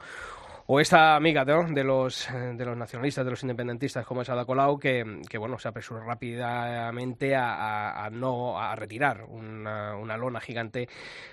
o 0.68 0.80
esta 0.80 1.16
amiga 1.16 1.46
de 1.46 1.84
los 1.84 2.28
de 2.32 2.66
los 2.66 2.78
nacionalistas, 2.78 3.26
de 3.26 3.32
los 3.32 3.44
independentistas 3.44 4.06
como 4.06 4.22
es 4.22 4.30
Ada 4.30 4.46
Colau, 4.46 4.80
que, 4.80 5.22
que 5.30 5.38
bueno, 5.38 5.58
se 5.60 5.68
apresuró 5.68 6.02
rápidamente 6.02 7.36
a, 7.36 8.10
no 8.12 8.60
a 8.60 8.76
retirar 8.76 9.26
una, 9.28 9.96
una, 9.96 10.18
lona 10.18 10.40
gigante 10.40 10.88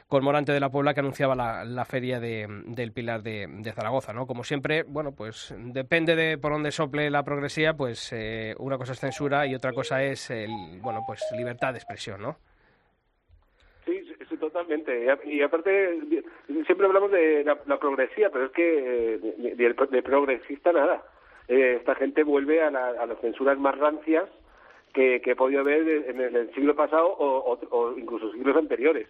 con 0.09 0.25
Morante 0.25 0.53
de 0.53 0.61
la 0.61 0.71
Puebla 0.71 0.95
que 0.95 1.01
anunciaba 1.01 1.35
la, 1.35 1.65
la 1.65 1.85
feria 1.85 2.19
de, 2.19 2.47
del 2.67 2.93
Pilar 2.93 3.23
de, 3.23 3.47
de, 3.49 3.73
Zaragoza, 3.73 4.13
¿no? 4.13 4.27
Como 4.27 4.45
siempre, 4.45 4.83
bueno, 4.83 5.13
pues 5.13 5.55
depende 5.57 6.17
de 6.17 6.39
por 6.39 6.53
dónde 6.53 6.73
sople 6.73 7.11
la 7.11 7.23
progresía, 7.23 7.75
pues 7.75 8.13
eh, 8.13 8.55
una 8.59 8.79
cosa 8.79 8.93
es 8.93 9.01
censura 9.01 9.47
y 9.47 9.55
otra 9.55 9.73
cosa 9.73 10.03
es 10.03 10.31
el, 10.31 10.51
bueno, 10.81 11.05
pues 11.07 11.23
libertad 11.37 11.73
de 11.73 11.79
expresión, 11.79 12.23
¿no? 12.23 12.37
Totalmente. 14.51 15.07
Y 15.25 15.43
aparte, 15.43 16.01
siempre 16.67 16.87
hablamos 16.87 17.11
de 17.11 17.45
la, 17.45 17.79
progresía, 17.79 18.31
pero 18.31 18.47
es 18.47 18.53
que 18.53 19.19
de, 19.57 20.03
progresista 20.03 20.73
nada. 20.73 21.03
Eh, 21.49 21.77
esta 21.79 21.95
gente 21.95 22.23
vuelve 22.23 22.63
a, 22.63 22.71
las 22.71 23.21
censuras 23.21 23.59
más 23.59 23.77
rancias 23.79 24.29
que, 24.93 25.21
que 25.21 25.33
he 25.33 25.37
podido 25.37 25.65
ver 25.65 25.87
en 26.09 26.21
el, 26.21 26.53
siglo 26.55 26.75
pasado 26.75 27.07
o, 27.19 27.95
incluso 27.97 28.33
siglos 28.33 28.57
anteriores. 28.57 29.09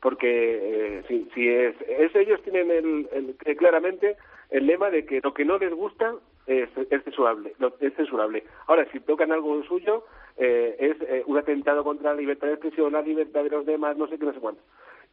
Porque 0.00 0.28
eh, 0.28 1.02
si, 1.08 1.28
si 1.34 1.48
es, 1.48 1.74
ellos 2.14 2.42
tienen 2.42 2.70
el, 2.70 3.56
claramente 3.56 4.16
el 4.50 4.66
lema 4.66 4.90
de 4.90 5.04
que 5.04 5.20
lo 5.22 5.34
que 5.34 5.44
no 5.44 5.58
les 5.58 5.72
gusta 5.72 6.14
es, 6.46 6.68
censurable, 7.04 7.54
es 7.80 7.94
censurable. 7.94 8.44
Ahora, 8.66 8.86
si 8.90 9.00
tocan 9.00 9.32
algo 9.32 9.62
suyo, 9.64 10.04
eh, 10.36 10.76
es 10.78 10.96
eh, 11.08 11.22
un 11.26 11.38
atentado 11.38 11.84
contra 11.84 12.12
la 12.12 12.20
libertad 12.20 12.48
de 12.48 12.54
expresión, 12.54 12.92
la 12.92 13.02
libertad 13.02 13.44
de 13.44 13.50
los 13.50 13.66
demás, 13.66 13.96
no 13.96 14.06
sé 14.08 14.18
qué, 14.18 14.24
no 14.24 14.32
sé 14.32 14.40
cuánto. 14.40 14.62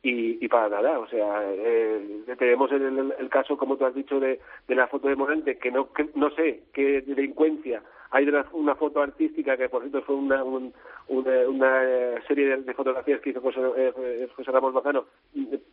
Y, 0.04 0.44
y 0.44 0.48
para 0.48 0.70
nada, 0.70 1.00
o 1.00 1.08
sea, 1.08 1.42
eh, 1.44 2.24
tenemos 2.38 2.72
el, 2.72 3.14
el, 3.18 3.30
caso, 3.30 3.58
como 3.58 3.78
tú 3.78 3.86
has 3.86 3.96
dicho, 3.96 4.20
de, 4.20 4.40
de 4.68 4.76
la 4.76 4.88
foto 4.88 5.08
de 5.08 5.16
Morente, 5.16 5.58
que 5.58 5.72
no, 5.72 5.92
que 5.92 6.08
no 6.16 6.30
sé 6.32 6.64
qué 6.74 7.02
delincuencia 7.02 7.82
hay 8.12 8.26
de 8.26 8.44
una, 8.54 8.76
foto 8.76 9.02
artística 9.02 9.58
que, 9.58 9.70
por 9.70 9.82
cierto, 9.82 10.02
fue 10.04 10.16
una, 10.16 10.44
una, 10.44 10.72
una, 11.08 12.22
serie 12.28 12.58
de, 12.58 12.74
fotografías 12.74 13.20
que 13.22 13.32
hizo 13.32 13.42
José, 13.42 13.60
eh, 13.76 14.30
José 14.36 14.52
Ramos 14.52 14.74
Bazano, 14.74 15.06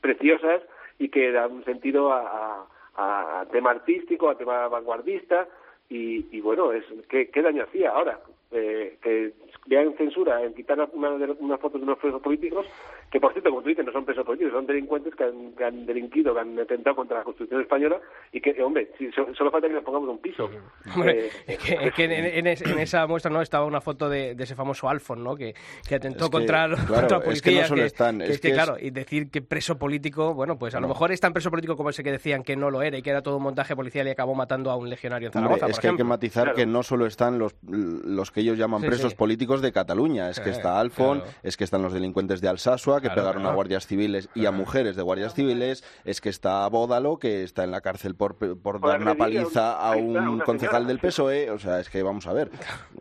preciosas 0.00 0.62
y 0.98 1.08
que 1.08 1.30
dan 1.32 1.52
un 1.52 1.64
sentido 1.64 2.12
a, 2.12 2.20
a, 2.22 2.66
a 2.96 3.44
tema 3.50 3.70
artístico, 3.70 4.28
a 4.28 4.36
tema 4.36 4.68
vanguardista, 4.68 5.48
y, 5.88 6.36
y 6.36 6.40
bueno, 6.40 6.72
es 6.72 6.84
¿qué, 7.08 7.30
qué 7.30 7.42
daño 7.42 7.64
hacía 7.64 7.90
ahora 7.90 8.20
eh, 8.54 8.98
que 9.02 9.32
vean 9.66 9.94
censura 9.96 10.42
en 10.42 10.54
quitar 10.54 10.78
una, 10.92 11.10
una 11.38 11.58
fotos 11.58 11.80
de 11.80 11.86
unos 11.86 11.98
presos 11.98 12.20
políticos, 12.20 12.66
que 13.10 13.20
por 13.20 13.32
cierto, 13.32 13.50
como 13.50 13.62
tú 13.62 13.68
dices, 13.68 13.84
no 13.84 13.92
son 13.92 14.04
presos 14.04 14.24
políticos, 14.24 14.52
son 14.52 14.66
delincuentes 14.66 15.14
que 15.14 15.24
han, 15.24 15.52
que 15.52 15.64
han 15.64 15.86
delinquido, 15.86 16.34
que 16.34 16.40
han 16.40 16.58
atentado 16.58 16.96
contra 16.96 17.18
la 17.18 17.24
Constitución 17.24 17.62
española 17.62 18.00
y 18.32 18.40
que, 18.40 18.62
hombre, 18.62 18.90
si, 18.98 19.10
solo 19.12 19.50
falta 19.50 19.68
que 19.68 19.74
le 19.74 19.80
pongamos 19.80 20.08
un 20.08 20.18
piso. 20.18 20.50
Hombre, 20.94 21.26
eh, 21.26 21.30
es 21.46 21.94
que, 21.94 22.04
en, 22.04 22.46
en, 22.46 22.78
esa 22.78 23.06
muestra 23.06 23.30
no 23.30 23.40
estaba 23.40 23.64
una 23.64 23.80
foto 23.80 24.08
de, 24.08 24.34
de 24.34 24.44
ese 24.44 24.54
famoso 24.54 24.88
Alfon, 24.88 25.22
¿no? 25.22 25.36
Que, 25.36 25.54
que 25.88 25.94
atentó 25.94 26.30
contra, 26.30 26.68
la 26.68 26.76
policía. 26.76 27.32
Es 27.32 27.42
que 27.42 27.54
no 27.54 27.64
solo 27.66 27.84
están. 27.84 28.20
es, 28.20 28.40
que, 28.40 28.52
claro, 28.52 28.76
y 28.78 28.90
decir 28.90 29.30
que 29.30 29.42
preso 29.42 29.78
político, 29.78 30.34
bueno, 30.34 30.58
pues 30.58 30.74
a 30.74 30.80
lo 30.80 30.88
mejor 30.88 31.12
es 31.12 31.20
tan 31.20 31.32
preso 31.32 31.50
político 31.50 31.76
como 31.76 31.90
ese 31.90 32.02
que 32.02 32.12
decían 32.12 32.42
que 32.42 32.56
no 32.56 32.70
lo 32.70 32.82
era 32.82 32.98
y 32.98 33.02
que 33.02 33.10
era 33.10 33.22
todo 33.22 33.38
un 33.38 33.42
montaje 33.42 33.74
policial 33.74 34.06
y 34.06 34.10
acabó 34.10 34.34
matando 34.34 34.70
a 34.70 34.76
un 34.76 34.88
legionario 34.90 35.28
en 35.28 35.32
Zaragoza. 35.32 35.66
es 35.66 35.80
que 35.80 35.88
hay 35.88 35.96
que 35.96 36.04
matizar 36.04 36.54
que 36.54 36.66
no 36.66 36.82
solo 36.82 37.06
están 37.06 37.38
los, 37.38 37.56
los 37.62 38.30
que 38.30 38.43
ellos 38.44 38.58
llaman 38.58 38.82
presos 38.82 39.14
políticos 39.14 39.60
de 39.60 39.72
Cataluña. 39.72 40.30
Es 40.30 40.40
que 40.40 40.50
está 40.50 40.78
Alfon, 40.78 41.22
es 41.42 41.56
que 41.56 41.64
están 41.64 41.82
los 41.82 41.92
delincuentes 41.92 42.40
de 42.40 42.48
Alsasua, 42.48 43.00
que 43.00 43.10
pegaron 43.10 43.46
a 43.46 43.52
guardias 43.52 43.86
civiles 43.86 44.28
y 44.34 44.46
a 44.46 44.50
mujeres 44.50 44.96
de 44.96 45.02
guardias 45.02 45.34
civiles. 45.34 45.84
Es 46.04 46.20
que 46.20 46.28
está 46.28 46.66
Bódalo, 46.68 47.18
que 47.18 47.42
está 47.42 47.64
en 47.64 47.70
la 47.70 47.80
cárcel 47.80 48.14
por, 48.14 48.36
por 48.36 48.80
dar 48.80 49.00
una 49.00 49.14
paliza 49.14 49.72
a 49.72 49.96
un 49.96 50.40
concejal 50.40 50.86
del 50.86 50.98
PSOE. 50.98 51.50
O 51.50 51.58
sea, 51.58 51.80
es 51.80 51.88
que 51.88 52.02
vamos 52.02 52.26
a 52.26 52.32
ver. 52.32 52.50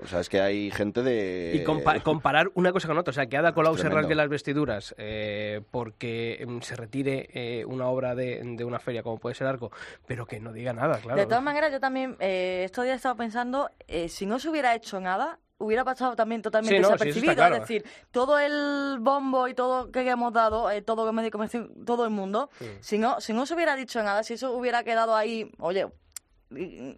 O 0.01 0.07
sea, 0.07 0.19
es 0.19 0.29
que 0.29 0.41
hay 0.41 0.71
gente 0.71 1.03
de... 1.03 1.51
Y 1.55 1.63
comparar 2.03 2.51
una 2.55 2.71
cosa 2.71 2.87
con 2.87 2.97
otra. 2.97 3.11
O 3.11 3.13
sea, 3.13 3.27
que 3.27 3.37
Ada 3.37 3.53
Colau 3.53 3.77
se 3.77 3.89
rasgue 3.89 4.15
las 4.15 4.29
vestiduras 4.29 4.95
eh, 4.97 5.61
porque 5.71 6.43
mm, 6.47 6.59
se 6.61 6.75
retire 6.75 7.29
eh, 7.33 7.65
una 7.65 7.87
obra 7.87 8.15
de, 8.15 8.41
de, 8.43 8.65
una 8.65 8.79
feria 8.79 9.03
como 9.03 9.17
puede 9.17 9.35
ser 9.35 9.47
Arco, 9.47 9.71
pero 10.05 10.25
que 10.25 10.39
no 10.39 10.51
diga 10.53 10.73
nada, 10.73 10.97
claro. 10.99 11.19
De 11.19 11.25
todas 11.25 11.43
maneras, 11.43 11.71
yo 11.71 11.79
también 11.79 12.15
eh, 12.19 12.63
estos 12.65 12.83
días 12.83 12.93
he 12.93 12.97
estado 12.97 13.15
pensando, 13.15 13.69
eh, 13.87 14.09
si 14.09 14.25
no 14.25 14.39
se 14.39 14.49
hubiera 14.49 14.75
hecho 14.75 14.99
nada, 14.99 15.32
hubiera 15.63 15.83
pasado 15.83 16.15
también 16.15 16.41
totalmente 16.41 16.77
desapercibido. 16.77 17.45
Es 17.45 17.59
decir, 17.61 17.85
todo 18.11 18.39
el 18.39 18.97
bombo 18.99 19.47
y 19.47 19.53
todo 19.53 19.91
que 19.91 20.07
hemos 20.09 20.33
dado, 20.33 20.69
eh, 20.71 20.81
todo 20.81 21.05
que 21.05 21.11
me 21.11 21.47
todo 21.85 22.05
el 22.05 22.11
mundo, 22.11 22.49
si 22.79 22.97
no, 22.97 23.19
si 23.21 23.33
no 23.33 23.45
se 23.45 23.53
hubiera 23.53 23.75
dicho 23.75 24.01
nada, 24.03 24.23
si 24.23 24.33
eso 24.33 24.51
hubiera 24.51 24.83
quedado 24.83 25.15
ahí, 25.15 25.51
oye, 25.59 25.87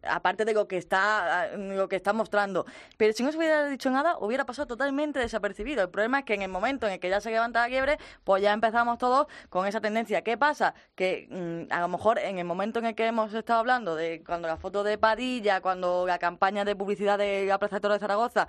aparte 0.03 0.45
de 0.45 0.53
lo 0.53 0.67
que 0.67 0.77
está 0.77 1.55
lo 1.57 1.87
que 1.87 1.95
está 1.95 2.13
mostrando. 2.13 2.65
Pero 2.97 3.13
si 3.13 3.23
no 3.23 3.31
se 3.31 3.37
hubiera 3.37 3.67
dicho 3.67 3.89
nada, 3.89 4.17
hubiera 4.19 4.45
pasado 4.45 4.67
totalmente 4.67 5.19
desapercibido. 5.19 5.83
El 5.83 5.89
problema 5.89 6.19
es 6.19 6.25
que 6.25 6.33
en 6.33 6.41
el 6.41 6.49
momento 6.49 6.87
en 6.87 6.93
el 6.93 6.99
que 6.99 7.09
ya 7.09 7.21
se 7.21 7.31
levanta 7.31 7.61
la 7.61 7.67
quiebre, 7.67 7.97
pues 8.23 8.41
ya 8.41 8.53
empezamos 8.53 8.97
todos 8.97 9.27
con 9.49 9.67
esa 9.67 9.81
tendencia. 9.81 10.23
¿Qué 10.23 10.37
pasa? 10.37 10.73
Que 10.95 11.27
mm, 11.29 11.71
a 11.71 11.79
lo 11.79 11.87
mejor 11.87 12.19
en 12.19 12.39
el 12.39 12.45
momento 12.45 12.79
en 12.79 12.85
el 12.85 12.95
que 12.95 13.05
hemos 13.05 13.33
estado 13.33 13.59
hablando 13.59 13.95
de 13.95 14.23
cuando 14.25 14.47
la 14.47 14.57
foto 14.57 14.83
de 14.83 14.97
Padilla, 14.97 15.61
cuando 15.61 16.05
la 16.05 16.19
campaña 16.19 16.65
de 16.65 16.75
publicidad 16.75 17.17
de 17.17 17.45
la 17.45 17.59
Plaza 17.59 17.79
de 17.79 17.99
Zaragoza, 17.99 18.47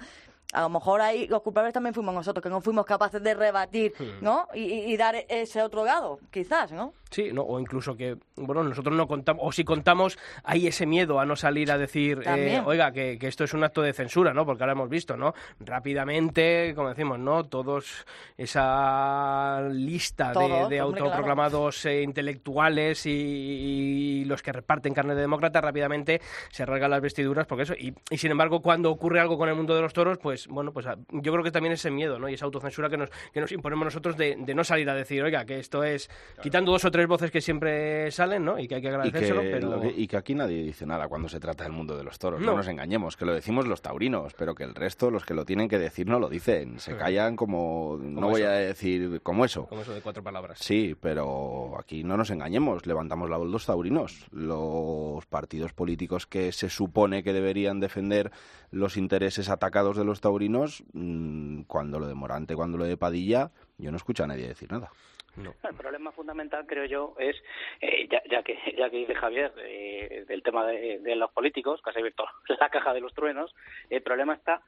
a 0.53 0.63
lo 0.63 0.69
mejor 0.69 1.01
ahí 1.01 1.27
los 1.29 1.43
culpables 1.43 1.73
también 1.73 1.95
fuimos 1.95 2.15
nosotros, 2.15 2.43
que 2.43 2.49
no 2.49 2.61
fuimos 2.61 2.87
capaces 2.87 3.23
de 3.23 3.35
rebatir. 3.35 3.93
¿no? 4.21 4.47
Y, 4.55 4.61
y, 4.61 4.97
dar 4.97 5.17
ese 5.29 5.63
otro 5.63 5.85
lado, 5.85 6.19
quizás, 6.31 6.73
¿no? 6.73 6.93
Sí, 7.11 7.31
no, 7.33 7.43
o 7.43 7.61
incluso 7.61 7.97
que, 7.97 8.17
bueno, 8.37 8.65
nosotros 8.65 8.97
no 8.97 9.07
contamos, 9.07 9.43
o 9.45 9.53
si 9.53 9.65
contamos, 9.65 10.19
hay 10.43 10.67
ese 10.67 10.87
miedo 10.87 11.21
a 11.21 11.27
no 11.27 11.37
salir 11.37 11.71
a 11.71 11.79
decir, 11.79 12.21
eh, 12.27 12.61
oiga, 12.65 12.91
que, 12.93 13.17
que, 13.19 13.29
esto 13.29 13.45
es 13.45 13.55
un 13.55 13.63
acto 13.63 13.81
de 13.81 13.93
censura, 13.93 14.35
¿no? 14.35 14.45
Porque 14.45 14.65
ahora 14.65 14.73
hemos 14.73 14.91
visto, 14.91 15.17
¿no? 15.17 15.33
Rápidamente, 15.61 16.73
como 16.75 16.89
decimos, 16.89 17.19
¿no? 17.19 17.45
Todos, 17.45 18.07
esa 18.37 19.61
lista 19.71 20.33
de, 20.33 20.69
de 20.69 20.81
autoproclamados 20.81 21.87
eh, 21.87 22.03
intelectuales 22.03 23.07
y, 23.07 24.25
los 24.27 24.43
que 24.43 24.53
reparten 24.53 24.93
carne 24.93 25.15
de 25.15 25.21
demócrata 25.21 25.61
rápidamente 25.61 26.21
se 26.51 26.67
rasgan 26.67 26.91
las 26.91 27.01
vestiduras, 27.01 27.47
porque 27.47 27.63
eso, 27.63 27.75
y, 27.75 27.95
y 28.11 28.19
sin 28.19 28.33
embargo, 28.33 28.61
cuando 28.61 28.91
ocurre 28.91 29.21
algo 29.21 29.39
con 29.39 29.49
el 29.49 29.55
mundo 29.55 29.75
de 29.75 29.83
los 29.83 29.93
toros, 29.93 30.19
pues 30.19 30.36
pues, 30.37 30.49
bueno, 30.49 30.72
pues 30.72 30.87
ah, 30.87 30.97
yo 31.11 31.32
creo 31.32 31.43
que 31.43 31.51
también 31.51 31.72
ese 31.72 31.91
miedo, 31.91 32.18
¿no? 32.18 32.28
Y 32.28 32.34
esa 32.34 32.45
autocensura 32.45 32.91
que 32.91 32.99
nos, 32.99 33.11
que 33.32 33.41
nos 33.41 33.51
imponemos 33.53 33.87
nosotros 33.87 34.16
de, 34.18 34.37
no 34.37 34.64
salir 34.64 34.89
a 34.91 34.95
decir, 34.95 35.22
oiga, 35.22 35.47
que 35.47 35.59
esto 35.59 35.82
es 35.82 36.11
quitando 36.43 36.72
dos 36.72 36.84
o 36.84 36.91
tres 36.91 37.07
voces 37.07 37.30
que 37.30 37.41
siempre 37.41 38.11
salen, 38.11 38.45
¿no? 38.45 38.59
Y 38.59 38.68
que 38.68 38.74
hay 38.74 38.82
que 38.82 38.89
agradecérselo, 38.89 39.43
y 39.43 39.47
que, 39.47 39.51
pero... 39.53 39.84
y 39.84 40.07
que 40.07 40.16
aquí 40.16 40.34
nadie 40.34 40.62
dice 40.62 40.84
nada 40.84 41.09
cuando 41.09 41.28
se 41.28 41.41
trata 41.41 41.64
del 41.64 41.72
mundo 41.72 41.97
de 41.97 42.05
los 42.05 42.18
toros, 42.18 42.41
no. 42.41 42.55
nos 42.55 42.68
engañemos, 42.68 43.16
que 43.16 43.24
lo 43.24 43.32
decimos 43.32 43.66
los 43.66 43.80
taurinos, 43.80 44.34
pero 44.34 44.55
que 44.55 44.64
el 44.64 44.74
resto, 44.74 45.11
los 45.11 45.24
que 45.24 45.32
lo 45.32 45.47
tienen 45.47 45.68
que 45.68 45.78
decir, 45.78 46.07
no 46.07 46.18
lo 46.18 46.28
dicen, 46.28 46.78
se 46.78 46.97
callan 46.97 47.34
como, 47.37 47.99
no 47.99 48.28
voy 48.28 48.43
a 48.43 48.51
decir 48.51 49.20
como 49.22 49.45
eso. 49.45 49.66
Como 49.66 49.82
eso 49.82 49.95
de 49.95 50.03
cuatro 50.03 50.22
palabras. 50.22 50.59
Sí, 50.61 50.95
pero 51.01 51.78
aquí 51.78 52.05
no 52.05 52.18
nos 52.18 52.30
engañemos, 52.30 52.87
levantamos 52.87 53.30
la 53.30 53.39
voz 53.39 53.49
los 53.49 53.64
taurinos, 53.64 54.26
los 54.32 55.24
partidos 55.26 55.72
políticos 55.72 56.26
que 56.26 56.53
se 56.53 56.68
supone 56.68 57.22
que 57.22 57.32
deberían 57.32 57.80
defender 57.80 58.32
los 58.70 58.97
intereses 58.97 59.49
atacados 59.49 59.97
de 59.97 60.05
los 60.05 60.20
taurinos, 60.27 60.83
mm, 60.93 61.62
cuando 61.68 62.01
lo 62.01 62.09
de 62.09 62.14
Morante, 62.14 62.57
cuando 62.57 62.79
lo 62.79 62.85
de 62.85 62.97
Padilla, 62.97 63.53
yo 63.79 63.93
no 63.93 63.97
escucho 63.97 64.24
a 64.24 64.27
nadie 64.27 64.49
decir 64.49 64.70
nada. 64.72 64.91
El 65.37 65.74
problema 65.77 66.11
fundamental, 66.11 66.66
creo 66.66 66.87
yo, 66.87 67.14
es, 67.18 67.37
eh, 67.81 68.09
ya, 68.11 68.22
ya, 68.29 68.43
que 68.43 68.57
ya 68.77 68.91
que 68.91 68.97
dice 68.97 69.14
Javier 69.14 69.53
eh, 69.59 70.24
del 70.27 70.43
tema 70.43 70.66
de, 70.66 71.14
los 71.14 71.31
políticos, 71.31 71.81
que 71.81 71.91
has 71.91 71.97
abierto 71.97 72.24
la 72.61 72.68
caja 72.70 72.93
de 72.93 73.01
los 73.01 73.14
truenos, 73.14 73.55
el 73.89 74.03
problema 74.03 74.35
está 74.35 74.62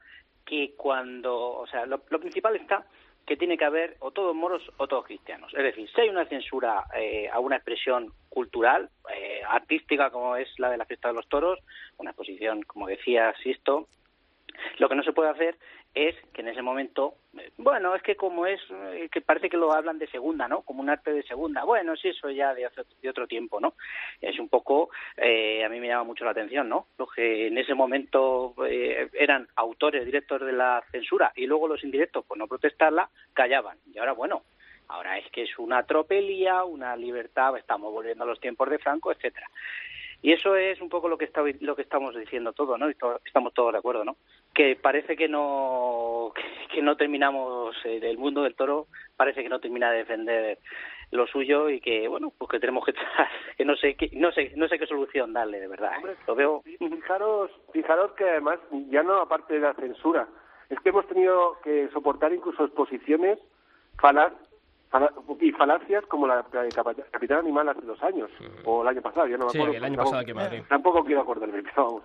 que 0.45 0.75
cuando, 0.77 1.35
o 1.35 1.67
sea, 1.67 1.85
lo, 1.85 1.99
principal 1.99 2.55
está 2.55 2.85
que 3.25 3.35
tiene 3.35 3.57
que 3.57 3.65
haber 3.65 3.97
o 3.99 4.11
todos 4.11 4.33
moros 4.33 4.63
o 4.77 4.87
todos 4.87 5.05
cristianos. 5.05 5.53
Es 5.53 5.63
decir, 5.63 5.89
si 5.93 6.01
hay 6.01 6.09
una 6.09 6.25
censura 6.25 6.85
eh, 6.95 7.27
a 7.29 7.39
una 7.39 7.57
expresión 7.57 8.13
cultural, 8.29 8.89
eh, 9.13 9.41
artística, 9.45 10.09
como 10.09 10.37
es 10.37 10.47
la 10.57 10.69
de 10.71 10.77
la 10.77 10.85
fiesta 10.85 11.09
de 11.09 11.15
los 11.15 11.27
toros, 11.27 11.59
una 11.97 12.11
exposición, 12.11 12.63
como 12.63 12.87
decía 12.87 13.33
Sisto, 13.43 13.87
lo 14.77 14.89
que 14.89 14.95
no 14.95 15.03
se 15.03 15.13
puede 15.13 15.29
hacer 15.29 15.57
es 15.93 16.15
que 16.33 16.41
en 16.41 16.49
ese 16.49 16.61
momento, 16.61 17.15
eh, 17.37 17.51
bueno, 17.57 17.95
es 17.95 18.03
que 18.03 18.15
como 18.15 18.45
es, 18.45 18.61
eh, 18.69 19.09
que 19.11 19.21
parece 19.21 19.49
que 19.49 19.57
lo 19.57 19.73
hablan 19.73 19.97
de 19.97 20.07
segunda, 20.07 20.47
¿no? 20.47 20.61
Como 20.61 20.81
un 20.81 20.89
arte 20.89 21.11
de 21.11 21.23
segunda. 21.23 21.63
Bueno, 21.63 21.95
sí, 21.95 22.09
eso 22.09 22.29
ya 22.29 22.53
de, 22.53 22.69
de 23.01 23.09
otro 23.09 23.27
tiempo, 23.27 23.59
¿no? 23.59 23.73
Es 24.21 24.39
un 24.39 24.49
poco, 24.49 24.89
eh, 25.17 25.63
a 25.63 25.69
mí 25.69 25.79
me 25.79 25.87
llama 25.87 26.03
mucho 26.03 26.25
la 26.25 26.31
atención, 26.31 26.69
¿no? 26.69 26.87
Los 26.97 27.11
que 27.11 27.47
en 27.47 27.57
ese 27.57 27.73
momento 27.73 28.53
eh, 28.67 29.09
eran 29.13 29.47
autores 29.55 30.05
directos 30.05 30.41
de 30.41 30.51
la 30.51 30.83
censura 30.91 31.31
y 31.35 31.47
luego 31.47 31.67
los 31.67 31.83
indirectos, 31.83 32.25
por 32.25 32.37
no 32.37 32.47
protestarla, 32.47 33.09
callaban. 33.33 33.77
Y 33.91 33.97
ahora, 33.97 34.13
bueno, 34.13 34.43
ahora 34.89 35.17
es 35.17 35.29
que 35.31 35.43
es 35.43 35.57
una 35.57 35.83
tropelía, 35.83 36.63
una 36.63 36.95
libertad, 36.95 37.57
estamos 37.57 37.91
volviendo 37.91 38.23
a 38.23 38.27
los 38.27 38.39
tiempos 38.39 38.69
de 38.69 38.79
Franco, 38.79 39.11
etcétera. 39.11 39.47
Y 40.21 40.33
eso 40.33 40.55
es 40.55 40.81
un 40.81 40.89
poco 40.89 41.07
lo 41.07 41.17
que, 41.17 41.25
está, 41.25 41.41
lo 41.61 41.75
que 41.75 41.81
estamos 41.81 42.13
diciendo 42.15 42.51
todos, 42.51 42.77
¿no? 42.77 42.89
Estamos 42.89 43.53
todos 43.53 43.71
de 43.71 43.79
acuerdo, 43.79 44.03
¿no? 44.03 44.17
Que 44.53 44.75
parece 44.75 45.15
que 45.15 45.29
no, 45.29 46.33
que 46.73 46.81
no 46.81 46.97
terminamos, 46.97 47.75
eh, 47.85 47.99
el 48.03 48.17
mundo 48.17 48.43
del 48.43 48.55
toro 48.55 48.87
parece 49.15 49.43
que 49.43 49.49
no 49.49 49.59
termina 49.59 49.91
de 49.91 49.99
defender 49.99 50.59
lo 51.11 51.25
suyo 51.25 51.69
y 51.69 51.79
que, 51.79 52.07
bueno, 52.07 52.31
pues 52.37 52.51
que 52.51 52.59
tenemos 52.59 52.85
que, 52.85 52.93
que 53.57 53.65
no 53.65 53.75
sé, 53.77 53.95
que, 53.95 54.09
no 54.13 54.31
sé, 54.31 54.51
no 54.55 54.67
sé 54.67 54.77
qué 54.77 54.87
solución 54.87 55.33
darle, 55.33 55.59
de 55.59 55.67
verdad. 55.67 55.93
¿eh? 56.05 56.15
Lo 56.27 56.35
veo. 56.35 56.61
Fijaros, 56.63 57.51
fijaros 57.71 58.11
que 58.13 58.29
además, 58.29 58.59
ya 58.89 59.03
no 59.03 59.21
aparte 59.21 59.53
de 59.53 59.61
la 59.61 59.73
censura, 59.73 60.27
es 60.69 60.79
que 60.81 60.89
hemos 60.89 61.07
tenido 61.07 61.59
que 61.63 61.89
soportar 61.93 62.33
incluso 62.33 62.65
exposiciones 62.65 63.39
y 65.39 65.51
falacias 65.51 66.05
como 66.07 66.27
la 66.27 66.41
de 66.41 66.69
Capitán 67.11 67.39
Animal 67.39 67.69
hace 67.69 67.81
dos 67.85 68.01
años, 68.03 68.29
o 68.65 68.81
el 68.81 68.87
año 68.87 69.01
pasado, 69.01 69.27
ya 69.27 69.37
no 69.37 69.45
me 69.45 69.51
Sí, 69.51 69.57
acuerdo. 69.59 69.77
el 69.77 69.83
año 69.83 69.97
pasado 69.97 70.17
aquí 70.19 70.31
en 70.31 70.37
Madrid. 70.37 70.61
Tampoco 70.67 71.03
quiero 71.03 71.21
acordarme, 71.21 71.61
pero 71.63 71.85
vamos. 71.85 72.03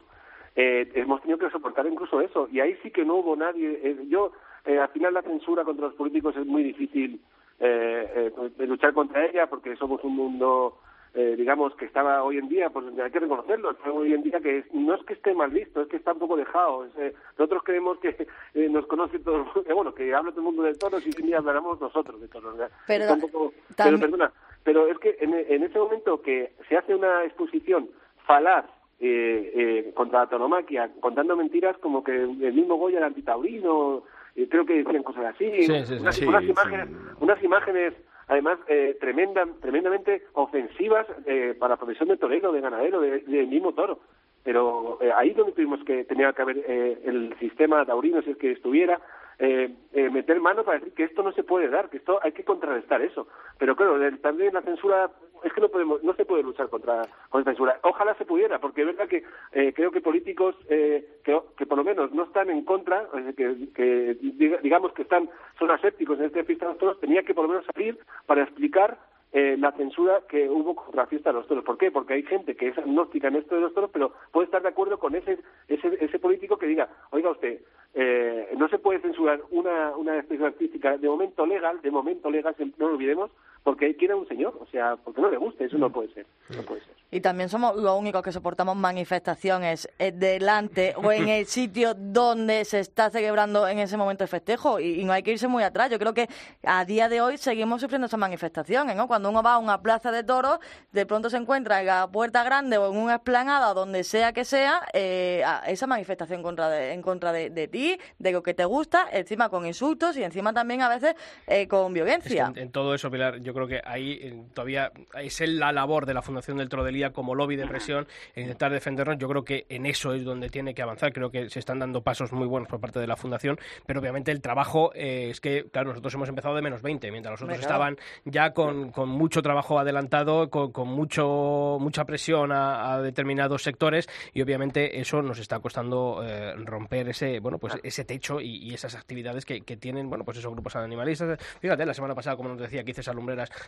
Eh, 0.57 0.91
hemos 0.95 1.21
tenido 1.23 1.39
que 1.39 1.51
soportar 1.51 1.87
incluso 1.87 2.21
eso, 2.21 2.47
y 2.53 2.61
ahí 2.61 2.77
sí 2.83 2.91
que 2.91 3.05
no 3.05 3.15
hubo 3.17 3.35
nadie. 3.37 3.81
eh, 3.83 3.97
yo, 4.09 4.33
eh, 4.67 4.79
al 4.79 4.89
final, 4.91 5.15
la 5.15 5.23
censura 5.23 5.65
contra 5.65 5.87
los 5.87 5.95
políticos 5.95 6.37
es 6.37 6.47
muy 6.47 6.63
difícil 6.63 7.21
eh, 7.61 8.31
eh, 8.59 8.67
luchar 8.67 8.93
contra 8.93 9.25
ella, 9.27 9.47
porque 9.49 9.75
somos 9.77 10.03
un 10.05 10.15
mundo, 10.17 10.79
eh, 11.15 11.35
digamos, 11.37 11.75
que 11.77 11.85
estaba 11.85 12.23
hoy 12.25 12.39
en 12.39 12.49
día, 12.49 12.71
pues 12.71 12.87
hay 12.99 13.11
que 13.11 13.21
reconocerlo, 13.21 13.71
está 13.71 13.91
hoy 13.93 14.13
en 14.15 14.23
día 14.23 14.41
que 14.41 14.59
es- 14.59 14.75
no 14.75 14.95
es 14.95 15.05
que 15.05 15.13
esté 15.15 15.33
mal 15.33 15.51
visto, 15.51 15.81
es 15.83 15.89
que 15.89 15.97
está 15.97 16.13
un 16.13 16.19
poco 16.19 16.37
dejado. 16.37 16.85
Es, 16.87 16.93
eh, 16.99 17.15
nosotros 17.39 17.63
creemos 17.65 17.99
que 17.99 18.09
eh, 18.55 18.69
nos 18.69 18.87
conoce 18.87 19.19
todo 19.21 19.37
el 19.37 19.45
mundo, 19.45 19.65
que, 19.65 19.73
bueno, 19.73 19.95
que 19.95 20.13
habla 20.15 20.31
todo 20.33 20.41
el 20.41 20.47
mundo 20.47 20.63
de 20.65 20.75
toros 20.75 21.05
y 21.07 21.11
hoy 21.11 21.15
en 21.21 21.27
día 21.27 21.39
hablaremos 21.39 21.81
nosotros 21.81 22.21
de 22.21 22.29
toros. 22.29 22.57
Pero 22.87 23.13
un 23.15 23.21
poco- 23.21 23.53
pero 23.77 23.99
perdona, 24.01 24.33
pero 24.65 24.89
es 24.89 24.99
que 24.99 25.17
en, 25.21 25.35
en 25.35 25.63
ese 25.63 25.79
momento 25.79 26.21
que 26.21 26.53
se 26.69 26.77
hace 26.77 26.95
una 26.95 27.23
exposición 27.25 27.89
falaz 28.27 28.65
eh, 29.01 29.53
eh, 29.55 29.93
contra 29.95 30.21
la 30.21 30.29
tauromaquia, 30.29 30.91
contando 31.01 31.37
mentiras 31.37 31.77
como 31.79 32.03
que 32.03 32.13
el 32.15 32.53
mismo 32.55 32.77
Goya 32.77 32.99
era 32.99 33.07
antitaurino, 33.07 34.03
eh, 34.37 34.49
creo 34.49 34.65
que 34.65 34.83
decían 34.83 35.03
cosas 35.03 35.27
así, 35.27 35.45
Sí, 35.63 35.63
sí, 35.63 35.85
sí, 35.85 35.95
unas, 36.01 36.17
sí, 36.17 36.25
unas 36.27 36.45
sí. 36.45 36.51
imágenes, 36.51 36.89
unas 37.21 37.43
imágenes 37.45 37.95
además 38.29 38.59
eh, 38.69 38.97
tremenda, 39.01 39.47
tremendamente 39.61 40.23
ofensivas 40.35 41.07
eh, 41.27 41.55
para 41.59 41.75
la 41.75 41.77
profesión 41.79 42.09
de 42.09 42.17
torero, 42.17 42.53
de 42.53 42.61
ganadero, 42.61 43.01
de- 43.01 43.21
del 43.21 43.47
mismo 43.49 43.73
toro. 43.75 44.01
Pero 44.43 44.99
eh, 45.01 45.11
ahí 45.17 45.31
donde 45.33 45.53
tuvimos 45.53 45.83
que 45.85 46.05
tenía 46.05 46.33
que 46.33 46.43
haber 46.43 46.59
eh, 46.67 46.99
el 47.05 47.35
sistema 47.39 47.85
taurino, 47.87 48.21
si 48.23 48.31
es 48.31 48.37
que 48.37 48.53
estuviera, 48.53 49.01
eh, 49.39 49.75
eh, 49.93 50.11
meter 50.11 50.41
mano 50.41 50.65
para 50.65 50.79
decir 50.79 50.95
que 50.95 51.05
esto 51.05 51.23
no 51.23 51.33
se 51.33 51.43
puede 51.43 51.69
dar, 51.69 51.91
que 51.91 51.99
esto 51.99 52.21
hay 52.23 52.33
que 52.33 52.45
contrarrestar 52.45 53.03
eso. 53.03 53.27
Pero 53.59 53.75
claro, 53.77 53.99
también 54.21 54.55
la 54.55 54.63
censura 54.63 55.11
es 55.43 55.53
que 55.53 55.61
no 55.61 55.69
podemos, 55.69 56.03
no 56.03 56.15
se 56.15 56.25
puede 56.25 56.43
luchar 56.43 56.69
contra, 56.71 57.03
la 57.33 57.45
censura. 57.45 57.79
Ojalá 57.83 58.15
se 58.15 58.25
pudiera, 58.25 58.59
porque 58.61 58.81
es 58.81 58.87
verdad 58.87 59.09
que 59.09 59.25
eh, 59.53 59.73
creo 59.75 59.91
que 59.91 60.01
políticos 60.01 60.57
eh, 60.71 61.19
que, 61.23 61.67
por 61.67 61.77
lo 61.79 61.85
menos 61.85 62.13
no 62.13 62.25
están 62.25 62.49
en 62.51 62.65
contra, 62.65 63.07
que, 63.37 63.69
que 63.75 64.17
diga- 64.21 64.61
digamos 64.63 64.93
que 64.93 65.03
están 65.03 65.29
son 65.59 65.71
asépticos 65.71 66.19
en 66.19 66.27
este 66.27 66.45
fiesta 66.45 66.73
toros, 66.75 66.99
tenía 67.01 67.23
que 67.23 67.35
por 67.35 67.45
lo 67.45 67.51
menos 67.51 67.67
salir 67.75 67.99
para 68.27 68.43
explicar 68.43 68.99
eh, 69.35 69.57
la 69.59 69.73
censura 69.73 70.23
que 70.29 70.49
hubo 70.49 70.77
contra 70.77 71.03
la 71.03 71.09
fiesta 71.09 71.31
de 71.31 71.35
los 71.35 71.49
toros. 71.49 71.65
¿Por 71.65 71.77
qué? 71.77 71.91
Porque 71.91 72.15
hay 72.15 72.23
gente 72.23 72.55
que 72.55 72.69
es 72.69 72.79
agnóstica 72.79 73.27
en 73.27 73.35
esto 73.35 73.57
de 73.57 73.63
los 73.63 73.75
toros, 73.75 73.91
pero 73.93 74.13
puede 74.31 74.45
estar 74.45 74.63
de 74.63 74.69
acuerdo 74.69 74.99
con 75.01 75.17
ese 75.17 75.41
ese, 75.67 75.99
ese 76.01 76.19
político 76.21 76.57
que 76.57 76.69
diga, 76.69 76.89
oiga 77.11 77.31
usted, 77.31 77.61
eh, 77.95 78.55
no 78.57 78.69
se 78.69 78.79
puede 78.79 79.01
censurar 79.01 79.41
una, 79.51 79.97
una 79.97 80.17
expresión 80.19 80.47
artística 80.47 80.97
de 80.97 81.09
momento 81.09 81.47
legal, 81.47 81.83
de 81.83 81.91
momento 81.91 82.31
legal, 82.31 82.55
no 82.79 82.87
lo 82.87 82.95
olvidemos, 82.95 83.33
porque 83.65 83.97
quiere 83.97 84.15
un 84.15 84.29
señor, 84.29 84.57
o 84.61 84.67
sea, 84.71 84.97
porque 84.97 85.21
no 85.21 85.31
le 85.31 85.39
guste, 85.39 85.65
eso 85.65 85.79
no 85.79 85.91
puede 85.91 86.13
ser, 86.15 86.27
no 86.51 86.63
puede 86.63 86.83
ser. 86.83 86.95
Y 87.11 87.21
también 87.21 87.49
somos 87.49 87.77
los 87.77 87.99
únicos 87.99 88.23
que 88.23 88.33
soportamos 88.33 88.77
manifestaciones 88.77 89.89
eh, 89.99 90.11
delante 90.13 90.95
o 90.97 91.13
en 91.13 91.29
el 91.29 91.47
sitio 91.47 91.95
donde 91.95 92.65
se 92.65 92.81
está 92.81 93.09
celebrando 93.09 93.69
en 93.69 93.79
ese 93.79 93.97
momento 93.97 94.25
el 94.25 94.29
festejo. 94.29 94.81
Y, 94.81 95.01
y 95.01 95.05
no 95.05 95.13
hay 95.13 95.23
que 95.23 95.31
irse 95.31 95.47
muy 95.47 95.63
atrás. 95.63 95.91
Yo 95.91 95.99
creo 95.99 96.13
que 96.13 96.29
a 96.65 96.85
día 96.85 97.09
de 97.09 97.21
hoy 97.21 97.39
seguimos 97.39 97.81
sufriendo 97.81 98.07
esas 98.07 98.19
manifestaciones, 98.19 98.97
¿no? 98.97 99.07
Cuando 99.07 99.31
uno 99.31 99.43
va 99.43 99.55
a 99.55 99.59
una 99.59 99.81
plaza 99.81 100.11
de 100.11 100.25
toros, 100.25 100.59
de 100.93 101.07
pronto 101.07 101.31
se 101.31 101.37
encuentra 101.37 101.81
en 101.81 101.87
la 101.87 102.09
puerta 102.11 102.43
grande 102.43 102.79
o 102.79 102.91
en 102.91 102.99
una 102.99 103.15
esplanada, 103.17 103.73
donde 103.75 104.03
sea 104.05 104.33
que 104.33 104.45
sea, 104.45 104.81
eh, 104.93 105.43
a- 105.47 105.63
esa 105.69 105.87
manifestación 105.87 106.43
contra 106.43 106.69
de- 106.69 106.93
en 106.93 107.01
contra 107.03 107.33
de, 107.33 107.49
de 107.51 107.69
ti, 107.69 107.97
de 108.19 108.33
lo 108.33 108.43
que 108.43 108.55
te 108.55 108.65
gusta, 108.65 109.07
encima 109.13 109.49
con 109.49 109.67
insultos 109.67 110.17
y 110.17 110.25
encima 110.25 110.53
también 110.53 110.83
a 110.83 110.89
veces 110.89 111.15
eh, 111.47 111.69
con 111.69 111.93
violencia. 111.95 112.53
En, 112.57 112.59
en 112.65 112.71
todo 112.73 112.93
eso, 112.95 113.09
Pilar, 113.11 113.39
yo 113.39 113.54
creo 113.55 113.67
que 113.67 113.81
ahí 113.85 114.19
eh, 114.21 114.43
todavía 114.53 114.93
es 115.21 115.41
la 115.41 115.73
labor 115.73 116.07
de 116.07 116.15
la 116.15 116.23
Fundación 116.23 116.59
del 116.59 116.69
Toro 116.69 116.85
de 116.85 116.93
Lidia 116.93 117.13
como 117.13 117.35
lobby 117.35 117.57
de 117.57 117.67
presión 117.67 118.07
e 118.35 118.43
intentar 118.43 118.73
defendernos. 118.73 119.19
Yo 119.19 119.29
creo 119.29 119.45
que 119.45 119.67
en 119.69 119.87
eso 119.87 120.13
es 120.13 120.25
donde 120.25 120.49
tiene 120.49 120.75
que 120.75 120.83
avanzar. 120.83 121.13
Creo 121.13 121.31
que 121.31 121.49
se 121.49 121.59
están 121.59 121.79
dando 121.79 122.03
pasos 122.03 122.33
muy 122.33 122.47
buenos 122.47 122.69
por 122.69 122.81
parte 122.81 123.01
de 123.01 123.07
la 123.07 123.17
Fundación, 123.17 123.59
pero 123.87 124.01
obviamente 124.01 124.31
el 124.31 124.41
trabajo 124.41 124.93
eh, 124.95 125.29
es 125.31 125.41
que, 125.41 125.67
claro, 125.71 125.91
nosotros 125.91 126.15
hemos 126.15 126.29
empezado 126.29 126.55
de 126.55 126.63
menos 126.63 126.83
20, 126.83 127.11
mientras 127.11 127.33
los 127.33 127.43
otros 127.43 127.59
estaban 127.59 127.97
ya 128.25 128.53
con, 128.53 128.91
con 128.91 129.09
mucho 129.09 129.43
trabajo 129.43 129.79
adelantado, 129.79 130.51
con, 130.51 130.73
con 130.73 130.89
mucho 130.89 131.79
mucha 131.81 132.05
presión 132.05 132.53
a, 132.53 132.95
a 132.95 133.03
determinados 133.03 133.63
sectores 133.63 134.09
y 134.33 134.43
obviamente 134.43 135.01
eso 135.01 135.23
nos 135.23 135.39
está 135.39 135.61
costando 135.61 136.23
eh, 136.25 136.55
romper 136.57 137.09
ese 137.09 137.41
bueno 137.41 137.59
pues 137.59 137.75
ese 137.83 138.05
techo 138.05 138.41
y, 138.41 138.57
y 138.57 138.75
esas 138.75 138.95
actividades 138.95 139.45
que, 139.45 139.61
que 139.63 139.77
tienen 139.77 140.09
bueno 140.09 140.25
pues 140.25 140.39
esos 140.39 140.53
grupos 140.53 140.77
animalistas. 140.77 141.39
Fíjate, 141.61 141.87
la 141.87 141.95
semana 141.95 142.15
pasada, 142.15 142.37
como 142.37 142.51
nos 142.51 142.59
decía 142.59 142.81
aquí 142.81 142.93
César 142.93 143.15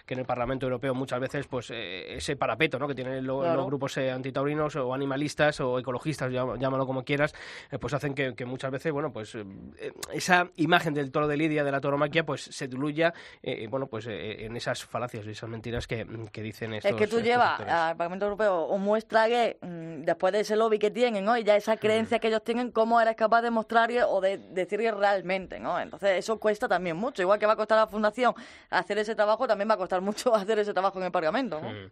Que 0.05 0.15
en 0.15 0.21
el 0.21 0.27
Parlamento 0.27 0.67
Europeo 0.67 0.95
muchas 0.95 1.21
veces 1.21 1.47
pues 1.47 1.71
eh, 1.71 2.17
ese 2.17 2.37
parapeto 2.37 2.79
¿no? 2.79 2.87
que 2.89 2.95
tienen 2.95 3.27
lo- 3.27 3.41
Claro. 3.41 3.57
los 3.57 3.67
grupos 3.67 3.97
eh, 3.99 4.11
antitaurinos 4.11 4.77
o 4.77 4.93
animalistas 4.95 5.61
o 5.61 5.79
ecologistas, 5.79 6.31
llá- 6.33 6.59
llámalo 6.59 6.87
como 6.87 7.05
quieras, 7.05 7.35
eh, 7.71 7.79
pues 7.79 7.93
hacen 7.95 8.15
que, 8.15 8.35
que 8.35 8.45
muchas 8.45 8.71
veces 8.71 8.93
bueno 8.93 9.13
pues 9.13 9.37
esa 10.13 10.49
imagen 10.57 10.95
del 10.95 11.11
toro 11.13 11.29
de 11.29 11.37
Lidia, 11.37 11.65
de 11.65 11.73
la 11.73 11.81
tauromaquia, 11.81 12.25
pues 12.25 12.43
se 12.43 12.69
diluya 12.69 13.13
bueno 13.69 13.87
pues 13.87 14.07
en 14.09 14.57
esas 14.57 14.85
falacias 14.85 15.27
y 15.27 15.31
esas 15.31 15.49
mentiras 15.49 15.87
que, 15.87 16.07
que 16.33 16.43
dicen 16.43 16.75
estos 16.75 16.91
Es 16.93 16.97
que 16.97 17.07
tú 17.07 17.21
llevas 17.21 17.61
al 17.61 17.97
Parlamento 17.97 18.27
Europeo 18.27 18.63
o 18.63 18.79
muestra 18.79 19.27
que 19.27 19.59
mm, 19.61 20.03
después 20.05 20.33
de 20.33 20.41
ese 20.41 20.57
lobby 20.57 20.79
que 20.79 20.91
tienen, 20.91 21.25
¿no? 21.25 21.37
Y 21.37 21.45
ya 21.45 21.57
esa 21.57 21.77
creencia 21.77 22.19
que 22.19 22.29
ellos 22.29 22.43
tienen, 22.45 22.71
cómo 22.71 23.01
eres 23.01 23.17
capaz 23.17 23.43
de 23.43 23.51
mostrarle 23.51 24.03
o 24.05 24.21
de 24.21 24.39
decirle 24.39 24.91
realmente, 24.93 25.59
¿no? 25.61 25.79
Entonces 25.81 26.19
eso 26.19 26.39
cuesta 26.39 26.69
también 26.69 26.97
mucho. 26.97 27.23
Igual 27.23 27.39
que 27.39 27.47
va 27.47 27.53
a 27.53 27.57
costar 27.57 27.79
a 27.79 27.83
la 27.83 27.87
Fundación 27.87 28.35
hacer 28.71 28.99
ese 28.99 29.15
trabajo, 29.15 29.47
también 29.47 29.66
va 29.69 29.75
a 29.75 29.79
costar 29.79 30.01
mucho 30.01 30.35
hacer 30.35 30.59
ese 30.59 30.73
trabajo 30.73 30.99
en 30.99 31.07
el 31.07 31.13
Parlamento, 31.13 31.61
¿no? 31.61 31.71
Mm. 31.71 31.91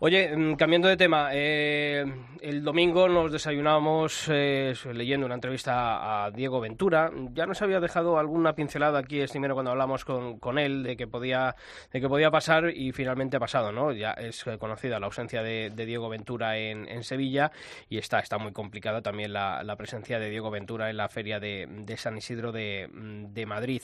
Oye, 0.00 0.36
mm, 0.36 0.56
cambiando 0.56 0.88
de 0.88 0.96
tema, 0.96 1.30
eh, 1.32 2.04
el 2.42 2.62
domingo 2.62 3.08
nos 3.08 3.32
desayunamos 3.32 4.26
eh, 4.28 4.74
leyendo 4.92 5.24
una 5.24 5.36
entrevista 5.36 6.24
a 6.24 6.30
Diego 6.30 6.60
Ventura. 6.60 7.10
Ya 7.32 7.46
nos 7.46 7.62
había 7.62 7.80
dejado 7.80 8.18
alguna 8.18 8.54
pincelada 8.54 8.98
aquí, 8.98 9.24
primero 9.36 9.54
cuando 9.54 9.70
hablamos 9.70 10.04
con, 10.04 10.38
con 10.38 10.58
él, 10.58 10.82
de 10.82 10.96
que 10.96 11.06
podía 11.06 11.54
de 11.92 12.00
que 12.00 12.08
podía 12.08 12.30
pasar 12.30 12.70
y 12.74 12.92
finalmente 12.92 13.36
ha 13.36 13.40
pasado, 13.40 13.72
¿no? 13.72 13.92
Ya 13.92 14.12
es 14.12 14.46
eh, 14.46 14.58
conocida 14.58 14.98
la 14.98 15.06
ausencia 15.06 15.42
de, 15.42 15.70
Diego 15.70 16.08
Ventura 16.08 16.58
en, 16.58 17.04
Sevilla 17.04 17.52
y 17.88 17.98
está, 17.98 18.18
está 18.18 18.38
muy 18.38 18.52
complicada 18.52 19.02
también 19.02 19.32
la, 19.32 19.76
presencia 19.76 20.18
de 20.18 20.30
Diego 20.30 20.50
Ventura 20.50 20.90
en 20.90 20.96
la 20.96 21.08
feria 21.08 21.38
de, 21.38 21.66
de 21.68 21.96
San 21.96 22.16
Isidro 22.16 22.50
de, 22.50 22.88
de 22.90 23.46
Madrid. 23.46 23.82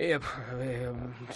Eh, 0.00 0.18
eh, 0.60 0.92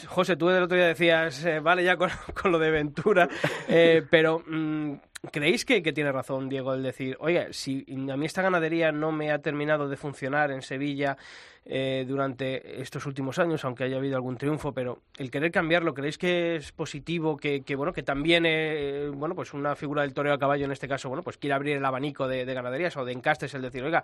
José, 0.06 0.36
tú 0.36 0.48
el 0.50 0.62
otro 0.62 0.76
día 0.76 0.86
decías, 0.86 1.31
eh, 1.44 1.60
vale 1.60 1.84
ya 1.84 1.96
con, 1.96 2.10
con 2.34 2.52
lo 2.52 2.58
de 2.58 2.70
Ventura, 2.70 3.28
eh, 3.68 4.02
pero 4.08 4.42
mm, 4.46 4.94
¿Creéis 5.30 5.64
que, 5.64 5.84
que, 5.84 5.92
tiene 5.92 6.10
razón 6.10 6.48
Diego 6.48 6.74
el 6.74 6.82
decir, 6.82 7.16
oye, 7.20 7.52
si 7.52 7.86
a 8.10 8.16
mí 8.16 8.26
esta 8.26 8.42
ganadería 8.42 8.90
no 8.90 9.12
me 9.12 9.30
ha 9.30 9.38
terminado 9.38 9.88
de 9.88 9.96
funcionar 9.96 10.50
en 10.50 10.62
Sevilla 10.62 11.16
eh, 11.64 12.04
durante 12.08 12.82
estos 12.82 13.06
últimos 13.06 13.38
años, 13.38 13.64
aunque 13.64 13.84
haya 13.84 13.98
habido 13.98 14.16
algún 14.16 14.36
triunfo, 14.36 14.72
pero 14.72 14.98
el 15.16 15.30
querer 15.30 15.52
cambiarlo, 15.52 15.94
¿creéis 15.94 16.18
que 16.18 16.56
es 16.56 16.72
positivo? 16.72 17.36
Que, 17.36 17.62
que 17.62 17.76
bueno, 17.76 17.92
que 17.92 18.02
también, 18.02 18.44
eh, 18.46 19.10
bueno, 19.14 19.36
pues 19.36 19.54
una 19.54 19.76
figura 19.76 20.02
del 20.02 20.12
toreo 20.12 20.34
a 20.34 20.40
caballo 20.40 20.64
en 20.64 20.72
este 20.72 20.88
caso, 20.88 21.08
bueno, 21.08 21.22
pues 21.22 21.38
quiere 21.38 21.54
abrir 21.54 21.76
el 21.76 21.84
abanico 21.84 22.26
de, 22.26 22.44
ganaderías 22.44 22.96
o 22.96 23.04
de 23.04 23.12
encastes, 23.12 23.54
el 23.54 23.62
decir, 23.62 23.84
oiga, 23.84 24.02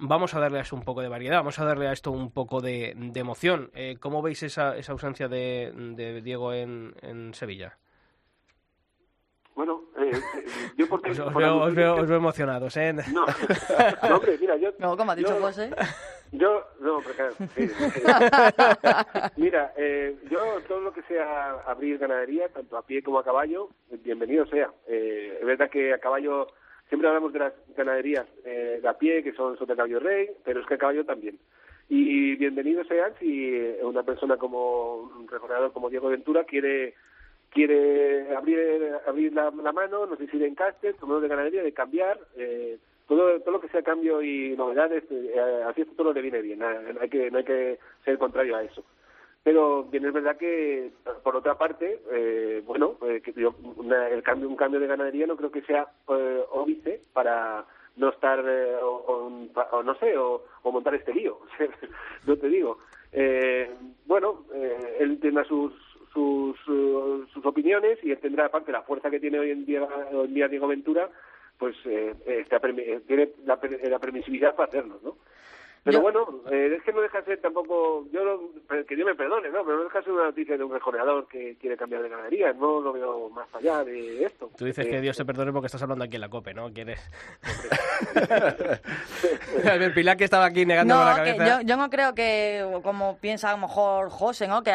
vamos 0.00 0.34
a 0.34 0.40
darle 0.40 0.58
a 0.58 0.62
esto 0.62 0.74
un 0.74 0.82
poco 0.82 1.02
de 1.02 1.08
variedad, 1.08 1.36
vamos 1.36 1.60
a 1.60 1.64
darle 1.64 1.86
a 1.86 1.92
esto 1.92 2.10
un 2.10 2.32
poco 2.32 2.60
de, 2.60 2.96
emoción. 3.14 3.70
Eh, 3.74 3.96
¿Cómo 4.00 4.22
veis 4.22 4.42
esa, 4.42 4.76
esa 4.76 4.90
ausencia 4.90 5.28
de, 5.28 5.72
de 5.94 6.20
Diego 6.20 6.52
en, 6.52 6.94
en 7.02 7.32
Sevilla? 7.32 7.78
Yo 10.76 10.86
porque... 10.88 11.10
Os, 11.10 11.34
veo, 11.34 11.58
os, 11.60 11.74
veo, 11.74 12.16
emocionados, 12.16 12.76
¿eh? 12.76 12.94
No, 13.12 13.24
hombre, 14.14 14.38
mira, 14.40 14.56
yo... 14.56 14.70
No, 14.78 14.96
como 14.96 15.12
ha 15.12 15.16
dicho 15.16 15.38
José. 15.40 15.70
Yo, 16.32 16.62
no, 16.80 17.00
porque... 17.00 17.22
Sí, 17.54 17.70
mira, 19.36 19.72
eh, 19.76 20.16
yo 20.30 20.60
todo 20.68 20.80
lo 20.80 20.92
que 20.92 21.02
sea 21.02 21.52
abrir 21.66 21.98
ganadería, 21.98 22.48
tanto 22.48 22.76
a 22.76 22.82
pie 22.82 23.02
como 23.02 23.18
a 23.18 23.24
caballo, 23.24 23.70
bienvenido 24.04 24.46
sea. 24.46 24.70
Eh, 24.86 25.38
es 25.40 25.46
verdad 25.46 25.70
que 25.70 25.94
a 25.94 25.98
caballo, 25.98 26.48
siempre 26.88 27.08
hablamos 27.08 27.32
de 27.32 27.38
las 27.38 27.52
ganaderías 27.76 28.26
eh, 28.44 28.78
de 28.82 28.88
a 28.88 28.98
pie, 28.98 29.22
que 29.22 29.32
son 29.32 29.56
sobre 29.56 29.76
caballo 29.76 30.00
rey, 30.00 30.28
pero 30.44 30.60
es 30.60 30.66
que 30.66 30.74
a 30.74 30.78
caballo 30.78 31.04
también. 31.04 31.38
Y 31.88 32.36
bienvenido 32.36 32.84
sean 32.84 33.14
si 33.18 33.50
una 33.82 34.02
persona 34.02 34.36
como 34.36 34.96
un 34.96 35.26
recorredor 35.26 35.72
como 35.72 35.88
Diego 35.88 36.10
Ventura 36.10 36.44
quiere 36.44 36.94
quiere 37.50 38.34
abrir 38.34 38.92
abrir 39.06 39.32
la, 39.32 39.50
mano, 39.50 40.06
no 40.06 40.16
sé 40.16 40.26
si 40.28 40.38
de 40.38 40.46
encaste, 40.46 40.94
como 40.94 41.20
de 41.20 41.28
ganadería, 41.28 41.62
de 41.62 41.72
cambiar, 41.72 42.18
eh, 42.36 42.78
todo, 43.06 43.40
todo 43.40 43.52
lo 43.52 43.60
que 43.60 43.68
sea 43.68 43.82
cambio 43.82 44.22
y 44.22 44.54
novedades, 44.56 45.04
eh, 45.10 45.62
así 45.66 45.82
esto 45.82 45.94
todo 45.96 46.12
le 46.12 46.22
viene 46.22 46.42
bien, 46.42 46.58
no 46.58 47.00
hay 47.00 47.08
que, 47.08 47.30
no 47.30 47.38
hay 47.38 47.44
que 47.44 47.78
ser 48.04 48.18
contrario 48.18 48.56
a 48.56 48.62
eso. 48.62 48.84
Pero 49.42 49.84
bien 49.84 50.04
es 50.04 50.12
verdad 50.12 50.36
que, 50.36 50.90
por 51.22 51.36
otra 51.36 51.56
parte, 51.56 52.00
eh, 52.10 52.62
bueno, 52.66 52.96
eh, 53.02 53.22
que 53.22 53.30
el 53.30 54.22
cambio, 54.22 54.48
un 54.48 54.56
cambio 54.56 54.80
de 54.80 54.86
ganadería 54.86 55.26
no 55.26 55.36
creo 55.36 55.50
que 55.50 55.62
sea 55.62 55.86
eh, 56.08 56.44
óbice 56.50 57.00
para 57.14 57.64
no 57.96 58.10
estar, 58.10 58.44
eh, 58.46 58.76
o, 58.82 59.30
o, 59.72 59.82
no 59.82 59.94
sé, 59.96 60.16
o, 60.18 60.44
o 60.62 60.72
montar 60.72 60.94
este 60.94 61.14
lío, 61.14 61.38
no 62.26 62.36
te 62.36 62.48
digo. 62.48 62.78
Eh, 63.12 63.70
bueno, 64.06 64.44
eh, 64.52 64.98
él 65.00 65.18
tiene 65.20 65.44
sus 65.44 65.72
sus, 66.12 66.56
sus 67.32 67.44
opiniones 67.44 67.98
y 68.02 68.10
él 68.10 68.18
tendrá, 68.18 68.46
aparte, 68.46 68.72
la 68.72 68.82
fuerza 68.82 69.10
que 69.10 69.20
tiene 69.20 69.38
hoy 69.38 69.50
en 69.50 69.64
día, 69.64 69.86
Diego 70.48 70.68
Ventura, 70.68 71.10
pues 71.58 71.76
eh, 71.84 72.14
está, 72.26 72.60
tiene 72.60 73.30
la, 73.44 73.58
la 73.84 73.98
permisividad 73.98 74.54
para 74.54 74.68
hacerlo, 74.68 75.00
¿no? 75.02 75.16
Pero 75.84 76.00
bueno, 76.00 76.42
eh, 76.50 76.74
es 76.76 76.82
que 76.82 76.92
no 76.92 77.00
deja 77.00 77.20
de 77.20 77.24
ser 77.24 77.40
tampoco, 77.40 78.06
yo 78.12 78.50
que 78.86 78.96
Dios 78.96 79.06
me 79.06 79.14
perdone, 79.14 79.48
¿no? 79.50 79.64
Pero 79.64 79.78
no 79.78 79.84
deja 79.84 79.98
de 79.98 80.04
ser 80.04 80.12
una 80.12 80.24
noticia 80.24 80.56
de 80.56 80.64
un 80.64 80.72
rejoneador 80.72 81.26
que 81.28 81.56
quiere 81.60 81.76
cambiar 81.76 82.02
de 82.02 82.08
ganadería, 82.08 82.52
no 82.52 82.80
lo 82.80 82.92
veo 82.92 83.30
más 83.30 83.48
allá 83.54 83.84
de 83.84 84.24
esto. 84.24 84.50
Tú 84.56 84.64
dices 84.64 84.86
que 84.86 85.00
Dios 85.00 85.16
te 85.16 85.24
perdone 85.24 85.52
porque 85.52 85.66
estás 85.66 85.82
hablando 85.82 86.04
aquí 86.04 86.16
en 86.16 86.22
la 86.22 86.28
COPE, 86.28 86.54
¿no? 86.54 86.72
¿Quieres? 86.72 87.00
el 89.64 89.94
Pilar 89.94 90.16
que 90.16 90.24
estaba 90.24 90.46
aquí 90.46 90.66
negando 90.66 90.94
no, 90.94 91.04
la 91.04 91.16
cabeza. 91.16 91.44
Que 91.44 91.50
yo, 91.50 91.60
yo, 91.62 91.76
no 91.76 91.88
creo 91.90 92.14
que, 92.14 92.80
como 92.82 93.18
piensa 93.18 93.50
a 93.50 93.52
lo 93.52 93.58
mejor 93.58 94.10
José, 94.10 94.48
¿no? 94.48 94.62
Que, 94.62 94.72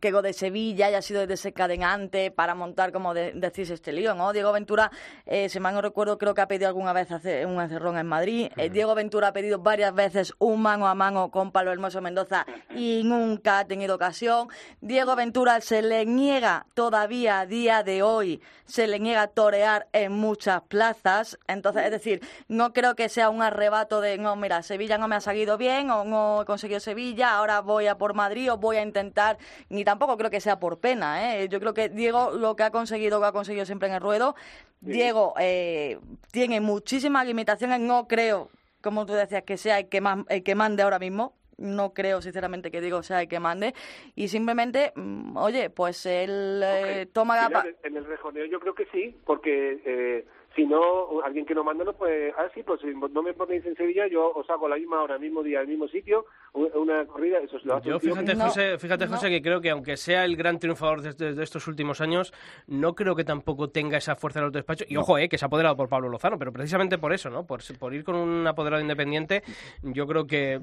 que 0.00 0.10
Go 0.10 0.22
de 0.22 0.32
Sevilla 0.32 0.86
haya 0.86 1.02
sido 1.02 1.26
desencadenante 1.26 2.30
para 2.30 2.54
montar, 2.54 2.92
como 2.92 3.14
de, 3.14 3.32
decís, 3.34 3.70
este 3.70 3.92
lío, 3.92 4.14
¿no? 4.14 4.32
Diego 4.32 4.52
Ventura, 4.52 4.90
eh, 5.26 5.48
si 5.48 5.60
mal 5.60 5.74
no 5.74 5.82
recuerdo, 5.82 6.18
creo 6.18 6.34
que 6.34 6.40
ha 6.40 6.48
pedido 6.48 6.68
alguna 6.68 6.92
vez 6.92 7.10
hacer 7.10 7.46
un 7.46 7.60
encerrón 7.60 7.98
en 7.98 8.06
Madrid. 8.06 8.50
Eh, 8.56 8.70
Diego 8.70 8.94
Ventura 8.94 9.28
ha 9.28 9.32
pedido 9.32 9.58
varias 9.58 9.94
veces 9.94 10.09
un 10.38 10.62
mano 10.62 10.88
a 10.88 10.94
mano 10.94 11.30
con 11.30 11.52
Pablo 11.52 11.72
Hermoso 11.72 12.00
Mendoza 12.00 12.46
y 12.74 13.02
nunca 13.04 13.60
ha 13.60 13.64
tenido 13.66 13.94
ocasión. 13.94 14.48
Diego 14.80 15.16
Ventura 15.16 15.60
se 15.60 15.82
le 15.82 16.06
niega 16.06 16.66
todavía 16.74 17.40
a 17.40 17.46
día 17.46 17.82
de 17.82 18.02
hoy, 18.02 18.40
se 18.64 18.86
le 18.86 18.98
niega 18.98 19.28
torear 19.28 19.88
en 19.92 20.12
muchas 20.12 20.62
plazas. 20.62 21.38
Entonces, 21.46 21.84
es 21.84 21.90
decir, 21.90 22.20
no 22.48 22.72
creo 22.72 22.94
que 22.94 23.08
sea 23.08 23.30
un 23.30 23.42
arrebato 23.42 24.00
de, 24.00 24.18
no, 24.18 24.36
mira, 24.36 24.62
Sevilla 24.62 24.98
no 24.98 25.08
me 25.08 25.16
ha 25.16 25.20
salido 25.20 25.56
bien 25.58 25.90
o 25.90 26.04
no 26.04 26.42
he 26.42 26.44
conseguido 26.44 26.80
Sevilla, 26.80 27.36
ahora 27.36 27.60
voy 27.60 27.86
a 27.86 27.98
por 27.98 28.14
Madrid 28.14 28.52
o 28.52 28.56
voy 28.56 28.76
a 28.76 28.82
intentar, 28.82 29.38
ni 29.68 29.84
tampoco 29.84 30.16
creo 30.16 30.30
que 30.30 30.40
sea 30.40 30.58
por 30.58 30.78
pena. 30.78 31.34
¿eh? 31.34 31.48
Yo 31.48 31.60
creo 31.60 31.74
que 31.74 31.88
Diego 31.88 32.32
lo 32.32 32.56
que 32.56 32.62
ha 32.62 32.70
conseguido, 32.70 33.20
lo 33.20 33.26
ha 33.26 33.32
conseguido 33.32 33.66
siempre 33.66 33.88
en 33.88 33.94
el 33.94 34.00
ruedo. 34.00 34.34
Diego 34.80 35.34
eh, 35.38 35.98
tiene 36.30 36.60
muchísimas 36.60 37.26
limitaciones, 37.26 37.80
no 37.80 38.08
creo 38.08 38.50
como 38.82 39.06
tú 39.06 39.12
decías, 39.12 39.42
que 39.42 39.56
sea 39.56 39.78
el 39.78 39.88
que, 39.88 40.02
el 40.28 40.42
que 40.42 40.54
mande 40.54 40.82
ahora 40.82 40.98
mismo. 40.98 41.34
No 41.58 41.92
creo, 41.92 42.22
sinceramente, 42.22 42.70
que 42.70 42.80
digo 42.80 43.02
sea 43.02 43.20
el 43.20 43.28
que 43.28 43.38
mande. 43.38 43.74
Y 44.14 44.28
simplemente, 44.28 44.92
mm, 44.96 45.36
oye, 45.36 45.68
pues 45.68 46.06
él 46.06 46.62
eh, 46.64 47.06
toma 47.12 47.36
la... 47.36 47.64
En 47.82 47.96
el 47.96 48.06
rejoneo 48.06 48.46
yo 48.46 48.60
creo 48.60 48.74
que 48.74 48.86
sí, 48.86 49.14
porque... 49.26 49.80
Eh, 49.84 50.24
si 50.54 50.66
no, 50.66 51.22
alguien 51.24 51.46
que 51.46 51.54
no 51.54 51.62
manda 51.62 51.84
no 51.84 51.92
puede, 51.92 52.32
ah, 52.36 52.48
sí, 52.54 52.62
pues 52.62 52.80
si 52.80 52.88
no 52.88 53.22
me 53.22 53.32
ponéis 53.34 53.64
en 53.66 53.76
Sevilla, 53.76 54.06
yo 54.08 54.32
os 54.34 54.48
hago 54.50 54.68
la 54.68 54.76
misma 54.76 55.02
hora, 55.02 55.18
mismo 55.18 55.42
día, 55.42 55.60
al 55.60 55.68
mismo 55.68 55.86
sitio, 55.88 56.26
una 56.52 57.04
corrida, 57.06 57.38
eso 57.38 57.56
es 57.56 57.64
lo 57.64 57.76
hace 57.76 57.88
Yo 57.88 58.00
fíjate, 58.00 58.34
José, 58.34 58.78
fíjate 58.78 59.06
José, 59.06 59.30
que 59.30 59.42
creo 59.42 59.60
que 59.60 59.70
aunque 59.70 59.96
sea 59.96 60.24
el 60.24 60.36
gran 60.36 60.58
triunfador 60.58 61.02
de, 61.02 61.42
estos 61.42 61.68
últimos 61.68 62.00
años, 62.00 62.32
no 62.66 62.94
creo 62.94 63.14
que 63.14 63.24
tampoco 63.24 63.70
tenga 63.70 63.96
esa 63.96 64.16
fuerza 64.16 64.40
en 64.40 64.46
los 64.46 64.52
despachos. 64.52 64.90
Y 64.90 64.96
ojo, 64.96 65.18
eh, 65.18 65.28
que 65.28 65.38
se 65.38 65.44
ha 65.44 65.46
apoderado 65.46 65.76
por 65.76 65.88
Pablo 65.88 66.08
Lozano, 66.08 66.38
pero 66.38 66.52
precisamente 66.52 66.98
por 66.98 67.12
eso, 67.12 67.30
¿no? 67.30 67.46
Por, 67.46 67.60
por 67.78 67.94
ir 67.94 68.02
con 68.04 68.16
un 68.16 68.46
apoderado 68.46 68.82
independiente, 68.82 69.42
yo 69.82 70.06
creo 70.06 70.26
que 70.26 70.60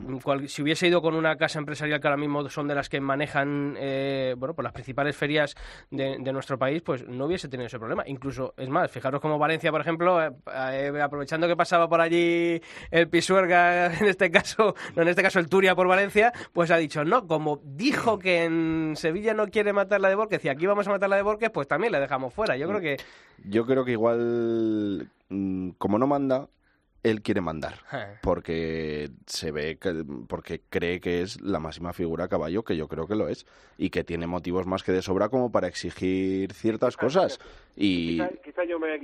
si 0.47 0.61
hubiese 0.61 0.87
ido 0.87 1.01
con 1.01 1.15
una 1.15 1.37
casa 1.37 1.59
empresarial 1.59 2.01
que 2.01 2.07
ahora 2.07 2.17
mismo 2.17 2.47
son 2.49 2.67
de 2.67 2.75
las 2.75 2.89
que 2.89 2.99
manejan, 2.99 3.75
eh, 3.79 4.35
bueno, 4.37 4.53
pues 4.53 4.63
las 4.63 4.73
principales 4.73 5.15
ferias 5.15 5.55
de, 5.89 6.17
de 6.19 6.33
nuestro 6.33 6.57
país, 6.57 6.81
pues 6.81 7.07
no 7.07 7.25
hubiese 7.25 7.47
tenido 7.47 7.67
ese 7.67 7.79
problema. 7.79 8.03
Incluso, 8.05 8.53
es 8.57 8.67
más, 8.67 8.91
fijaros 8.91 9.21
como 9.21 9.39
Valencia, 9.39 9.71
por 9.71 9.81
ejemplo, 9.81 9.86
eh, 9.87 10.31
eh, 10.53 11.01
aprovechando 11.01 11.47
que 11.47 11.55
pasaba 11.55 11.87
por 11.87 12.01
allí 12.01 12.61
el 12.91 13.09
Pisuerga, 13.09 13.93
en 13.99 14.05
este 14.05 14.29
caso, 14.31 14.75
no 14.95 15.01
en 15.01 15.07
este 15.07 15.23
caso 15.23 15.39
el 15.39 15.49
Turia 15.49 15.75
por 15.75 15.87
Valencia, 15.87 16.33
pues 16.53 16.71
ha 16.71 16.77
dicho, 16.77 17.03
no, 17.03 17.27
como 17.27 17.61
dijo 17.63 18.19
que 18.19 18.43
en 18.43 18.93
Sevilla 18.95 19.33
no 19.33 19.47
quiere 19.47 19.73
matar 19.73 20.01
la 20.01 20.09
de 20.09 20.15
Borges 20.15 20.43
y 20.45 20.49
aquí 20.49 20.65
vamos 20.65 20.87
a 20.87 20.91
matar 20.91 21.09
la 21.09 21.15
de 21.15 21.21
Borges, 21.21 21.49
pues 21.49 21.67
también 21.67 21.91
la 21.91 21.99
dejamos 21.99 22.33
fuera. 22.33 22.57
Yo 22.57 22.67
creo 22.67 22.81
que... 22.81 22.97
Yo 23.45 23.65
creo 23.65 23.85
que 23.85 23.91
igual, 23.91 25.09
mm, 25.29 25.69
como 25.77 25.99
no 25.99 26.07
manda, 26.07 26.47
él 27.09 27.21
quiere 27.21 27.41
mandar 27.41 27.75
eh. 27.93 28.17
porque 28.21 29.09
se 29.25 29.51
ve 29.51 29.77
que, 29.77 30.03
porque 30.27 30.61
cree 30.69 30.99
que 30.99 31.21
es 31.21 31.41
la 31.41 31.59
máxima 31.59 31.93
figura 31.93 32.25
a 32.25 32.27
caballo 32.27 32.63
que 32.63 32.77
yo 32.77 32.87
creo 32.87 33.07
que 33.07 33.15
lo 33.15 33.27
es 33.27 33.45
y 33.77 33.89
que 33.89 34.03
tiene 34.03 34.27
motivos 34.27 34.67
más 34.67 34.83
que 34.83 34.91
de 34.91 35.01
sobra 35.01 35.29
como 35.29 35.51
para 35.51 35.67
exigir 35.67 36.53
ciertas 36.53 36.97
cosas 36.97 37.39
y 37.75 38.19
quizá, 38.43 38.63
yo 38.63 38.79
me, 38.79 38.97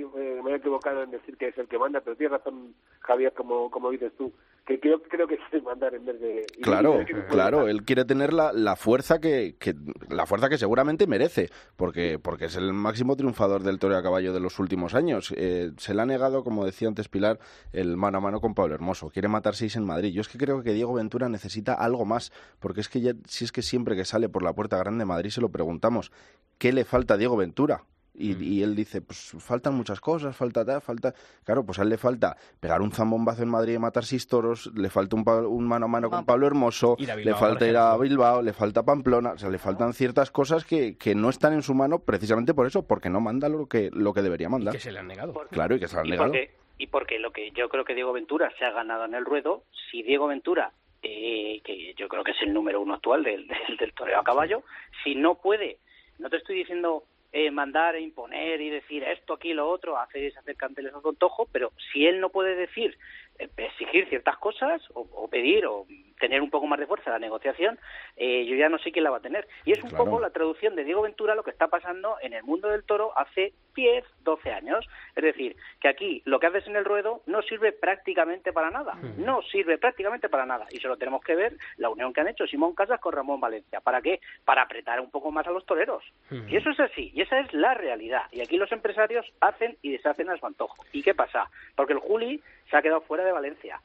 me, 0.44 0.52
he 0.52 0.56
equivocado 0.56 1.04
en 1.04 1.12
decir 1.12 1.38
que 1.38 1.48
es 1.50 1.58
el 1.58 1.68
que 1.68 1.78
manda 1.78 2.02
pero 2.02 2.16
tiene 2.16 2.38
razón 2.38 2.74
Javier 3.04 3.34
como 3.34 3.70
como 3.70 3.92
dices 3.92 4.12
tú 4.18 4.34
que 4.66 4.80
creo, 4.80 5.02
creo 5.04 5.28
que 5.28 5.38
quiere 5.50 5.64
mandar 5.64 5.94
en 5.94 6.06
vez 6.06 6.20
de 6.20 6.46
claro 6.62 7.00
claro 7.30 7.68
él 7.68 7.84
quiere 7.84 8.06
tener 8.06 8.34
la, 8.34 8.54
la 8.54 8.76
fuerza 8.76 9.20
que, 9.20 9.56
que, 9.60 9.76
la 10.10 10.26
fuerza 10.26 10.50
que 10.50 10.58
seguramente 10.58 11.06
merece 11.08 11.50
porque 11.76 12.20
porque 12.20 12.46
es 12.46 12.56
el 12.56 12.74
máximo 12.74 13.16
triunfador 13.16 13.64
del 13.64 13.80
toro 13.80 13.98
a 13.98 14.04
caballo 14.04 14.34
de 14.34 14.40
los 14.40 14.60
últimos 14.60 14.94
años. 14.96 15.34
Eh, 15.36 15.72
se 15.78 15.94
le 15.94 16.02
ha 16.02 16.06
negado 16.06 16.44
como 16.44 16.66
decía 16.66 16.88
antes 16.88 17.10
Pilar 17.10 17.40
el 17.72 17.98
mano 17.98 18.18
a 18.18 18.22
mano 18.22 18.40
con 18.42 18.56
Pablo 18.56 18.76
Hermoso. 18.76 19.10
Quiere 19.10 19.28
matar 19.28 19.56
seis 19.56 19.76
en 19.76 19.86
Madrid. 19.86 20.14
Yo 20.14 20.22
es 20.22 20.30
que 20.30 20.38
creo 20.38 20.64
que 20.64 20.74
Diego 20.74 20.94
Ventura 20.94 21.30
necesita 21.30 21.74
algo 21.74 22.06
más 22.06 22.32
porque 22.60 22.82
es 22.82 22.90
que 22.90 23.02
ya 23.02 23.14
si 23.28 23.46
es 23.46 23.52
que 23.52 23.62
siempre 23.62 23.96
que 23.96 24.06
sale 24.06 24.30
por 24.30 24.44
la 24.44 24.54
puerta 24.54 24.78
grande 24.78 25.00
de 25.00 25.06
Madrid 25.06 25.30
se 25.30 25.42
lo 25.42 25.50
preguntamos 25.50 26.12
qué 26.58 26.72
le 26.72 26.86
falta 26.86 27.16
a 27.16 27.18
Diego 27.18 27.38
Ventura 27.38 27.84
y, 28.14 28.36
mm. 28.36 28.44
y, 28.44 28.64
él 28.64 28.76
dice, 28.76 29.02
pues 29.02 29.36
faltan 29.40 29.74
muchas 29.74 30.00
cosas, 30.00 30.36
falta 30.36 30.64
tal, 30.64 30.82
falta... 30.82 31.14
Claro, 31.44 31.66
pues 31.66 31.80
a 31.80 31.84
él 31.84 31.90
le 31.90 31.98
falta 31.98 32.38
pegar 32.60 32.82
un 32.82 32.92
zambombazo 32.92 33.44
en 33.44 33.50
Madrid 33.50 33.74
y 33.74 33.80
matar 33.80 34.06
seis 34.06 34.28
toros, 34.28 34.72
le 34.76 34.90
falta 34.90 35.16
un, 35.16 35.28
un 35.28 35.68
mano 35.68 35.86
a 35.86 35.90
mano 35.90 36.10
con 36.10 36.26
Pablo 36.26 36.48
Hermoso, 36.48 36.96
le 36.98 37.34
falta 37.34 37.68
ir 37.68 37.78
a 37.78 37.98
Bilbao, 37.98 38.42
le 38.42 38.54
falta 38.54 38.84
Pamplona, 38.84 39.32
o 39.32 39.38
sea, 39.38 39.50
le 39.50 39.58
faltan 39.58 39.94
ciertas 39.94 40.32
cosas 40.32 40.66
que, 40.66 40.98
que 40.98 41.16
no 41.16 41.30
están 41.30 41.54
en 41.54 41.64
su 41.64 41.74
mano 41.74 42.00
precisamente 42.00 42.54
por 42.54 42.68
eso, 42.68 42.86
porque 42.88 43.10
no 43.10 43.20
manda 43.20 43.50
lo 43.50 43.68
que, 43.68 43.90
lo 43.92 44.14
que 44.14 44.22
debería 44.22 44.50
mandar. 44.50 44.74
Y 44.74 44.78
que 44.78 44.84
se 44.84 44.92
le 44.92 45.00
han 45.00 45.08
negado. 45.08 45.34
Claro, 45.50 45.76
y 45.76 45.80
que 45.80 45.88
se 45.88 45.96
le 45.96 46.02
han 46.02 46.10
negado. 46.10 46.34
y 46.78 46.88
porque 46.88 47.20
lo 47.20 47.32
que 47.32 47.52
yo 47.52 47.70
creo 47.70 47.84
que 47.84 47.96
Diego 47.96 48.14
Ventura 48.14 48.52
se 48.58 48.66
ha 48.66 48.72
ganado 48.72 49.06
en 49.06 49.16
el 49.16 49.26
ruedo, 49.26 49.64
si 49.90 50.04
Diego 50.04 50.28
Ventura 50.28 50.72
eh, 51.02 51.62
que 51.66 51.94
yo 51.96 52.08
creo 52.08 52.24
que 52.24 52.32
es 52.32 52.42
el 52.42 52.54
número 52.54 52.80
uno 52.80 52.94
actual 52.94 53.24
del, 53.24 53.48
del, 53.48 53.78
del 53.80 53.94
toreo 53.94 54.20
a 54.20 54.24
caballo, 54.24 54.64
si 55.04 55.16
no 55.16 55.36
puede, 55.36 55.78
no 56.20 56.30
te 56.30 56.38
estoy 56.38 56.58
diciendo 56.58 57.04
eh, 57.36 57.50
mandar 57.50 57.96
e 57.96 58.02
imponer 58.02 58.62
y 58.62 58.70
decir 58.70 59.04
esto, 59.04 59.34
aquí, 59.34 59.54
lo 59.54 59.68
otro, 59.68 59.98
hacer, 59.98 60.32
hacer 60.38 60.56
canteles 60.56 60.94
a 60.94 61.02
contojo, 61.02 61.48
pero 61.52 61.74
si 61.92 62.06
él 62.06 62.20
no 62.20 62.30
puede 62.30 62.56
decir, 62.56 62.96
eh, 63.40 63.50
exigir 63.58 64.08
ciertas 64.08 64.38
cosas 64.38 64.84
o, 64.94 65.28
pedir 65.28 65.66
o 65.66 65.88
tener 66.24 66.42
un 66.42 66.50
poco 66.50 66.68
más 66.68 66.80
de 66.80 66.88
fuerza 66.88 67.12
la 67.12 67.20
negociación, 67.20 67.78
eh, 68.16 68.46
yo 68.46 68.56
ya 68.56 68.70
no 68.70 68.78
sé 68.78 68.94
quién 68.94 69.04
la 69.04 69.10
va 69.10 69.18
a 69.18 69.20
tener. 69.20 69.46
Y 69.66 69.74
es 69.74 69.84
un 69.84 69.92
poco 69.92 70.22
la 70.22 70.30
traducción 70.30 70.74
de 70.74 70.86
Diego 70.86 71.02
Ventura 71.02 71.36
lo 71.36 71.44
que 71.44 71.52
está 71.52 71.68
pasando 71.68 72.16
en 72.22 72.32
el 72.32 72.44
mundo 72.44 72.70
del 72.70 72.86
toro 72.86 73.12
hace 73.18 73.52
10, 73.76 74.06
12 74.24 74.52
años. 74.54 74.88
Es 75.18 75.24
decir, 75.24 75.58
que 75.82 75.90
aquí 75.90 76.22
lo 76.24 76.40
que 76.40 76.48
haces 76.48 76.66
en 76.68 76.78
el 76.78 76.86
ruedo 76.86 77.24
no 77.26 77.42
sirve 77.42 77.74
prácticamente 77.74 78.54
para 78.54 78.72
nada. 78.72 78.94
No 79.18 79.42
sirve 79.42 79.78
prácticamente 79.78 80.30
para 80.30 80.46
nada. 80.46 80.66
Y 80.72 80.78
solo 80.78 80.96
tenemos 80.96 81.22
que 81.26 81.36
ver 81.36 81.58
la 81.76 81.90
unión 81.90 82.14
que 82.14 82.22
han 82.22 82.30
hecho 82.30 82.48
Simón 82.48 82.74
Casas 82.74 83.02
con 83.02 83.12
Ramón 83.12 83.42
Valencia. 83.42 83.82
¿Para 83.82 84.02
qué? 84.02 84.22
Para 84.46 84.62
apretar 84.62 85.02
un 85.02 85.12
poco 85.12 85.30
más 85.30 85.46
a 85.46 85.52
los 85.52 85.66
toreros. 85.66 86.06
Y 86.48 86.56
eso 86.56 86.70
es 86.70 86.80
así. 86.80 87.12
Y 87.14 87.20
esa 87.20 87.38
es 87.42 87.54
la 87.54 87.74
realidad. 87.74 88.24
Y 88.32 88.40
aquí 88.40 88.56
los 88.56 88.72
empresarios 88.72 89.26
hacen 89.42 89.78
y 89.82 89.92
deshacen 89.92 90.30
a 90.30 90.38
su 90.38 90.46
antojo. 90.46 90.86
¿Y 90.94 91.04
qué 91.04 91.14
pasa? 91.14 91.50
Porque 91.76 91.92
el 91.92 92.00
Juli 92.00 92.42
se 92.70 92.78
ha 92.78 92.82
quedado 92.82 93.02
fuera 93.02 93.26
de 93.26 93.34
Valencia. 93.34 93.82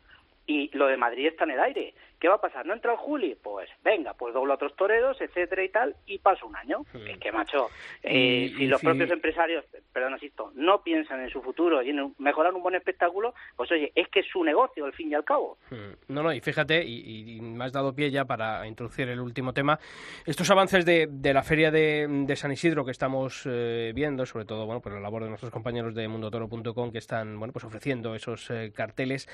Y 0.46 0.74
lo 0.76 0.86
de 0.86 0.96
Madrid 0.96 1.26
está 1.26 1.44
en 1.44 1.50
el 1.50 1.60
aire. 1.60 1.94
¿Qué 2.20 2.28
va 2.28 2.34
a 2.34 2.40
pasar? 2.40 2.66
¿No 2.66 2.74
entra 2.74 2.92
el 2.92 2.98
Juli? 2.98 3.36
Pues 3.42 3.68
venga, 3.84 4.14
pues 4.14 4.34
dobla 4.34 4.54
otros 4.54 4.74
toreros, 4.76 5.20
etcétera 5.20 5.62
y 5.62 5.68
tal, 5.68 5.94
y 6.06 6.18
pasa 6.18 6.44
un 6.46 6.56
año. 6.56 6.84
Es 7.06 7.18
que, 7.18 7.30
macho, 7.32 7.68
eh, 8.02 8.48
Y- 8.52 8.56
si 8.56 8.64
y 8.64 8.66
los 8.66 8.80
propios 8.80 9.10
empresarios, 9.10 9.64
perdón, 9.92 10.14
asisto, 10.14 10.50
no 10.54 10.82
piensan 10.82 11.20
en 11.20 11.30
su 11.30 11.40
futuro 11.42 11.82
y 11.82 11.90
en 11.90 12.14
mejorar 12.18 12.54
un 12.54 12.62
buen 12.62 12.74
espectáculo, 12.74 13.34
pues 13.56 13.70
oye, 13.70 13.92
es 13.94 14.08
que 14.08 14.20
es 14.20 14.26
su 14.32 14.42
negocio, 14.42 14.84
al 14.84 14.92
fin 14.92 15.10
y 15.10 15.14
al 15.14 15.24
cabo. 15.24 15.58
Mm, 15.70 16.12
No, 16.14 16.22
no, 16.22 16.32
y 16.32 16.40
fíjate, 16.40 16.84
y, 16.84 17.36
y 17.36 17.40
me 17.40 17.64
has 17.64 17.72
dado 17.72 17.94
pie 17.94 18.10
ya 18.10 18.24
para 18.24 18.66
introducir 18.66 19.08
el 19.08 19.20
último 19.20 19.52
tema, 19.52 19.78
estos 20.26 20.50
avances 20.50 20.84
de, 20.84 21.06
de 21.10 21.32
la 21.32 21.42
feria 21.42 21.70
de, 21.70 22.06
de 22.08 22.36
San 22.36 22.50
Isidro 22.52 22.84
que 22.84 22.90
estamos 22.90 23.42
eh, 23.46 23.92
viendo, 23.94 24.26
sobre 24.26 24.44
todo, 24.44 24.66
bueno, 24.66 24.80
por 24.80 24.92
la 24.92 25.00
labor 25.00 25.22
de 25.22 25.28
nuestros 25.28 25.52
compañeros 25.52 25.94
de 25.94 26.08
mundotoro.com 26.08 26.90
que 26.90 26.98
están, 26.98 27.38
bueno, 27.38 27.52
pues 27.52 27.64
ofreciendo 27.64 28.14
esos 28.14 28.50
eh, 28.50 28.72
carteles, 28.74 29.28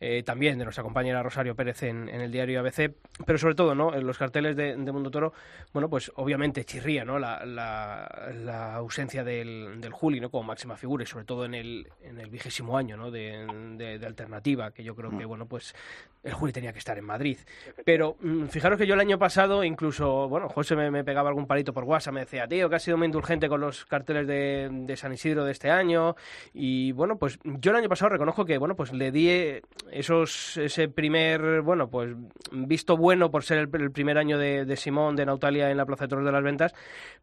eh, 0.00 0.22
también 0.22 0.58
de 0.58 0.64
nuestra 0.64 0.84
compañera 0.84 1.22
Rosario 1.22 1.54
Pérez 1.54 1.82
en, 1.82 2.08
en 2.08 2.20
el 2.26 2.32
diario 2.32 2.60
ABC, 2.60 2.92
pero 3.24 3.38
sobre 3.38 3.54
todo, 3.54 3.74
¿no? 3.74 3.94
En 3.94 4.06
los 4.06 4.18
carteles 4.18 4.54
de, 4.56 4.76
de 4.76 4.92
Mundo 4.92 5.10
Toro, 5.10 5.32
bueno, 5.72 5.88
pues 5.88 6.12
obviamente 6.16 6.64
chirría, 6.64 7.04
¿no? 7.04 7.18
La, 7.18 7.44
la- 7.46 8.32
la 8.44 8.74
ausencia 8.74 9.24
del, 9.24 9.80
del 9.80 9.92
Juli, 9.92 10.20
¿no? 10.20 10.30
Como 10.30 10.42
máxima 10.44 10.76
figura 10.76 11.02
y 11.04 11.06
sobre 11.06 11.24
todo 11.24 11.44
en 11.44 11.54
el, 11.54 11.88
en 12.02 12.20
el 12.20 12.28
vigésimo 12.30 12.76
año, 12.76 12.96
¿no? 12.96 13.10
De, 13.10 13.46
de- 13.76 13.98
de 13.98 14.06
alternativa, 14.06 14.70
que 14.72 14.84
yo 14.84 14.94
creo 14.94 15.16
que, 15.16 15.24
bueno, 15.24 15.46
pues 15.46 15.74
el 16.22 16.32
Juli 16.34 16.52
tenía 16.52 16.72
que 16.72 16.78
estar 16.80 16.98
en 16.98 17.04
Madrid. 17.04 17.38
Pero 17.84 18.16
mm, 18.20 18.46
fijaros 18.46 18.78
que 18.78 18.86
yo 18.86 18.94
el 18.94 19.00
año 19.00 19.18
pasado, 19.18 19.64
incluso, 19.64 20.28
bueno, 20.28 20.48
José 20.48 20.74
me, 20.76 20.90
me 20.90 21.04
pegaba 21.04 21.28
algún 21.28 21.46
palito 21.46 21.72
por 21.72 21.84
WhatsApp, 21.84 22.14
me 22.14 22.20
decía, 22.20 22.46
tío, 22.48 22.68
que 22.68 22.76
has 22.76 22.82
sido 22.82 22.96
muy 22.98 23.06
indulgente 23.06 23.48
con 23.48 23.60
los 23.60 23.84
carteles 23.86 24.26
de, 24.26 24.68
de 24.72 24.96
San 24.96 25.12
Isidro 25.12 25.44
de 25.44 25.52
este 25.52 25.70
año. 25.70 26.16
Y 26.52 26.92
bueno, 26.92 27.16
pues 27.16 27.38
yo 27.44 27.70
el 27.70 27.76
año 27.76 27.88
pasado 27.88 28.08
reconozco 28.10 28.44
que, 28.44 28.58
bueno, 28.58 28.74
pues 28.74 28.92
le 28.92 29.12
di 29.12 29.60
esos, 29.92 30.56
ese 30.56 30.88
primer, 30.88 31.60
bueno, 31.62 31.88
pues 31.88 32.10
visto 32.52 32.96
bueno 32.96 33.30
por 33.30 33.44
ser 33.44 33.58
el, 33.58 33.90
primer 33.90 34.18
año 34.18 34.38
de, 34.38 34.76
Simón, 34.76 35.16
de 35.16 35.26
Nautalia 35.26 35.70
en 35.70 35.76
la 35.76 35.86
Plaza 35.86 36.04
de 36.04 36.08
Toros 36.08 36.24
de 36.24 36.32
las 36.32 36.42
Ventas. 36.42 36.74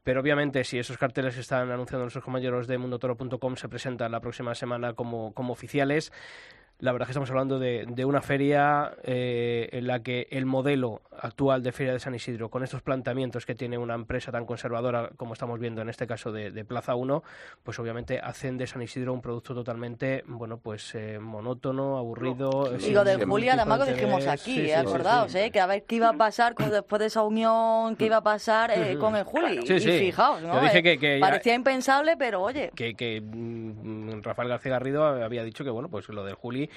Pero 0.04 0.22
obviamente, 0.22 0.64
si 0.64 0.80
esos 0.80 0.98
carteles 0.98 1.38
están 1.38 1.72
anunciando 1.72 2.04
nuestros 2.04 2.24
compañeros 2.24 2.68
de 2.68 2.78
mundotoro.com 2.78 3.56
se 3.56 3.70
presentan 3.70 4.12
la 4.12 4.20
próxima 4.20 4.56
semana 4.56 4.94
como, 4.94 5.34
como 5.34 5.54
oficiales, 5.54 6.12
la 6.84 6.92
verdad 6.92 7.06
es 7.06 7.08
que 7.08 7.12
estamos 7.12 7.30
hablando 7.30 7.60
de, 7.60 7.86
de 7.88 8.04
una 8.04 8.22
feria 8.22 8.92
eh, 9.04 9.70
en 9.72 9.88
la 9.88 10.04
que 10.04 10.28
el 10.32 10.46
modelo 10.46 11.02
actual 11.18 11.64
de 11.64 11.72
Feria 11.72 11.94
de 11.94 12.00
San 12.00 12.14
Isidro, 12.14 12.50
con 12.50 12.62
estos 12.62 12.82
planteamientos 12.82 13.46
que 13.46 13.56
tiene 13.56 13.78
una 13.78 13.94
empresa 13.96 14.34
tan 14.34 14.46
conservadora 14.46 15.12
como 15.16 15.32
estamos 15.32 15.60
viendo 15.62 15.82
en 15.82 15.88
este 15.88 16.06
caso 16.08 16.34
de, 16.34 16.52
de 16.52 16.66
Plaza 16.66 16.96
1, 16.96 17.24
pues 17.64 17.80
obviamente 17.80 18.20
hacen 18.20 18.58
de 18.58 18.68
San 18.68 18.82
Isidro 18.82 19.14
un 19.14 19.22
producto 19.22 19.56
totalmente, 19.56 20.26
bueno, 20.28 20.58
pues 20.58 20.94
eh, 20.96 21.20
monótono, 21.22 21.98
aburrido. 21.98 22.78
sin 22.80 22.90
Digo, 22.90 23.06
del 23.06 23.20
ningún 23.20 23.32
Juli, 23.32 23.44
tipo 23.44 23.56
además 23.62 23.80
de 23.80 23.86
lo 23.86 23.92
dijimos 23.96 24.28
aquí, 24.28 24.42
Sí, 24.44 24.54
sí, 24.56 24.62
¿eh? 24.64 24.66
sí, 24.66 24.74
acordaos, 24.74 25.32
sí. 25.32 25.38
¿eh? 25.38 25.52
que 25.52 25.60
a 25.62 25.66
ver 25.68 25.84
qué 25.86 25.96
iba 25.96 26.10
a 26.10 26.14
pasar 26.18 26.54
con, 26.54 26.70
después 26.70 27.00
de 27.00 27.06
esa 27.06 27.24
unión, 27.24 27.96
qué 27.96 28.08
iba 28.08 28.18
a 28.18 28.24
pasar 28.24 28.72
eh, 28.72 28.98
con 29.00 29.16
el 29.16 29.24
Juli. 29.24 29.66
Sí, 29.66 29.76
y 29.76 30.00
fijaos, 30.00 30.42
¿no? 30.42 30.56
Yo 30.56 30.62
dije 30.62 30.80
Eh, 30.80 30.84
que- 30.84 31.00
que 31.00 31.20
ya- 31.20 31.26
Parecía 31.26 31.54
impensable, 31.56 32.18
pero 32.18 32.42
oye, 32.42 32.72
que, 32.76 32.94
que 32.96 33.22
mm, 33.22 34.22
Rafael 34.22 34.50
García 34.50 34.72
Garrido 34.74 35.06
había 35.06 35.44
dicho 35.46 35.64
que 35.64 35.70
bueno 35.70 35.88
pues 35.90 36.10
lo 36.10 36.26
del 36.26 36.36
Juli 36.36 36.70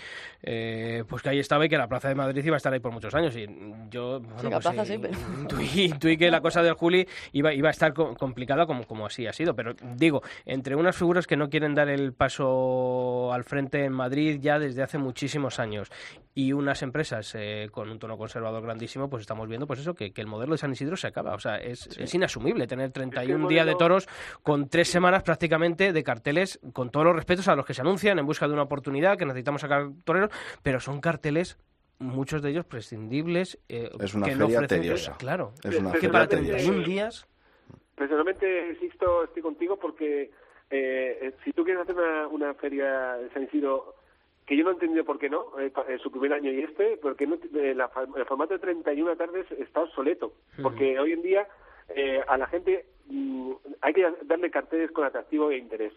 eh, 0.43 1.05
pues 1.09 1.23
que 1.23 1.31
ahí 1.31 1.39
estaba 1.39 1.67
y 1.67 1.69
que 1.69 1.79
la 1.79 1.89
Plaza 1.89 2.09
de 2.09 2.15
Madrid 2.15 2.45
iba 2.45 2.57
a 2.57 2.59
estar 2.59 2.73
ahí 2.73 2.81
por 2.81 2.93
muchos 2.93 3.15
años. 3.15 3.37
Y 3.37 3.47
yo 3.91 4.21
bueno, 4.21 4.39
Sí, 4.41 4.45
la 4.49 4.61
pues, 4.61 4.75
plaza 4.75 4.83
eh, 4.83 4.87
sí, 4.87 4.99
pero- 4.99 5.19
intuí, 5.41 5.83
intuí 5.85 6.17
que 6.17 6.31
la 6.31 6.41
cosa 6.41 6.63
del 6.63 6.75
Juli 6.75 7.07
iba, 7.33 7.53
iba 7.53 7.69
a 7.69 7.73
estar 7.73 7.93
co- 7.93 8.15
complicada 8.15 8.67
como, 8.67 8.85
como 8.85 9.07
así 9.07 9.27
ha 9.27 9.33
sido. 9.33 9.55
Pero 9.55 9.75
digo 9.97 10.23
entre 10.45 10.77
unas 10.77 10.97
figuras 10.97 11.27
que 11.27 11.37
no 11.37 11.49
quieren 11.49 11.75
dar 11.75 11.89
el 11.89 12.13
paso 12.13 13.33
al 13.33 13.45
frente 13.45 13.85
en 13.85 13.93
Madrid 13.93 14.39
ya 14.41 14.59
desde 14.59 14.83
hace 14.83 14.99
muchísimos 14.99 15.59
años 15.59 15.91
y 16.35 16.53
unas 16.53 16.83
empresas 16.83 17.35
eh, 17.35 17.69
con 17.73 17.91
un 17.91 17.99
tono 17.99 18.19
conservador 18.19 18.63
grandísimo 18.63 19.09
pues 19.09 19.23
estamos 19.23 19.49
viendo 19.49 19.67
pues 19.67 19.81
eso 19.81 19.95
que, 19.95 20.13
que 20.13 20.21
el 20.21 20.27
modelo 20.27 20.53
de 20.53 20.59
San 20.59 20.73
Isidro 20.73 20.97
se 20.97 21.07
acaba. 21.07 21.35
O 21.35 21.39
sea 21.39 21.57
es, 21.57 21.87
es 21.99 22.15
inasumible 22.15 22.67
tener 22.67 22.91
31 22.91 23.49
días 23.49 23.65
de 23.67 23.73
modelo- 23.73 23.79
toros 23.79 24.09
con 24.43 24.69
tres 24.69 24.89
semanas 24.89 25.23
prácticamente 25.23 25.93
de 25.93 26.03
carteles, 26.05 26.61
con 26.73 26.91
todos 26.91 27.07
los 27.07 27.17
respetos 27.17 27.49
a 27.49 27.55
los 27.57 27.65
que 27.65 27.75
se 27.75 27.81
anuncian 27.81 28.19
en 28.19 28.27
busca 28.27 28.47
de 28.47 28.53
una 28.53 28.63
oportunidad, 28.63 29.17
que 29.17 29.25
necesitamos 29.25 29.61
sacar 29.61 29.86
toreros, 30.05 30.31
pero 30.63 30.81
son 30.81 31.01
carteles, 31.01 31.59
muchos 31.99 32.43
de 32.43 32.51
ellos 32.51 32.65
prescindibles. 32.67 33.59
eh, 33.69 33.91
Es 34.01 34.15
una 34.15 34.27
que 34.27 34.35
no 34.37 34.47
feria 34.47 34.61
ofrecen- 34.61 34.69
tediosa. 34.69 35.17
Claro. 35.19 35.53
Es 35.65 35.79
una 35.79 35.93
que 35.93 35.99
feria 35.99 36.13
para 36.13 36.27
tediosa. 36.29 36.57
31 36.59 36.85
días. 36.85 37.27
Personalmente, 37.95 38.77
Sixto, 38.79 39.25
estoy 39.25 39.43
contigo 39.43 39.79
porque 39.79 40.31
eh, 40.71 41.19
eh, 41.23 41.33
si 41.45 41.53
tú 41.53 41.65
quieres 41.65 41.83
hacer 41.83 41.95
una, 41.97 42.27
una 42.29 42.55
feria 42.55 43.15
de 43.15 43.31
San 43.31 43.45
Isidro, 43.45 43.95
que 44.45 44.57
yo 44.57 44.65
no 44.65 44.71
he 44.71 44.75
entendido 44.75 45.05
por 45.05 45.19
qué 45.19 45.31
no, 45.31 45.59
eh, 45.59 45.73
en 45.89 45.99
su 46.01 46.11
primer 46.11 46.33
año 46.35 46.53
y 46.53 46.61
este, 46.63 46.99
porque 46.99 47.27
no, 47.27 47.37
eh, 47.55 47.75
la 47.75 47.91
el 48.17 48.25
formato 48.27 48.55
de 48.55 48.61
31 48.61 49.17
tardes 49.17 49.51
está 49.53 49.81
obsoleto, 49.83 50.35
porque 50.63 50.99
hoy 51.01 51.13
en 51.13 51.23
día 51.23 51.49
eh, 51.89 52.21
a 52.29 52.37
la 52.37 52.47
gente 52.49 52.85
mm, 53.07 53.53
hay 53.81 53.95
que 53.95 54.07
darle 54.25 54.51
carteles 54.51 54.91
con 54.91 55.05
atractivo 55.05 55.51
e 55.51 55.57
interés. 55.59 55.93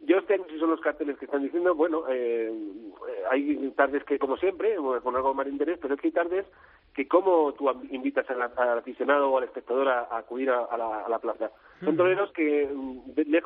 Yo 0.00 0.18
este 0.18 0.34
año 0.34 0.44
si 0.48 0.58
son 0.58 0.70
los 0.70 0.80
carteles 0.80 1.18
que 1.18 1.24
están 1.24 1.42
diciendo, 1.42 1.74
bueno, 1.74 2.04
eh, 2.08 2.52
eh, 2.52 3.22
hay 3.30 3.70
tardes 3.76 4.04
que 4.04 4.18
como 4.18 4.36
siempre, 4.36 4.76
con 5.02 5.16
algo 5.16 5.34
más 5.34 5.46
de 5.46 5.52
interés, 5.52 5.78
pero 5.80 5.94
es 5.94 6.00
que 6.00 6.08
hay 6.08 6.12
tardes 6.12 6.46
que 6.94 7.08
como 7.08 7.52
tú 7.54 7.68
invitas 7.90 8.28
al, 8.30 8.42
al 8.42 8.78
aficionado 8.78 9.30
o 9.30 9.38
al 9.38 9.44
espectador 9.44 9.88
a, 9.88 10.00
a 10.02 10.18
acudir 10.18 10.50
a, 10.50 10.64
a 10.64 10.76
la, 10.76 11.04
a 11.04 11.08
la 11.08 11.18
plaza. 11.18 11.50
Son 11.84 11.96
toreros 11.96 12.32
que 12.32 12.68
mm, 12.72 12.98
eh, 13.16 13.42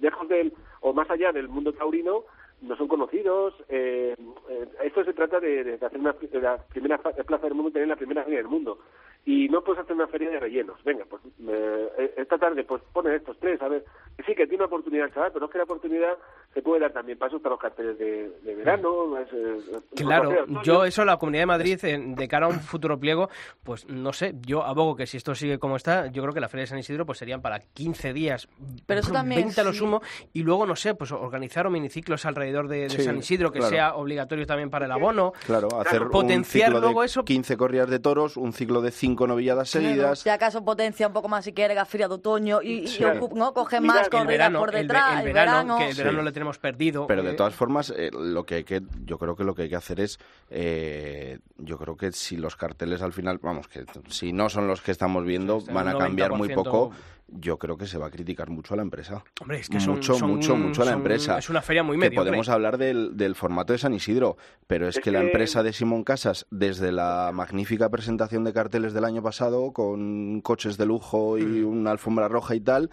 lejos 0.00 0.28
del, 0.28 0.52
o 0.80 0.92
más 0.92 1.08
allá 1.10 1.32
del 1.32 1.48
mundo 1.48 1.72
taurino, 1.72 2.24
no 2.62 2.76
son 2.76 2.88
conocidos. 2.88 3.54
Eh, 3.68 4.16
eh, 4.48 4.68
esto 4.84 5.04
se 5.04 5.12
trata 5.12 5.40
de, 5.40 5.64
de 5.64 5.86
hacer 5.86 5.98
una, 6.00 6.12
de 6.12 6.40
la 6.40 6.58
primera 6.58 6.98
plaza 6.98 7.44
del 7.44 7.54
mundo, 7.54 7.70
tener 7.70 7.88
la 7.88 7.96
primera 7.96 8.24
feria 8.24 8.38
del 8.38 8.48
mundo. 8.48 8.78
Y 9.26 9.48
no 9.48 9.62
puedes 9.64 9.82
hacer 9.82 9.96
una 9.96 10.06
feria 10.06 10.28
de 10.30 10.38
rellenos. 10.38 10.82
Venga, 10.84 11.04
pues 11.08 11.22
eh, 11.48 12.14
esta 12.18 12.36
tarde 12.38 12.62
pues 12.64 12.82
ponen 12.92 13.14
estos 13.14 13.38
tres, 13.38 13.60
a 13.62 13.68
ver. 13.68 13.84
Que 14.16 14.22
sí, 14.22 14.34
que 14.34 14.46
tiene 14.46 14.56
una 14.56 14.66
oportunidad 14.66 15.12
chaval, 15.12 15.32
pero 15.32 15.46
es 15.46 15.50
que 15.52 15.58
la 15.58 15.64
oportunidad 15.64 16.12
se 16.52 16.62
puede 16.62 16.82
dar 16.82 16.92
también 16.92 17.18
pasos 17.18 17.40
para 17.40 17.54
los 17.54 17.60
carteles 17.60 17.98
de, 17.98 18.28
de 18.42 18.54
verano. 18.54 19.18
es, 19.18 19.26
eh, 19.32 19.80
Claro, 19.96 20.30
yo 20.62 20.84
eso, 20.84 21.04
la 21.04 21.16
Comunidad 21.16 21.42
de 21.42 21.46
Madrid, 21.46 21.84
en- 21.84 22.14
de 22.14 22.28
cara 22.28 22.46
a 22.46 22.48
un 22.50 22.60
futuro 22.60 22.98
pliego, 23.00 23.28
pues 23.64 23.88
no 23.88 24.12
sé, 24.12 24.34
yo 24.42 24.62
abogo 24.62 24.94
que 24.94 25.06
si 25.06 25.16
esto 25.16 25.34
sigue 25.34 25.58
como 25.58 25.74
está, 25.76 26.06
yo 26.12 26.22
creo 26.22 26.32
que 26.34 26.40
la 26.40 26.48
Feria 26.48 26.62
de 26.64 26.66
San 26.68 26.78
Isidro 26.78 27.06
pues 27.06 27.18
serían 27.18 27.40
para 27.42 27.58
15 27.58 28.12
días, 28.12 28.46
Pero 28.86 29.00
eso 29.00 29.12
también 29.12 29.40
20 29.42 29.60
a 29.60 29.64
lo 29.64 29.72
sí. 29.72 29.78
sumo, 29.78 30.00
y 30.32 30.42
luego, 30.44 30.64
no 30.66 30.76
sé, 30.76 30.94
pues 30.94 31.10
organizar 31.10 31.68
miniciclos 31.70 32.24
alrededor 32.26 32.68
de, 32.68 32.82
de 32.82 32.90
Sí, 32.90 33.02
San 33.02 33.16
Isidro, 33.18 33.50
que 33.50 33.58
claro. 33.58 33.74
sea 33.74 33.94
obligatorio 33.96 34.46
también 34.46 34.70
para 34.70 34.84
el 34.86 34.92
abono. 34.92 35.32
Claro, 35.46 35.68
hacer 35.80 36.06
potenciar 36.08 36.68
un 36.68 36.74
ciclo 36.74 36.80
luego 36.80 37.00
de 37.00 37.06
eso 37.06 37.24
15 37.24 37.56
corridas 37.56 37.90
de 37.90 37.98
toros, 37.98 38.36
un 38.36 38.52
ciclo 38.52 38.80
de 38.80 38.92
5 38.92 39.13
novilladas 39.26 39.70
seguidas. 39.70 40.18
si 40.18 40.28
acaso 40.28 40.64
potencia 40.64 41.06
un 41.06 41.12
poco 41.12 41.28
más 41.28 41.44
si 41.44 41.52
quiere 41.52 41.74
la 41.74 41.84
feria 41.84 42.08
de 42.08 42.14
otoño 42.14 42.60
y, 42.62 42.80
y 42.80 42.88
Sí. 42.88 43.02
ocu- 43.04 43.32
¿no? 43.34 43.52
coge 43.54 43.80
Mira, 43.80 43.94
más 43.94 44.08
corridas 44.08 44.26
verano, 44.28 44.58
por 44.58 44.72
detrás, 44.72 45.12
el 45.12 45.18
el 45.28 45.32
verano, 45.32 45.52
verano. 45.52 45.78
que 45.78 45.88
el 45.90 45.96
verano 45.96 46.18
Sí. 46.20 46.24
le 46.24 46.32
tenemos 46.32 46.58
perdido. 46.58 47.06
Pero 47.06 47.22
de 47.22 47.30
eh, 47.30 47.34
todas 47.34 47.54
formas, 47.54 47.90
eh, 47.96 48.10
lo 48.12 48.44
que 48.44 48.56
hay 48.56 48.64
que, 48.64 48.82
yo 49.04 49.18
creo 49.18 49.36
que 49.36 49.44
lo 49.44 49.54
que 49.54 49.62
hay 49.62 49.68
que 49.68 49.76
hacer 49.76 50.00
es, 50.00 50.18
eh, 50.50 51.38
yo 51.58 51.78
creo 51.78 51.96
que 51.96 52.12
si 52.12 52.36
los 52.36 52.56
carteles 52.56 53.02
al 53.02 53.12
final, 53.12 53.38
vamos, 53.42 53.68
que 53.68 53.84
si 54.08 54.32
no 54.32 54.48
son 54.48 54.66
los 54.66 54.80
que 54.80 54.90
estamos 54.92 55.24
viendo, 55.24 55.60
Sí, 55.60 55.70
van 55.72 55.88
a 55.88 55.96
cambiar 55.98 56.32
muy 56.32 56.48
90%. 56.48 56.54
poco. 56.64 56.90
Yo 57.36 57.58
creo 57.58 57.76
que 57.76 57.86
se 57.86 57.98
va 57.98 58.06
a 58.06 58.10
criticar 58.10 58.48
mucho 58.48 58.74
a 58.74 58.76
la 58.76 58.82
empresa. 58.84 59.24
Hombre, 59.40 59.58
es 59.58 59.68
que 59.68 59.80
son- 59.80 59.94
mucho, 59.96 60.14
son- 60.14 60.30
mucho, 60.36 60.54
mucho 60.56 60.82
a 60.82 60.84
la 60.84 60.92
son- 60.92 61.00
empresa. 61.00 61.36
es 61.38 61.50
una 61.50 61.62
feria 61.62 61.82
muy 61.82 61.96
Que 61.96 62.10
mediocre. 62.10 62.18
podemos 62.30 62.48
hablar 62.48 62.78
del, 62.78 63.16
del 63.16 63.34
formato 63.34 63.72
de 63.72 63.78
San 63.80 63.92
Isidro, 63.92 64.36
pero 64.68 64.86
es, 64.88 64.96
Es 64.98 65.02
que, 65.02 65.10
la 65.10 65.20
empresa 65.20 65.62
de 65.64 65.72
Simón 65.72 66.04
Casas, 66.04 66.46
desde 66.52 66.92
la 66.92 67.32
magnífica 67.34 67.88
presentación 67.90 68.44
de 68.44 68.52
carteles 68.52 68.92
del 68.92 69.04
año 69.04 69.20
pasado, 69.22 69.72
con 69.72 70.42
coches 70.42 70.76
de 70.76 70.86
lujo 70.86 71.36
y 71.38 71.42
Mm. 71.44 71.66
una 71.66 71.90
alfombra 71.90 72.28
roja 72.28 72.54
y 72.54 72.60
tal, 72.60 72.90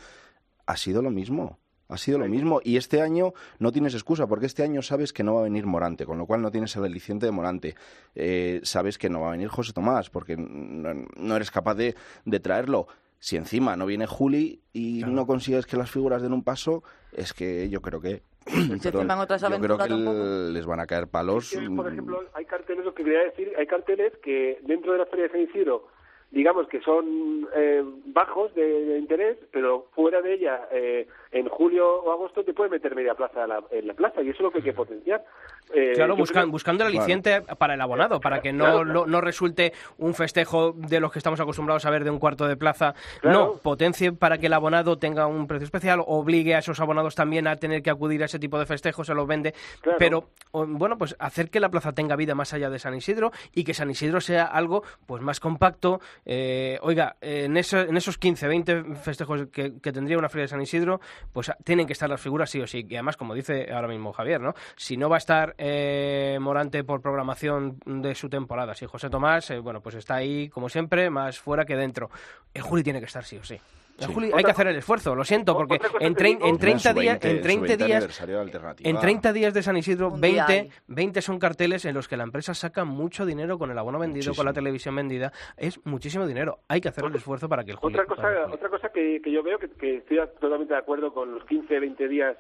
ha 0.66 0.76
sido 0.76 1.02
lo 1.04 1.12
mismo. 1.12 1.60
Ha 1.88 1.98
sido 1.98 2.18
lo 2.20 2.28
mismo. 2.28 2.62
Y 2.64 2.78
este 2.78 3.02
año 3.02 3.34
no 3.60 3.72
tienes 3.74 3.94
excusa, 3.94 4.26
porque 4.26 4.46
este 4.46 4.64
año 4.64 4.82
sabes 4.82 5.12
que 5.14 5.24
no 5.24 5.34
va 5.36 5.42
a 5.42 5.44
venir 5.44 5.66
Morante, 5.66 6.06
con 6.06 6.18
lo 6.18 6.26
cual 6.26 6.42
no 6.42 6.50
tienes 6.50 6.74
el 6.78 6.86
aliciente 6.86 7.26
de 7.26 7.32
Morante. 7.34 7.76
Eh, 8.16 8.62
sabes 8.64 8.98
que 8.98 9.10
no 9.10 9.20
va 9.22 9.28
a 9.28 9.32
venir 9.32 9.50
José 9.50 9.74
Tomás, 9.74 10.10
porque 10.10 10.36
no, 10.38 10.94
no 11.18 11.36
eres 11.36 11.52
capaz 11.52 11.76
de, 11.76 11.96
de 12.26 12.40
traerlo. 12.40 12.88
Si 13.24 13.38
encima 13.38 13.76
no 13.76 13.86
viene 13.86 14.08
Juli 14.08 14.60
y 14.74 15.04
no 15.06 15.28
consigues 15.28 15.68
que 15.68 15.78
las 15.78 15.92
figuras 15.92 16.24
den 16.24 16.34
un 16.34 16.44
paso, 16.44 16.82
es 17.14 17.34
que 17.34 17.70
yo 17.70 17.80
creo 17.80 18.02
que. 18.02 18.24
perdón, 18.46 18.72
encima 18.72 19.14
en 19.14 19.20
otras 19.20 19.42
yo 19.42 19.48
creo 19.48 19.58
aventuras 19.76 19.88
que 19.88 19.94
tampoco. 19.94 20.52
les 20.52 20.66
van 20.66 20.80
a 20.80 20.88
caer 20.88 21.08
palos. 21.08 21.56
Por 21.76 21.88
ejemplo, 21.88 22.24
hay 22.34 22.46
carteles, 22.46 22.84
lo 22.84 22.96
que 22.96 23.04
quería 23.04 23.20
decir, 23.26 23.54
hay 23.58 23.68
carteles 23.68 24.12
que 24.24 24.60
dentro 24.64 24.94
de 24.94 24.98
la 24.98 25.06
Feria 25.06 25.26
de 25.26 25.32
San 25.32 25.42
Isidro 25.42 25.88
digamos 26.32 26.66
que 26.70 26.80
son 26.80 27.46
eh, 27.54 27.84
bajos 28.06 28.56
de, 28.56 28.64
de 28.64 28.98
interés, 29.00 29.38
pero 29.52 29.88
fuera 29.94 30.22
de 30.22 30.34
ella, 30.36 30.62
eh, 30.72 31.06
en 31.34 31.50
julio 31.50 31.86
o 32.04 32.12
agosto 32.14 32.46
te 32.46 32.54
puede 32.54 32.70
meter 32.70 32.96
media 32.96 33.16
plaza 33.16 33.44
a 33.44 33.48
la- 33.48 33.64
en 33.70 33.86
la 33.86 33.94
plaza 33.94 34.22
y 34.24 34.30
eso 34.30 34.38
es 34.38 34.42
lo 34.44 34.50
que 34.52 34.60
hay 34.60 34.64
que 34.64 34.72
potenciar. 34.72 35.26
Eh, 35.74 35.94
Claro, 35.96 36.16
buscan- 36.16 36.44
creo- 36.44 36.52
buscando 36.52 36.84
el 36.86 36.90
aliciente 36.98 37.42
para 37.58 37.74
el 37.76 37.82
abonado, 37.82 38.20
para 38.20 38.42
que 38.42 38.52
no, 38.54 38.64
Claro, 38.66 38.86
no, 38.86 39.06
no 39.06 39.22
resulte 39.22 39.74
un 39.98 40.14
festejo 40.14 40.74
de 40.74 41.00
los 41.00 41.12
que 41.12 41.20
estamos 41.20 41.40
acostumbrados 41.40 41.86
a 41.86 41.90
ver 41.90 42.04
de 42.04 42.10
un 42.10 42.20
cuarto 42.20 42.48
de 42.48 42.58
plaza. 42.58 42.94
No, 43.24 43.54
potencie 43.54 44.12
para 44.12 44.38
que 44.38 44.48
el 44.48 44.54
abonado 44.54 44.98
tenga 44.98 45.28
un 45.28 45.48
precio 45.48 45.66
especial, 45.66 46.02
obligue 46.06 46.56
a 46.56 46.60
esos 46.60 46.80
abonados 46.80 47.16
también 47.16 47.48
a 47.48 47.56
tener 47.56 47.82
que 47.82 47.90
acudir 47.90 48.22
a 48.22 48.26
ese 48.26 48.40
tipo 48.40 48.60
de 48.60 48.66
festejos, 48.66 49.08
se 49.08 49.14
los 49.14 49.28
vende. 49.28 49.54
Pero, 49.98 50.30
bueno, 50.52 50.98
pues 50.98 51.16
hacer 51.20 51.50
que 51.50 51.60
la 51.60 51.70
plaza 51.70 51.94
tenga 51.94 52.16
vida 52.16 52.36
más 52.36 52.54
allá 52.54 52.70
de 52.70 52.80
San 52.80 52.94
Isidro 52.96 53.32
y 53.54 53.64
que 53.64 53.74
San 53.74 53.90
Isidro 53.90 54.22
sea 54.22 54.46
algo 54.46 54.84
pues 55.06 55.22
más 55.22 55.40
compacto. 55.40 56.00
Eh, 56.26 56.80
oiga, 56.82 57.16
en, 57.22 57.58
eso- 57.58 57.80
en 57.82 57.96
esos 57.98 58.18
15, 58.18 58.48
20 58.48 58.84
festejos 58.96 59.48
que, 59.52 59.80
que 59.82 59.92
tendría 59.92 60.18
una 60.18 60.30
feria 60.30 60.44
de 60.44 60.48
San 60.50 60.62
Isidro, 60.62 61.00
pues 61.34 61.50
ah, 61.50 61.58
tienen 61.64 61.88
que 61.88 61.94
estar 61.94 62.10
las 62.10 62.22
figuras 62.22 62.50
sí 62.50 62.62
o 62.62 62.68
sí. 62.68 62.86
Y 62.90 62.96
además, 62.96 63.18
como 63.18 63.34
dice 63.34 63.72
ahora 63.74 63.88
mismo 63.88 64.12
Javier, 64.14 64.42
¿no? 64.42 64.54
Si 64.76 64.98
no 64.98 65.10
va 65.10 65.16
a 65.16 65.20
estar 65.20 65.56
eh, 65.64 66.40
Morante 66.42 66.84
por 66.84 67.02
programación 67.02 67.78
de 67.86 68.16
su 68.16 68.28
temporada, 68.30 68.74
si 68.74 68.88
José 68.88 69.12
Tomás, 69.12 69.52
eh, 69.52 69.60
bueno, 69.60 69.80
pues 69.80 69.94
está 69.96 70.16
ahí 70.16 70.50
como 70.50 70.70
siempre, 70.70 71.10
más 71.12 71.40
fuera 71.40 71.66
que 71.66 71.76
dentro. 71.76 72.10
El 72.52 72.64
Juli 72.64 72.82
tiene 72.82 73.00
que 73.00 73.06
estar 73.06 73.24
sí 73.24 73.38
o 73.38 73.44
sí. 73.44 73.60
El 74.00 74.08
Sí. 74.08 74.14
Juli, 74.16 74.32
hay 74.34 74.44
que 74.44 74.50
hacer 74.50 74.66
el 74.66 74.76
esfuerzo, 74.78 75.14
lo 75.14 75.24
siento, 75.24 75.54
porque 75.56 75.80
en, 76.00 76.16
trein- 76.16 76.40
en 76.44 76.58
30 76.58 76.92
Su 76.94 77.00
días, 77.00 77.20
20, 77.20 77.30
en 77.30 77.36
su 77.38 77.42
30 77.44 77.68
20 77.68 77.86
días, 77.86 78.26
de 78.28 78.36
Alternativa. 78.40 78.90
en 78.90 79.00
30 79.00 79.34
días 79.34 79.54
de 79.54 79.62
San 79.62 79.78
Isidro, 79.78 80.08
Un 80.08 80.22
día 80.22 80.48
20, 80.48 80.54
hay. 80.54 80.72
20 80.88 81.22
son 81.22 81.38
carteles 81.38 81.86
en 81.86 81.94
los 81.94 82.08
que 82.08 82.18
la 82.18 82.24
empresa 82.24 82.56
saca 82.56 82.84
mucho 82.84 83.28
dinero 83.28 83.60
con 83.60 83.70
el 83.70 83.78
abono 83.78 84.00
vendido, 84.00 84.34
con 84.34 84.48
la 84.48 84.54
televisión 84.54 84.96
vendida. 84.96 85.32
Es 85.56 85.80
muchísimo 85.86 86.26
dinero. 86.26 86.62
Hay 86.68 86.82
que 86.82 86.90
hacer 86.90 87.06
el 87.06 87.14
esfuerzo 87.16 87.48
para 87.48 87.64
que 87.64 87.72
el 87.72 87.78
Juli... 87.78 87.94
Otra 87.94 88.08
cosa, 88.08 88.28
otra 88.52 88.70
cosa 88.70 88.90
que, 88.90 89.22
que 89.24 89.32
yo 89.32 89.44
veo 89.44 89.60
que, 89.60 89.70
que 89.70 89.98
estoy 89.98 90.18
totalmente 90.40 90.74
de 90.74 90.80
acuerdo 90.80 91.14
con 91.14 91.32
los 91.36 91.46
15, 91.46 91.80
20 91.80 92.08
días 92.08 92.36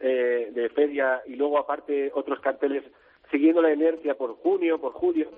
eh, 0.00 0.50
de 0.52 0.68
feria 0.70 1.22
y 1.26 1.36
luego 1.36 1.58
aparte 1.58 2.10
otros 2.14 2.40
carteles 2.40 2.82
siguiendo 3.30 3.62
la 3.62 3.72
inercia 3.72 4.14
por 4.14 4.36
junio, 4.36 4.78
por 4.80 4.92
julio. 4.92 5.30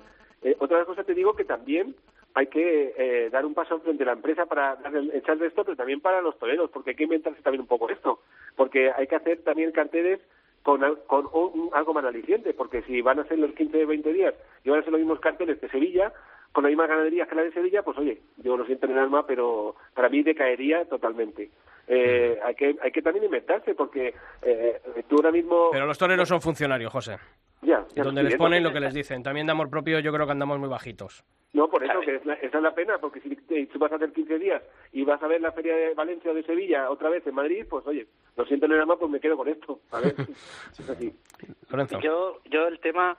Eh, 0.42 0.56
otra 0.58 0.84
cosa 0.84 1.04
te 1.04 1.14
digo 1.14 1.34
que 1.34 1.44
también 1.44 1.94
hay 2.34 2.46
que 2.46 2.94
eh, 2.96 3.30
dar 3.30 3.44
un 3.46 3.54
paso 3.54 3.74
al 3.74 3.80
frente 3.80 4.00
de 4.00 4.06
la 4.06 4.12
empresa 4.12 4.46
para 4.46 4.76
darle- 4.76 5.16
echarle 5.16 5.46
esto, 5.46 5.64
pero 5.64 5.76
también 5.76 6.00
para 6.00 6.20
los 6.20 6.38
toreros, 6.38 6.70
porque 6.70 6.90
hay 6.90 6.96
que 6.96 7.04
inventarse 7.04 7.42
también 7.42 7.62
un 7.62 7.66
poco 7.66 7.88
esto, 7.90 8.20
porque 8.54 8.90
hay 8.92 9.06
que 9.06 9.16
hacer 9.16 9.42
también 9.42 9.72
carteles 9.72 10.20
con, 10.68 10.82
con 11.06 11.26
un- 11.32 11.70
algo 11.72 11.94
más 11.94 12.04
aliciente, 12.04 12.52
porque 12.52 12.82
si 12.82 13.00
van 13.00 13.18
a 13.18 13.24
ser 13.24 13.38
los 13.38 13.52
15, 13.52 13.86
20 13.86 14.12
días 14.12 14.34
y 14.64 14.68
van 14.68 14.80
a 14.80 14.82
ser 14.82 14.92
los 14.92 15.00
mismos 15.00 15.18
carteles 15.18 15.58
que 15.58 15.68
Sevilla, 15.70 16.12
con 16.52 16.62
las 16.62 16.68
mismas 16.70 16.90
ganaderías 16.90 17.26
que 17.26 17.34
la 17.36 17.42
de 17.44 17.52
Sevilla, 17.52 17.82
pues 17.82 17.96
oye, 17.96 18.20
yo 18.36 18.54
lo 18.54 18.66
siento 18.66 18.84
en 18.84 18.92
el 18.92 18.98
alma, 18.98 19.26
pero 19.26 19.76
para 19.94 20.10
mí 20.10 20.22
decaería 20.22 20.84
totalmente. 20.84 21.48
Eh, 21.86 22.38
hay 22.44 22.54
que 22.54 22.76
hay 22.82 22.90
que 22.92 23.00
también 23.00 23.24
inventarse, 23.24 23.74
porque 23.74 24.12
eh, 24.42 24.80
tú 25.08 25.16
ahora 25.16 25.30
mismo... 25.32 25.70
Pero 25.72 25.86
los 25.86 25.96
toreros 25.96 26.28
son 26.28 26.42
funcionarios, 26.42 26.92
José. 26.92 27.16
Ya, 27.68 27.84
ya 27.94 28.02
donde 28.02 28.22
les 28.22 28.36
ponen 28.36 28.62
lo 28.62 28.72
que 28.72 28.80
les 28.80 28.94
dicen. 28.94 29.22
También 29.22 29.46
de 29.46 29.52
amor 29.52 29.68
propio 29.68 30.00
yo 30.00 30.10
creo 30.10 30.24
que 30.24 30.32
andamos 30.32 30.58
muy 30.58 30.70
bajitos. 30.70 31.22
No, 31.52 31.68
por 31.68 31.84
eso, 31.84 32.00
que 32.00 32.14
es 32.16 32.24
la- 32.24 32.34
esa 32.34 32.56
es 32.58 32.62
la 32.62 32.74
pena, 32.74 32.98
porque 32.98 33.20
si 33.20 33.34
te- 33.36 33.66
tú 33.66 33.78
vas 33.78 33.92
a 33.92 33.96
hacer 33.96 34.12
15 34.12 34.38
días 34.38 34.62
y 34.92 35.02
vas 35.04 35.22
a 35.22 35.26
ver 35.26 35.40
la 35.42 35.52
feria 35.52 35.74
de 35.76 35.92
Valencia 35.94 36.30
o 36.30 36.34
de 36.34 36.42
Sevilla 36.44 36.88
otra 36.90 37.10
vez 37.10 37.26
en 37.26 37.34
Madrid, 37.34 37.66
pues 37.68 37.86
oye, 37.86 38.06
lo 38.36 38.44
siento 38.46 38.66
en 38.66 38.72
el 38.72 38.80
alma, 38.80 38.96
pues 38.98 39.10
me 39.10 39.20
quedo 39.20 39.36
con 39.36 39.48
esto. 39.48 39.80
A 39.92 40.00
ver, 40.00 40.14
es 40.78 40.88
así. 40.90 41.12
Lorenzo. 41.70 42.00
Yo, 42.00 42.38
yo 42.50 42.66
el 42.68 42.80
tema, 42.80 43.16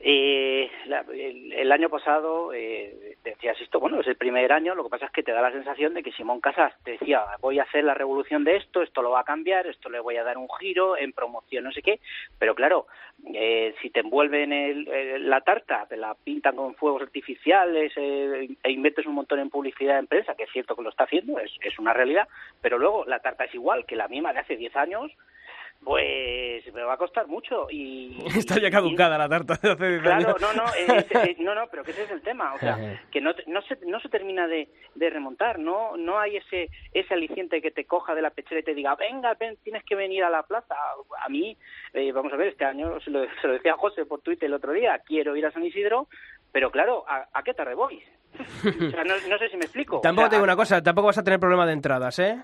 eh, 0.00 0.70
la- 0.86 1.04
el, 1.12 1.72
año 1.72 1.88
pasado 1.88 2.52
eh, 2.52 3.16
decías 3.24 3.58
esto, 3.60 3.80
bueno, 3.80 4.00
es 4.00 4.06
el 4.06 4.16
primer 4.16 4.52
año, 4.52 4.74
lo 4.74 4.84
que 4.84 4.90
pasa 4.90 5.06
es 5.06 5.12
que 5.12 5.22
te 5.22 5.32
da 5.32 5.40
la 5.40 5.52
sensación 5.52 5.94
de 5.94 6.02
que 6.02 6.12
Simón 6.12 6.40
Casas 6.40 6.74
te 6.84 6.92
decía, 6.92 7.24
voy 7.40 7.58
a 7.58 7.62
hacer 7.62 7.84
la 7.84 7.94
revolución 7.94 8.44
de 8.44 8.56
esto, 8.56 8.82
esto 8.82 9.00
lo 9.02 9.10
va 9.12 9.20
a 9.20 9.24
cambiar, 9.24 9.66
esto 9.66 9.88
le 9.88 10.00
voy 10.00 10.16
a 10.16 10.24
dar 10.24 10.36
un 10.36 10.48
giro 10.60 10.96
en 10.98 11.12
promoción, 11.12 11.64
no 11.64 11.72
sé 11.72 11.80
qué, 11.80 12.00
pero 12.38 12.54
claro, 12.54 12.86
eh, 13.32 13.74
si 13.80 13.90
te 13.90 14.00
envuelven 14.00 14.52
el, 14.52 14.88
el- 14.88 15.30
la 15.30 15.40
tarta, 15.40 15.86
te 15.88 15.96
la 15.96 16.14
pintan 16.14 16.56
con 16.56 16.74
fuegos 16.74 17.02
artificiales 17.02 17.92
eh, 17.96 18.48
e 18.62 18.70
inviertes 18.72 19.06
un 19.06 19.14
montón 19.14 19.38
en 19.38 19.48
publicidad 19.50 19.98
en 19.98 20.06
prensa, 20.06 20.34
que 20.34 20.42
es 20.44 20.50
cierto 20.52 20.76
que 20.76 20.82
lo 20.82 20.90
está 20.90 21.04
haciendo, 21.04 21.38
es, 21.38 21.50
es 21.62 21.78
una 21.78 21.94
realidad, 21.94 22.28
pero 22.60 22.78
luego 22.78 23.04
la 23.06 23.20
tarta 23.20 23.44
es 23.44 23.54
igual 23.54 23.86
que 23.86 23.96
la 23.96 24.08
misma 24.08 24.32
de 24.32 24.40
hace 24.40 24.56
10 24.56 24.74
años, 24.76 25.10
pues 25.82 26.72
me 26.72 26.82
va 26.82 26.94
a 26.94 26.96
costar 26.96 27.26
mucho 27.26 27.66
y 27.70 28.18
Está 28.36 28.58
ya 28.60 28.70
caducada 28.70 29.18
la 29.18 29.28
tarta 29.28 29.58
de 29.62 29.72
hace 29.72 29.88
10 29.90 30.02
Claro, 30.02 30.36
no, 30.40 30.52
no, 30.54 30.64
eh, 30.74 31.06
eh, 31.10 31.36
no, 31.40 31.54
no, 31.54 31.66
pero 31.70 31.84
que 31.84 31.92
ese 31.92 32.04
es 32.04 32.10
el 32.10 32.22
tema, 32.22 32.54
o 32.54 32.58
sea, 32.58 33.00
que 33.10 33.20
no, 33.20 33.32
no 33.46 33.62
se, 33.62 33.76
no 33.86 34.00
se 34.00 34.08
termina 34.08 34.46
de, 34.46 34.68
de 34.94 35.10
remontar, 35.10 35.58
no, 35.58 35.96
no 35.96 36.18
hay 36.18 36.36
ese, 36.36 36.70
ese 36.92 37.14
aliciente 37.14 37.60
que 37.60 37.70
te 37.70 37.84
coja 37.84 38.14
de 38.14 38.22
la 38.22 38.30
pechera 38.30 38.60
y 38.60 38.64
te 38.64 38.74
diga, 38.74 38.94
venga, 38.96 39.34
ven, 39.34 39.56
tienes 39.62 39.84
que 39.84 39.94
venir 39.94 40.24
a 40.24 40.30
la 40.30 40.42
plaza. 40.42 40.74
A 41.20 41.28
mí, 41.28 41.56
eh, 41.92 42.12
vamos 42.12 42.32
a 42.32 42.36
ver, 42.36 42.48
este 42.48 42.64
año 42.64 43.00
se 43.00 43.10
lo, 43.10 43.24
se 43.40 43.46
lo 43.46 43.54
decía 43.54 43.72
a 43.72 43.78
José 43.78 44.06
por 44.06 44.20
Twitter 44.20 44.46
el 44.46 44.54
otro 44.54 44.72
día, 44.72 45.00
quiero 45.06 45.36
ir 45.36 45.46
a 45.46 45.52
San 45.52 45.64
Isidro, 45.64 46.08
pero 46.52 46.70
claro, 46.70 47.04
¿a, 47.08 47.28
a 47.32 47.42
qué 47.42 47.54
tarde 47.54 47.74
voy? 47.74 48.02
O 48.36 48.90
sea, 48.90 49.04
no, 49.04 49.14
no 49.28 49.38
sé 49.38 49.48
si 49.48 49.56
me 49.56 49.64
explico. 49.64 50.00
Tampoco 50.00 50.22
O 50.22 50.24
sea, 50.24 50.30
te 50.30 50.36
digo 50.36 50.44
una 50.44 50.56
cosa, 50.56 50.82
tampoco 50.82 51.06
vas 51.06 51.18
a 51.18 51.22
tener 51.22 51.38
problema 51.38 51.66
de 51.66 51.72
entradas, 51.72 52.18
¿eh? 52.18 52.42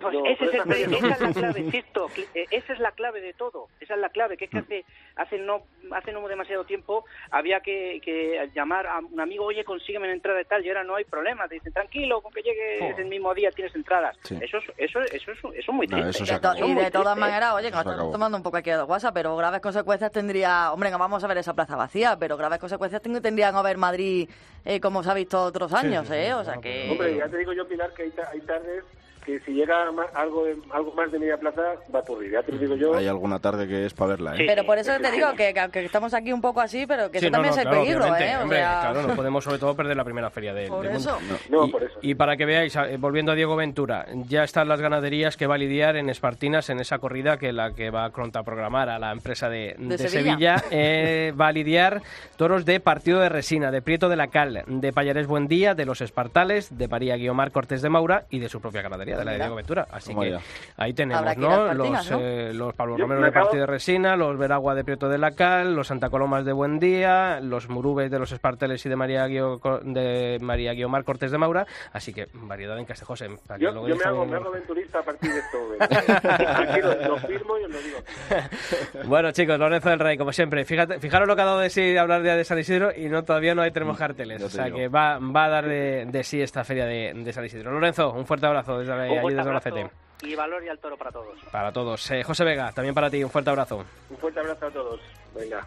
Pues 0.00 0.14
No, 0.14 0.26
ese 0.26 0.44
es 0.44 0.54
el- 0.54 0.94
eso 0.94 1.06
esa 1.06 1.14
es 1.14 1.20
la 1.20 1.32
clave, 1.32 1.60
insisto, 1.60 2.10
eh, 2.34 2.46
esa 2.50 2.72
es 2.72 2.78
la 2.78 2.92
clave 2.92 3.20
de 3.20 3.32
todo, 3.32 3.68
esa 3.80 3.94
es 3.94 4.00
la 4.00 4.08
clave, 4.10 4.36
que 4.36 4.44
es 4.46 4.50
que 4.50 4.58
hace, 4.58 4.84
hace 5.16 5.38
no 5.38 5.62
hace 5.92 6.12
no 6.12 6.26
demasiado 6.28 6.64
tiempo 6.64 7.04
había 7.30 7.60
que, 7.60 8.00
que 8.04 8.50
llamar 8.54 8.86
a 8.86 8.98
un 8.98 9.18
amigo, 9.20 9.44
oye, 9.46 9.64
consígueme 9.64 10.06
una 10.06 10.14
entrada 10.14 10.40
y 10.40 10.44
tal, 10.44 10.64
y 10.64 10.68
ahora 10.68 10.84
no 10.84 10.96
hay 10.96 11.04
problema, 11.04 11.48
te 11.48 11.54
dicen, 11.54 11.72
tranquilo, 11.72 12.20
con 12.20 12.32
que 12.32 12.42
llegue 12.42 12.78
Oh. 12.94 12.98
el 12.98 13.06
mismo 13.06 13.32
día 13.34 13.50
tienes 13.50 13.74
entradas. 13.74 14.16
Sí. 14.22 14.38
Eso, 14.40 14.58
es, 14.58 14.64
eso, 14.76 15.00
eso, 15.00 15.32
es, 15.32 15.38
eso 15.38 15.52
es 15.54 15.68
muy 15.68 15.86
No, 15.86 15.96
triste. 15.96 16.22
eso 16.24 16.38
to- 16.40 16.48
acabó. 16.48 16.66
y 16.68 16.74
de 16.74 16.90
todas 16.90 17.16
maneras, 17.16 17.52
oye, 17.54 17.66
que 17.70 17.76
nos 17.76 17.80
Eso 17.82 17.90
estamos 17.92 18.12
tomando 18.12 18.36
un 18.36 18.42
poco 18.42 18.56
aquí 18.58 18.70
de 18.70 18.82
WhatsApp, 18.82 19.14
pero 19.14 19.36
graves 19.36 19.60
consecuencias 19.60 20.12
tendría. 20.12 20.72
Hombre, 20.72 20.90
no 20.90 20.98
vamos 20.98 21.22
a 21.24 21.26
ver 21.26 21.38
esa 21.38 21.54
plaza 21.54 21.76
vacía, 21.76 22.16
pero 22.18 22.36
graves 22.36 22.58
consecuencias 22.58 23.00
ten- 23.02 23.20
tendría 23.22 23.50
no 23.52 23.62
ver 23.62 23.76
Madrid 23.78 24.28
eh, 24.64 24.80
como 24.80 25.02
se 25.02 25.10
ha 25.10 25.14
visto 25.14 25.40
otros 25.42 25.72
años, 25.72 26.06
sí, 26.06 26.14
¿eh? 26.14 26.26
sí, 26.26 26.32
O 26.32 26.44
sea 26.44 26.56
que. 26.58 26.90
Hombre, 26.90 27.16
ya 27.16 27.28
te 27.28 27.38
digo 27.38 27.52
yo, 27.52 27.66
Pilar, 27.66 27.92
que 27.94 28.02
hay, 28.02 28.10
ta- 28.10 28.28
hay 28.30 28.40
tardes 28.40 28.84
que 29.28 29.40
si 29.40 29.52
llega 29.52 29.76
algo, 30.14 30.44
de- 30.46 30.56
algo 30.70 30.92
más 30.94 31.12
de 31.12 31.18
media 31.18 31.36
plaza 31.36 31.60
va 31.94 31.98
a 31.98 32.02
ocurrir. 32.02 32.32
Ya 32.32 32.42
te 32.42 32.50
lo 32.52 32.58
digo 32.58 32.76
yo. 32.76 32.94
Hay 32.94 33.06
alguna 33.06 33.38
tarde 33.40 33.68
que 33.68 33.84
es 33.84 33.92
para 33.92 34.12
verla, 34.12 34.34
¿eh? 34.34 34.38
Sí. 34.38 34.44
Pero 34.46 34.64
por 34.64 34.78
eso 34.78 34.92
te 34.98 35.10
digo 35.12 35.28
que, 35.36 35.52
estamos 35.84 36.14
aquí 36.14 36.32
un 36.32 36.40
poco 36.40 36.62
así, 36.62 36.86
pero 36.86 37.10
que 37.10 37.20
Sí, 37.20 37.26
eso 37.26 37.30
no, 37.30 37.42
también 37.42 37.54
no, 37.54 37.60
es 37.60 37.66
el 37.66 37.68
claro, 37.70 37.82
peligro, 37.84 38.16
¿eh? 38.16 38.36
O 38.38 38.42
hombre, 38.42 38.58
sea, 38.58 38.80
claro, 38.90 39.06
no 39.06 39.14
podemos 39.16 39.44
sobre 39.44 39.58
todo 39.58 39.74
perder 39.76 39.96
la 39.98 40.04
primera 40.04 40.30
feria 40.30 40.54
de- 40.54 40.68
por 40.68 40.82
del 40.82 40.94
mundo. 40.94 41.18
eso. 41.20 41.40
No, 41.50 41.66
y, 41.66 41.70
por 41.70 41.82
eso. 41.82 41.98
y 42.00 42.14
para 42.14 42.38
que 42.38 42.46
veáis, 42.46 42.78
volviendo 42.98 43.32
a 43.32 43.34
Diego 43.34 43.54
Ventura, 43.54 44.06
ya 44.26 44.44
están 44.44 44.66
las 44.66 44.80
ganaderías 44.80 45.36
que 45.36 45.46
va 45.46 45.56
a 45.56 45.58
lidiar 45.58 45.96
en 45.96 46.08
Espartinas 46.08 46.70
en 46.70 46.80
esa 46.80 46.98
corrida 46.98 47.36
que 47.36 47.52
la 47.52 47.72
que 47.74 47.90
va 47.90 48.06
a 48.06 48.10
contraprogramar 48.10 48.88
a 48.88 48.98
la 48.98 49.12
empresa 49.12 49.50
de, 49.50 49.74
De 49.78 49.96
de 49.98 50.08
Sevilla. 50.08 50.58
Sevilla. 50.58 50.64
eh, 50.70 51.32
va 51.38 51.48
a 51.48 51.52
lidiar 51.52 52.00
toros 52.36 52.64
de 52.64 52.80
Partido 52.80 53.20
de 53.20 53.28
Resina, 53.28 53.70
de 53.70 53.82
Prieto 53.82 54.08
de 54.08 54.16
la 54.16 54.28
Cal, 54.28 54.62
de 54.66 54.92
Payares 54.92 55.26
Buendía, 55.26 55.74
de 55.74 55.84
los 55.84 56.00
Espartales, 56.00 56.78
de 56.78 56.88
María 56.88 57.16
Guiomar 57.16 57.52
Cortés 57.52 57.82
de 57.82 57.90
Maura 57.90 58.24
y 58.30 58.38
de 58.38 58.48
su 58.48 58.60
propia 58.60 58.80
ganadería, 58.80 59.17
de 59.18 59.24
la 59.24 59.32
de. 59.32 59.38
Diego 59.38 59.54
Ventura. 59.56 59.86
Así 59.90 60.14
que 60.14 60.30
ya. 60.30 60.40
ahí 60.76 60.92
tenemos, 60.94 61.36
¿no? 61.36 61.70
Espartinas, 61.70 62.10
Los, 62.10 62.20
¿no? 62.20 62.26
eh, 62.26 62.52
los 62.54 62.74
Pablo 62.74 62.96
Yo 62.96 63.02
Romero 63.04 63.20
me 63.20 63.26
de 63.26 63.32
Partido 63.32 63.60
de 63.60 63.66
Resina, 63.66 64.16
los 64.16 64.36
Veragua 64.38 64.74
de 64.74 64.84
Prieto 64.84 65.08
de 65.08 65.18
la 65.18 65.32
Cal, 65.32 65.74
los 65.74 65.86
Santa 65.88 66.10
Colomas 66.10 66.44
de 66.44 66.52
Buendía, 66.52 67.40
los 67.40 67.68
Murubes 67.68 68.10
de 68.10 68.18
los 68.18 68.32
Esparteles 68.32 68.84
y 68.86 68.88
de 68.88 68.96
María, 68.96 69.26
Guio- 69.26 69.60
de 69.82 70.38
María 70.40 70.72
Guiomar 70.72 71.04
Cortés 71.04 71.30
de 71.30 71.38
Maura. 71.38 71.66
Así 71.92 72.12
que 72.12 72.26
variedad 72.34 72.78
en 72.78 72.84
Castejose. 72.84 73.28
para 73.46 73.58
Yo, 73.58 73.86
yo 73.86 73.96
me, 73.96 74.04
hago, 74.04 74.26
me 74.26 74.36
hago 74.36 74.48
aventurista 74.48 74.98
a 75.00 75.02
partir 75.02 75.30
de 75.32 75.38
esto. 75.38 75.58
Aquí 76.56 76.80
lo, 76.80 76.94
lo 77.08 77.16
firmo 77.18 77.58
y 77.58 77.64
os 77.64 77.70
lo 77.70 77.78
digo. 77.78 77.98
Bueno, 79.04 79.30
chicos, 79.32 79.58
Lorenzo 79.58 79.88
del 79.90 79.98
Rey, 79.98 80.16
como 80.18 80.32
siempre. 80.32 80.64
Fíjate, 80.64 80.98
fijaros 81.00 81.26
lo 81.28 81.34
que 81.36 81.42
ha 81.42 81.44
dado 81.46 81.58
de 81.60 81.70
sí 81.70 81.96
hablar 81.96 82.22
de, 82.22 82.36
de 82.36 82.44
San 82.44 82.58
Isidro 82.58 82.90
y 82.94 83.08
no 83.08 83.24
todavía 83.24 83.54
no 83.54 83.62
hay 83.62 83.70
tenemos 83.70 83.96
carteles. 83.96 84.40
ya 84.40 84.46
O 84.46 84.48
te 84.48 84.54
sea 84.56 84.64
digo. 84.66 84.76
que 84.76 84.88
va, 84.88 85.18
va 85.18 85.44
a 85.44 85.48
dar 85.48 85.66
de, 85.66 86.06
de 86.06 86.24
sí 86.24 86.40
esta 86.40 86.64
feria 86.64 86.84
de, 86.86 87.12
de 87.14 87.32
San 87.32 87.44
Isidro. 87.44 87.70
Lorenzo, 87.72 88.12
un 88.12 88.26
fuerte 88.26 88.46
abrazo 88.46 88.78
desde 88.78 88.92
Desde 88.98 89.90
y 90.22 90.34
valor 90.34 90.64
y 90.64 90.68
al 90.68 90.78
toro 90.78 90.96
para 90.96 91.12
todos. 91.12 91.38
Para 91.52 91.72
todos. 91.72 92.10
Eh, 92.10 92.22
José 92.24 92.44
Vega, 92.44 92.72
también 92.72 92.94
para 92.94 93.10
ti, 93.10 93.22
un 93.22 93.30
fuerte 93.30 93.50
abrazo. 93.50 93.84
Un 94.10 94.16
fuerte 94.16 94.40
abrazo 94.40 94.66
a 94.66 94.70
todos. 94.70 95.00
Venga. 95.34 95.66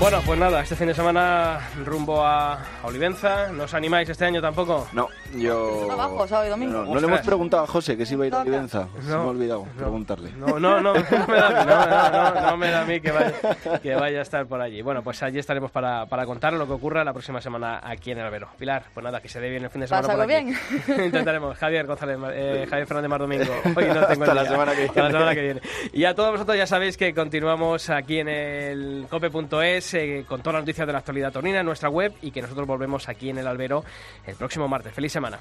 Bueno, 0.00 0.22
pues 0.24 0.38
nada, 0.38 0.62
este 0.62 0.76
fin 0.76 0.86
de 0.86 0.94
semana 0.94 1.60
rumbo 1.84 2.24
a, 2.24 2.58
Olivenza. 2.84 3.48
¿No 3.52 3.64
os 3.64 3.74
animáis 3.74 4.08
este 4.08 4.24
año 4.24 4.40
tampoco? 4.40 4.88
No, 4.94 5.08
yo... 5.36 5.92
Abajo, 5.92 6.26
sábado 6.26 6.46
y 6.46 6.50
domingo. 6.50 6.84
No, 6.84 6.94
no 6.94 7.00
le 7.00 7.06
hemos 7.06 7.20
preguntado 7.20 7.64
a 7.64 7.66
José 7.66 7.98
que 7.98 8.06
si 8.06 8.14
iba 8.14 8.24
a 8.24 8.26
ir 8.28 8.34
a. 8.34 8.38
Olivenza. 8.40 8.88
Se 9.02 9.08
me 9.08 9.14
ha 9.14 9.20
olvidado 9.20 9.66
no. 9.66 9.72
preguntarle. 9.76 10.32
No, 10.32 10.58
no, 10.58 10.80
no, 10.80 10.94
no 10.94 11.26
me 11.28 11.36
da 11.36 11.46
a 11.46 11.50
mí, 11.50 11.70
no, 11.70 11.86
no, 11.86 12.40
no, 12.40 12.50
no 12.50 12.56
me 12.56 12.70
da 12.70 12.80
a 12.80 12.84
mí 12.86 13.00
que 13.00 13.10
vaya, 13.12 13.32
que 13.82 13.94
vaya 13.94 14.20
a 14.20 14.22
estar 14.22 14.46
por 14.46 14.62
allí. 14.62 14.80
Bueno, 14.80 15.02
pues 15.02 15.22
allí 15.22 15.38
estaremos 15.38 15.70
para, 15.70 16.06
para 16.06 16.24
contar 16.24 16.54
lo 16.54 16.66
que 16.66 16.72
ocurra 16.72 17.04
la 17.04 17.12
próxima 17.12 17.42
semana 17.42 17.82
aquí 17.84 18.12
en 18.12 18.20
el 18.20 18.24
Albero. 18.24 18.48
Pilar, 18.58 18.84
pues 18.94 19.04
nada, 19.04 19.20
que 19.20 19.28
se 19.28 19.38
dé 19.38 19.50
bien 19.50 19.64
el 19.64 19.70
fin 19.70 19.82
de 19.82 19.86
semana 19.86 20.08
por 20.08 20.16
Pásalo 20.16 20.34
aquí. 20.34 21.02
Intentaremos. 21.04 21.58
Javier 21.58 21.86
González, 21.86 22.16
eh, 22.32 22.66
Javier 22.70 22.86
Fernández 22.86 23.10
Mar 23.10 23.20
Domingo. 23.20 23.52
Hoy 23.76 23.84
no 23.84 24.06
tengo 24.06 24.24
Hasta 24.24 24.34
la 24.34 24.42
día. 24.42 24.50
semana 24.50 24.74
que 24.74 24.84
Hasta 24.86 25.02
la 25.02 25.08
viene. 25.08 25.18
semana 25.18 25.34
que 25.34 25.42
viene. 25.42 25.60
Y 25.92 26.04
a 26.06 26.14
todos 26.14 26.32
vosotros 26.32 26.56
ya 26.56 26.66
sabéis 26.66 26.96
que 26.96 27.12
continuamos 27.12 27.90
aquí 27.90 28.20
en 28.20 28.28
el 28.30 29.06
cope.es 29.10 29.89
eh, 29.94 30.24
con 30.28 30.40
todas 30.40 30.54
las 30.54 30.62
noticias 30.62 30.86
de 30.86 30.92
la 30.92 30.98
actualidad 31.00 31.32
tonina 31.32 31.60
en 31.60 31.66
nuestra 31.66 31.88
web 31.88 32.14
y 32.22 32.30
que 32.30 32.42
nosotros 32.42 32.66
volvemos 32.66 33.08
aquí 33.08 33.30
en 33.30 33.38
el 33.38 33.46
albero 33.46 33.84
el 34.26 34.36
próximo 34.36 34.68
martes. 34.68 34.92
Feliz 34.92 35.12
semana. 35.12 35.38